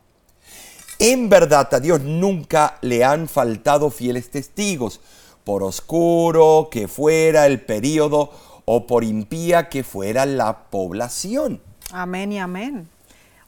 En 1.06 1.28
verdad 1.28 1.68
a 1.74 1.80
Dios 1.80 2.00
nunca 2.00 2.78
le 2.80 3.04
han 3.04 3.28
faltado 3.28 3.90
fieles 3.90 4.30
testigos, 4.30 5.02
por 5.44 5.62
oscuro 5.62 6.68
que 6.70 6.88
fuera 6.88 7.44
el 7.44 7.60
periodo 7.60 8.32
o 8.64 8.86
por 8.86 9.04
impía 9.04 9.68
que 9.68 9.84
fuera 9.84 10.24
la 10.24 10.70
población. 10.70 11.60
Amén 11.92 12.32
y 12.32 12.38
amén. 12.38 12.88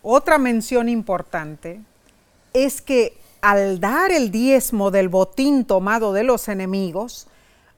Otra 0.03 0.37
mención 0.37 0.91
importante 0.91 1.81
es 2.53 2.83
que 2.83 3.17
al 3.41 3.81
dar 3.81 4.11
el 4.11 4.31
diezmo 4.31 4.91
del 4.91 5.09
botín 5.09 5.65
tomado 5.65 6.13
de 6.13 6.25
los 6.25 6.49
enemigos, 6.49 7.27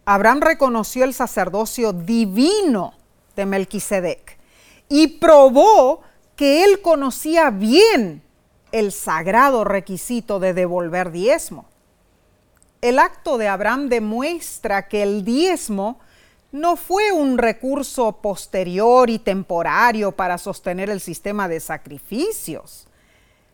Abraham 0.07 0.41
reconoció 0.41 1.05
el 1.05 1.15
sacerdocio 1.15 1.93
divino 1.93 2.95
de 3.37 3.47
Melquisedec 3.47 4.39
y 4.89 5.07
probó 5.07 6.01
que 6.35 6.65
él 6.65 6.83
conocía 6.83 7.51
bien 7.51 8.25
el 8.73 8.93
sagrado 8.93 9.65
requisito 9.65 10.41
de 10.41 10.55
devolver 10.55 11.11
diezmo. 11.11 11.67
El 12.81 12.99
acto 12.99 13.39
de 13.39 13.49
Abraham 13.49 13.89
demuestra 13.89 14.89
que 14.89 15.03
el 15.03 15.25
diezmo 15.25 15.99
no 16.53 16.77
fue 16.77 17.13
un 17.13 17.37
recurso 17.39 18.13
posterior 18.23 19.11
y 19.11 19.19
temporario 19.19 20.13
para 20.13 20.39
sostener 20.39 20.89
el 20.89 21.01
sistema 21.01 21.49
de 21.49 21.61
sacrificios. 21.61 22.87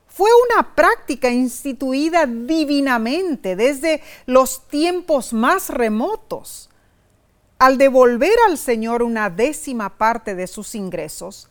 Fue 0.07 0.31
una 0.49 0.77
práctica 0.77 1.31
instituida 1.31 2.27
divinamente 2.27 3.57
desde 3.57 4.01
los 4.27 4.69
tiempos 4.69 5.33
más 5.33 5.71
remotos. 5.71 6.71
Al 7.59 7.79
devolver 7.79 8.37
al 8.47 8.59
Señor 8.59 9.03
una 9.03 9.31
décima 9.31 9.97
parte 9.97 10.37
de 10.37 10.47
sus 10.47 10.75
ingresos, 10.75 11.49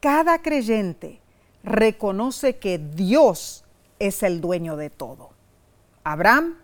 cada 0.00 0.42
creyente 0.42 1.21
reconoce 1.64 2.56
que 2.56 2.78
Dios 2.78 3.64
es 3.98 4.22
el 4.22 4.40
dueño 4.40 4.76
de 4.76 4.90
todo. 4.90 5.30
Abraham, 6.04 6.56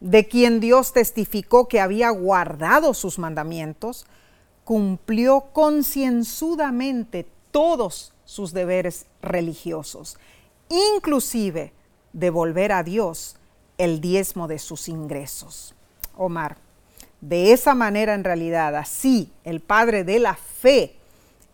de 0.00 0.26
quien 0.26 0.60
Dios 0.60 0.92
testificó 0.92 1.68
que 1.68 1.80
había 1.80 2.10
guardado 2.10 2.94
sus 2.94 3.18
mandamientos, 3.18 4.06
cumplió 4.64 5.42
concienzudamente 5.52 7.26
todos 7.50 8.12
sus 8.24 8.52
deberes 8.52 9.06
religiosos, 9.22 10.18
inclusive 10.68 11.72
devolver 12.12 12.72
a 12.72 12.82
Dios 12.82 13.36
el 13.78 14.00
diezmo 14.00 14.48
de 14.48 14.58
sus 14.58 14.88
ingresos. 14.88 15.74
Omar, 16.16 16.56
de 17.20 17.52
esa 17.52 17.74
manera 17.74 18.14
en 18.14 18.24
realidad, 18.24 18.74
así 18.76 19.30
el 19.44 19.60
Padre 19.60 20.04
de 20.04 20.18
la 20.18 20.34
Fe 20.34 20.96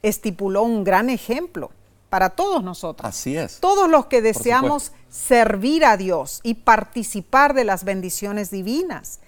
estipuló 0.02 0.62
un 0.62 0.84
gran 0.84 1.10
ejemplo 1.10 1.70
para 2.10 2.30
todos 2.30 2.62
nosotros. 2.62 3.08
Así 3.08 3.36
es. 3.36 3.60
Todos 3.60 3.88
los 3.88 4.06
que 4.06 4.20
deseamos 4.20 4.92
servir 5.08 5.84
a 5.84 5.96
Dios 5.96 6.40
y 6.42 6.54
participar 6.54 7.54
de 7.54 7.64
las 7.64 7.84
bendiciones 7.84 8.50
divinas. 8.50 9.20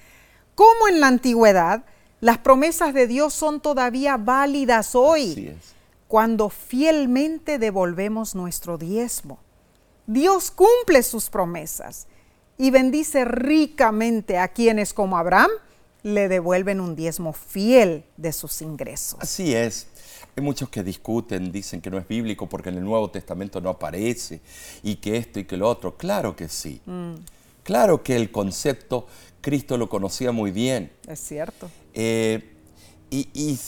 Como 0.54 0.88
en 0.88 1.00
la 1.00 1.06
antigüedad, 1.06 1.84
las 2.20 2.38
promesas 2.38 2.92
de 2.92 3.06
Dios 3.06 3.32
son 3.32 3.60
todavía 3.60 4.16
válidas 4.16 4.94
hoy. 4.94 5.32
Así 5.32 5.46
es. 5.46 5.74
Cuando 6.08 6.50
fielmente 6.50 7.58
devolvemos 7.58 8.34
nuestro 8.34 8.76
diezmo. 8.76 9.38
Dios 10.06 10.50
cumple 10.50 11.02
sus 11.04 11.30
promesas 11.30 12.06
y 12.58 12.70
bendice 12.70 13.24
ricamente 13.24 14.38
a 14.38 14.48
quienes 14.48 14.92
como 14.92 15.16
Abraham 15.16 15.50
le 16.02 16.28
devuelven 16.28 16.80
un 16.80 16.96
diezmo 16.96 17.32
fiel 17.32 18.04
de 18.16 18.32
sus 18.32 18.60
ingresos. 18.60 19.18
Así 19.20 19.54
es. 19.54 19.86
Hay 20.34 20.42
muchos 20.42 20.68
que 20.70 20.82
discuten, 20.82 21.52
dicen 21.52 21.80
que 21.80 21.90
no 21.90 21.98
es 21.98 22.08
bíblico 22.08 22.48
porque 22.48 22.70
en 22.70 22.78
el 22.78 22.84
Nuevo 22.84 23.10
Testamento 23.10 23.60
no 23.60 23.68
aparece 23.68 24.40
y 24.82 24.96
que 24.96 25.16
esto 25.16 25.38
y 25.40 25.44
que 25.44 25.56
lo 25.56 25.68
otro. 25.68 25.96
Claro 25.96 26.34
que 26.34 26.48
sí. 26.48 26.80
Mm. 26.86 27.14
Claro 27.62 28.02
que 28.02 28.16
el 28.16 28.30
concepto 28.30 29.06
Cristo 29.42 29.76
lo 29.76 29.88
conocía 29.88 30.32
muy 30.32 30.50
bien. 30.50 30.90
Es 31.06 31.20
cierto. 31.20 31.70
Eh, 31.92 32.51
y, 33.12 33.28
y, 33.34 33.58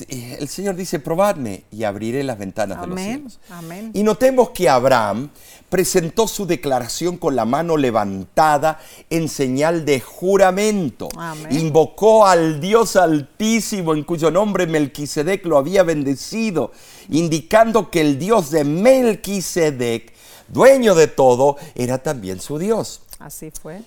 el 0.41 0.49
Señor 0.49 0.75
dice, 0.75 0.99
probadme 1.01 1.65
y 1.71 1.85
abriré 1.85 2.25
las 2.25 2.39
ventanas 2.39 2.79
amén, 2.79 2.89
de 2.89 2.95
los 2.95 3.05
cielos. 3.05 3.41
Amén. 3.51 3.91
Y 3.93 4.03
notemos 4.03 4.51
que 4.51 4.71
Abraham 4.71 5.29
presentó 5.69 6.27
su 6.27 6.47
declaración 6.47 7.19
con 7.19 7.37
la 7.37 7.45
mano 7.45 7.77
levantada 7.77 8.81
en 9.11 9.29
señal 9.29 9.85
de 9.85 10.01
juramento. 10.01 11.11
Amén. 11.15 11.55
Invocó 11.55 12.27
al 12.27 12.59
Dios 12.59 12.97
Altísimo 12.97 13.93
en 13.93 14.05
cuyo 14.05 14.31
nombre 14.31 14.67
Melquisedec 14.67 15.45
lo 15.45 15.59
había 15.59 15.83
bendecido, 15.83 16.73
indicando 17.11 17.91
que 17.91 18.01
el 18.01 18.19
Dios 18.19 18.51
de 18.51 18.65
Melquisedec, 18.65 20.15
dueño 20.49 20.95
de 20.95 21.09
todo, 21.09 21.59
era 21.75 21.99
también 21.99 22.41
su 22.41 22.59
Dios. 22.59 23.03
Así 23.19 23.51
fue. 23.51 23.83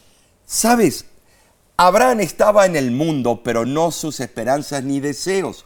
¿Sabes? 0.46 1.06
Abraham 1.80 2.22
estaba 2.22 2.66
en 2.66 2.76
el 2.76 2.90
mundo, 2.90 3.42
pero 3.44 3.64
no 3.64 3.92
sus 3.92 4.20
esperanzas 4.20 4.84
ni 4.84 5.00
deseos. 5.00 5.66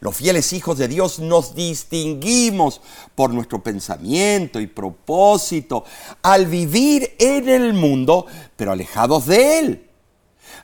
Los 0.00 0.16
fieles 0.16 0.52
hijos 0.52 0.76
de 0.76 0.88
Dios 0.88 1.20
nos 1.20 1.54
distinguimos 1.54 2.80
por 3.14 3.32
nuestro 3.32 3.62
pensamiento 3.62 4.58
y 4.58 4.66
propósito 4.66 5.84
al 6.22 6.46
vivir 6.46 7.14
en 7.20 7.48
el 7.48 7.74
mundo, 7.74 8.26
pero 8.56 8.72
alejados 8.72 9.26
de 9.26 9.58
Él. 9.60 9.88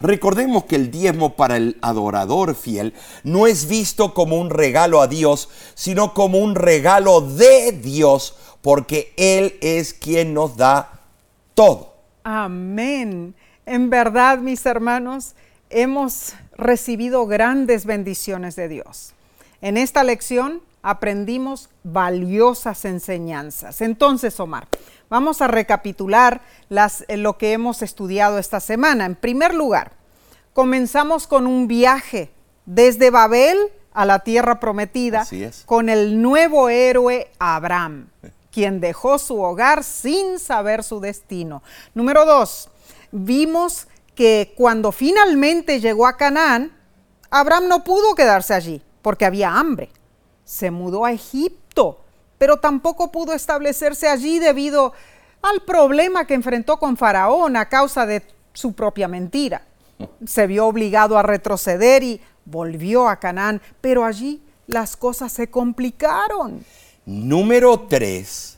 Recordemos 0.01 0.65
que 0.65 0.75
el 0.75 0.91
diezmo 0.91 1.37
para 1.37 1.59
el 1.59 1.79
adorador 1.81 2.57
fiel 2.57 2.93
no 3.23 3.47
es 3.47 3.69
visto 3.69 4.15
como 4.15 4.37
un 4.41 4.51
regalo 4.51 5.01
a 5.01 5.07
Dios, 5.07 5.49
sino 5.77 6.13
como 6.13 6.39
un 6.39 6.57
regalo 6.57 7.21
de 7.21 7.71
Dios, 7.71 8.35
porque 8.63 9.13
Él 9.17 9.59
es 9.61 9.95
quien 9.95 10.35
nos 10.35 10.57
da 10.57 11.03
todo. 11.55 11.95
Amén. 12.25 13.37
En 13.69 13.91
verdad, 13.91 14.39
mis 14.39 14.65
hermanos, 14.65 15.35
hemos 15.69 16.33
recibido 16.57 17.27
grandes 17.27 17.85
bendiciones 17.85 18.57
de 18.57 18.67
Dios. 18.67 19.13
En 19.61 19.77
esta 19.77 20.05
lección 20.05 20.63
aprendimos 20.83 21.69
valiosas 21.85 22.87
enseñanzas. 22.87 23.83
Entonces, 23.83 24.41
Omar, 24.41 24.69
vamos 25.11 25.43
a 25.43 25.49
recapitular 25.49 26.41
las, 26.71 27.05
eh, 27.09 27.19
lo 27.19 27.37
que 27.37 27.53
hemos 27.53 27.83
estudiado 27.83 28.39
esta 28.39 28.61
semana. 28.61 29.05
En 29.05 29.17
primer 29.17 29.53
lugar, 29.53 29.93
comenzamos 30.55 31.27
con 31.27 31.47
un 31.47 31.69
viaje 31.69 32.31
desde 32.65 33.11
Babel 33.11 33.59
a 33.93 34.07
la 34.07 34.21
tierra 34.21 34.61
prometida 34.61 35.27
con 35.67 35.91
el 35.91 36.23
nuevo 36.23 36.71
héroe 36.71 37.31
Abraham, 37.39 38.09
quien 38.51 38.81
dejó 38.81 39.19
su 39.19 39.43
hogar 39.43 39.85
sin 39.85 40.39
saber 40.39 40.83
su 40.85 41.01
destino. 41.01 41.63
Número 41.95 42.25
dos, 42.25 42.71
vimos 43.13 43.89
que 44.15 44.53
cuando 44.57 44.93
finalmente 44.93 45.81
llegó 45.81 46.07
a 46.07 46.17
Canaán, 46.17 46.77
Abraham 47.31 47.69
no 47.69 47.85
pudo 47.85 48.15
quedarse 48.15 48.55
allí 48.55 48.83
porque 49.03 49.25
había 49.25 49.57
hambre. 49.57 49.91
Se 50.45 50.71
mudó 50.71 51.05
a 51.05 51.13
Egipto, 51.13 52.01
pero 52.39 52.59
tampoco 52.59 53.13
pudo 53.13 53.33
establecerse 53.33 54.09
allí 54.09 54.39
debido 54.39 54.93
al 55.43 55.63
problema 55.63 56.27
que 56.27 56.35
enfrentó 56.35 56.79
con 56.79 56.97
Faraón 56.97 57.57
a 57.57 57.69
causa 57.69 58.07
de 58.07 58.23
su 58.53 58.73
propia 58.73 59.09
mentira. 59.09 59.63
Se 60.25 60.47
vio 60.47 60.67
obligado 60.67 61.19
a 61.19 61.23
retroceder 61.23 62.03
y 62.03 62.21
volvió 62.45 63.09
a 63.09 63.21
Canaán, 63.21 63.61
pero 63.81 64.05
allí 64.05 64.43
las 64.67 64.97
cosas 64.97 65.33
se 65.33 65.49
complicaron. 65.49 66.65
Número 67.05 67.81
3 67.81 68.58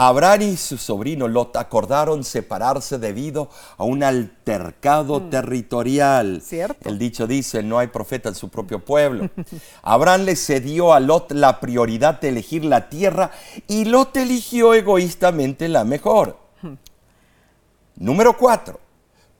Abraham 0.00 0.42
y 0.42 0.56
su 0.56 0.78
sobrino 0.78 1.26
Lot 1.26 1.56
acordaron 1.56 2.22
separarse 2.22 3.00
debido 3.00 3.50
a 3.76 3.82
un 3.82 4.04
altercado 4.04 5.22
territorial. 5.22 6.40
¿Cierto? 6.40 6.88
El 6.88 7.00
dicho 7.00 7.26
dice, 7.26 7.64
no 7.64 7.80
hay 7.80 7.88
profeta 7.88 8.28
en 8.28 8.36
su 8.36 8.48
propio 8.48 8.78
pueblo. 8.84 9.28
Abraham 9.82 10.22
le 10.22 10.36
cedió 10.36 10.92
a 10.92 11.00
Lot 11.00 11.32
la 11.32 11.58
prioridad 11.58 12.20
de 12.20 12.28
elegir 12.28 12.64
la 12.64 12.88
tierra 12.88 13.32
y 13.66 13.86
Lot 13.86 14.16
eligió 14.16 14.72
egoístamente 14.72 15.66
la 15.66 15.82
mejor. 15.82 16.38
Número 17.96 18.36
4. 18.36 18.78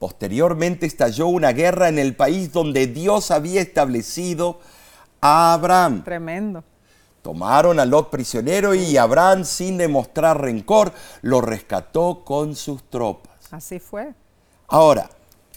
Posteriormente 0.01 0.87
estalló 0.87 1.29
una 1.29 1.53
guerra 1.53 1.89
en 1.89 2.01
el 2.01 2.17
país 2.17 2.53
donde 2.53 2.89
Dios 2.89 3.31
había 3.31 3.61
establecido 3.61 4.59
a 5.21 5.53
Abraham. 5.53 6.03
Tremendo. 6.03 6.65
Tomaron 7.23 7.81
a 7.81 7.85
Lot 7.85 8.11
prisionero 8.11 8.75
y 8.75 8.97
Abraham, 8.97 9.45
sin 9.45 9.77
demostrar 9.77 10.41
rencor, 10.41 10.93
lo 11.23 11.41
rescató 11.41 12.23
con 12.25 12.55
sus 12.55 12.83
tropas. 12.85 13.33
Así 13.51 13.79
fue. 13.79 14.14
Ahora, 14.69 15.11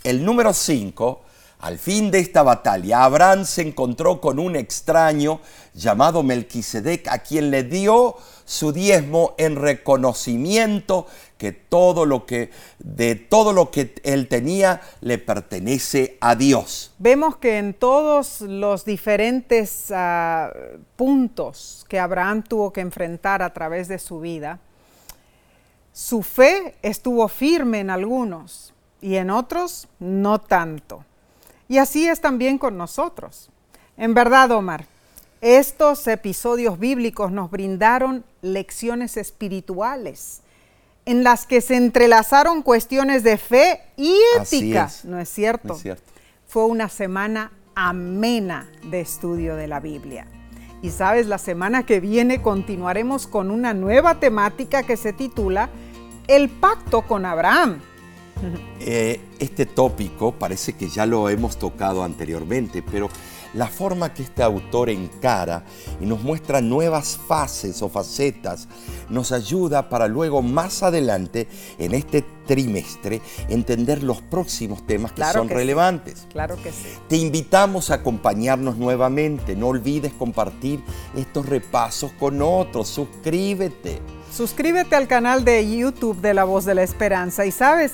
el 0.04 0.26
número 0.26 0.54
5, 0.54 1.22
al 1.62 1.78
fin 1.78 2.10
de 2.10 2.18
esta 2.18 2.42
batalla, 2.42 3.04
Abraham 3.04 3.46
se 3.46 3.62
encontró 3.62 4.20
con 4.20 4.40
un 4.40 4.56
extraño 4.56 5.42
llamado 5.76 6.24
Melquisedec, 6.24 7.08
a 7.08 7.20
quien 7.20 7.52
le 7.52 7.64
dio 7.64 8.18
su 8.46 8.72
diezmo 8.72 9.36
en 9.38 9.56
reconocimiento 9.56 11.06
que 11.38 11.52
todo 11.52 12.06
lo 12.06 12.26
que 12.26 12.50
de 12.80 13.14
todo 13.14 13.54
lo 13.54 13.70
que 13.70 13.94
él 14.04 14.28
tenía 14.28 14.82
le 15.02 15.20
pertenece 15.20 16.18
a 16.20 16.36
Dios. 16.36 16.94
Vemos 16.98 17.38
que 17.38 17.60
en 17.60 17.76
todos 17.76 18.42
los 18.42 18.84
diferentes 18.84 19.92
uh, 19.92 20.80
puntos 20.96 21.86
que 21.88 22.00
Abraham 22.00 22.42
tuvo 22.42 22.74
que 22.74 22.82
enfrentar 22.82 23.44
a 23.44 23.54
través 23.54 23.88
de 23.88 24.00
su 24.00 24.20
vida, 24.20 24.60
su 25.94 26.24
fe 26.24 26.76
estuvo 26.82 27.28
firme 27.28 27.82
en 27.82 27.92
algunos 27.92 28.74
y 29.00 29.18
en 29.18 29.30
otros 29.30 29.88
no 30.00 30.40
tanto. 30.40 31.06
Y 31.72 31.78
así 31.78 32.06
es 32.06 32.20
también 32.20 32.58
con 32.58 32.78
nosotros. 32.78 33.50
En 33.96 34.14
verdad, 34.14 34.52
Omar, 34.52 34.84
estos 35.40 36.06
episodios 36.06 36.78
bíblicos 36.78 37.32
nos 37.32 37.50
brindaron 37.50 38.26
lecciones 38.42 39.16
espirituales 39.16 40.42
en 41.06 41.24
las 41.24 41.46
que 41.46 41.62
se 41.62 41.78
entrelazaron 41.78 42.62
cuestiones 42.62 43.24
de 43.24 43.38
fe 43.38 43.80
y 43.96 44.14
ética. 44.38 44.84
Es. 44.84 45.06
¿No 45.06 45.18
es 45.18 45.30
cierto? 45.30 45.76
es 45.76 45.82
cierto? 45.82 46.04
Fue 46.46 46.66
una 46.66 46.90
semana 46.90 47.54
amena 47.74 48.70
de 48.84 49.00
estudio 49.00 49.56
de 49.56 49.70
la 49.70 49.80
Biblia. 49.80 50.28
Y 50.82 50.90
sabes, 50.90 51.28
la 51.28 51.38
semana 51.38 51.86
que 51.86 52.02
viene 52.02 52.42
continuaremos 52.42 53.28
con 53.28 53.50
una 53.50 53.74
nueva 53.74 54.20
temática 54.20 54.84
que 54.84 54.98
se 54.98 55.14
titula 55.14 55.70
El 56.28 56.50
pacto 56.50 57.04
con 57.04 57.26
Abraham. 57.26 57.80
Eh, 58.80 59.20
este 59.40 59.66
tópico 59.66 60.34
parece 60.34 60.74
que 60.74 60.88
ya 60.88 61.06
lo 61.06 61.30
hemos 61.30 61.58
tocado 61.58 62.04
anteriormente, 62.04 62.84
pero 62.84 63.10
la 63.54 63.68
forma 63.68 64.14
que 64.14 64.24
este 64.24 64.44
autor 64.44 64.90
encara 64.90 65.66
y 66.00 66.06
nos 66.06 66.24
muestra 66.24 66.62
nuevas 66.62 67.20
fases 67.28 67.82
o 67.82 67.90
facetas 67.90 68.68
nos 69.10 69.32
ayuda 69.32 69.90
para 69.90 70.08
luego 70.08 70.42
más 70.42 70.84
adelante 70.84 71.48
en 71.78 71.94
este 71.94 72.24
trimestre 72.48 73.22
entender 73.50 74.04
los 74.04 74.22
próximos 74.22 74.86
temas 74.88 75.12
que 75.12 75.18
claro 75.18 75.40
son 75.40 75.48
que 75.50 75.54
relevantes. 75.54 76.20
Sí. 76.20 76.28
Claro 76.32 76.56
que 76.62 76.72
sí. 76.72 76.88
Te 77.10 77.18
invitamos 77.18 77.92
a 77.92 77.96
acompañarnos 77.96 78.78
nuevamente. 78.78 79.56
No 79.56 79.68
olvides 79.68 80.14
compartir 80.14 80.82
estos 81.16 81.46
repasos 81.46 82.12
con 82.14 82.42
otros. 82.42 82.88
Suscríbete. 82.88 84.00
Suscríbete 84.34 84.96
al 84.96 85.08
canal 85.08 85.44
de 85.44 85.70
YouTube 85.70 86.22
de 86.22 86.34
La 86.34 86.46
Voz 86.46 86.64
de 86.64 86.74
la 86.74 86.84
Esperanza 86.84 87.46
y 87.46 87.52
sabes, 87.52 87.94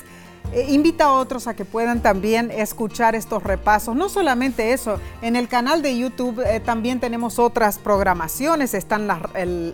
eh, 0.53 0.65
invita 0.69 1.05
a 1.05 1.11
otros 1.13 1.47
a 1.47 1.55
que 1.55 1.65
puedan 1.65 2.01
también 2.01 2.51
escuchar 2.51 3.15
estos 3.15 3.43
repasos. 3.43 3.95
No 3.95 4.09
solamente 4.09 4.73
eso, 4.73 4.99
en 5.21 5.35
el 5.35 5.47
canal 5.47 5.81
de 5.81 5.97
YouTube 5.97 6.41
eh, 6.45 6.59
también 6.59 6.99
tenemos 6.99 7.39
otras 7.39 7.77
programaciones. 7.77 8.73
Están 8.73 9.07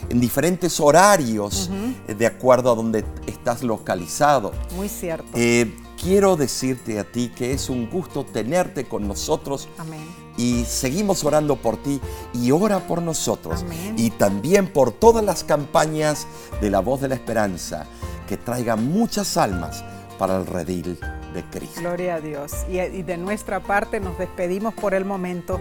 en 0.09 0.20
diferentes 0.20 0.80
horarios, 0.80 1.70
eh, 2.09 2.14
de 2.14 2.26
acuerdo 2.26 2.72
a 2.72 2.74
donde 2.74 3.05
estás 3.26 3.62
localizado. 3.62 4.53
Muy 4.76 4.88
cierto. 4.88 5.26
Eh, 5.34 5.72
quiero 6.03 6.36
decirte 6.36 6.98
a 6.98 7.05
ti 7.05 7.30
que 7.34 7.53
es 7.53 7.70
un 7.70 7.88
gusto 7.88 8.24
tenerte 8.24 8.84
con 8.84 9.07
nosotros. 9.07 9.68
Amén. 9.78 10.00
Y 10.36 10.64
seguimos 10.64 11.24
orando 11.24 11.57
por 11.57 11.76
ti 11.76 12.00
y 12.32 12.50
ora 12.50 12.80
por 12.80 13.03
nosotros. 13.03 13.62
Amén. 13.62 13.94
Y 13.96 14.11
también 14.11 14.66
por 14.66 14.92
todas 14.92 15.24
las 15.24 15.44
campañas 15.44 16.26
de 16.61 16.70
la 16.70 16.80
voz 16.80 17.00
de 17.00 17.09
la 17.09 17.14
esperanza 17.14 17.86
que 18.26 18.36
traigan 18.36 18.90
muchas 18.90 19.36
almas 19.36 19.84
para 20.18 20.38
el 20.38 20.46
redil 20.46 20.98
de 21.34 21.44
Cristo. 21.50 21.80
Gloria 21.80 22.16
a 22.16 22.20
Dios. 22.20 22.53
Y, 22.68 22.80
y 22.80 23.03
de 23.03 23.16
nuestra 23.16 23.61
parte 23.61 24.00
nos 24.00 24.18
despedimos 24.18 24.74
por 24.74 24.94
el 24.94 25.05
momento 25.05 25.61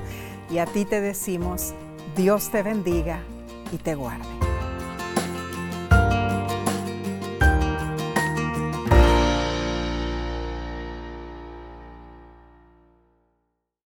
y 0.50 0.58
a 0.58 0.66
ti 0.66 0.86
te 0.86 1.02
decimos, 1.02 1.74
Dios 2.16 2.50
te 2.50 2.64
bendiga 2.64 3.22
y 3.72 3.78
te 3.78 3.96
guarde. 3.96 4.51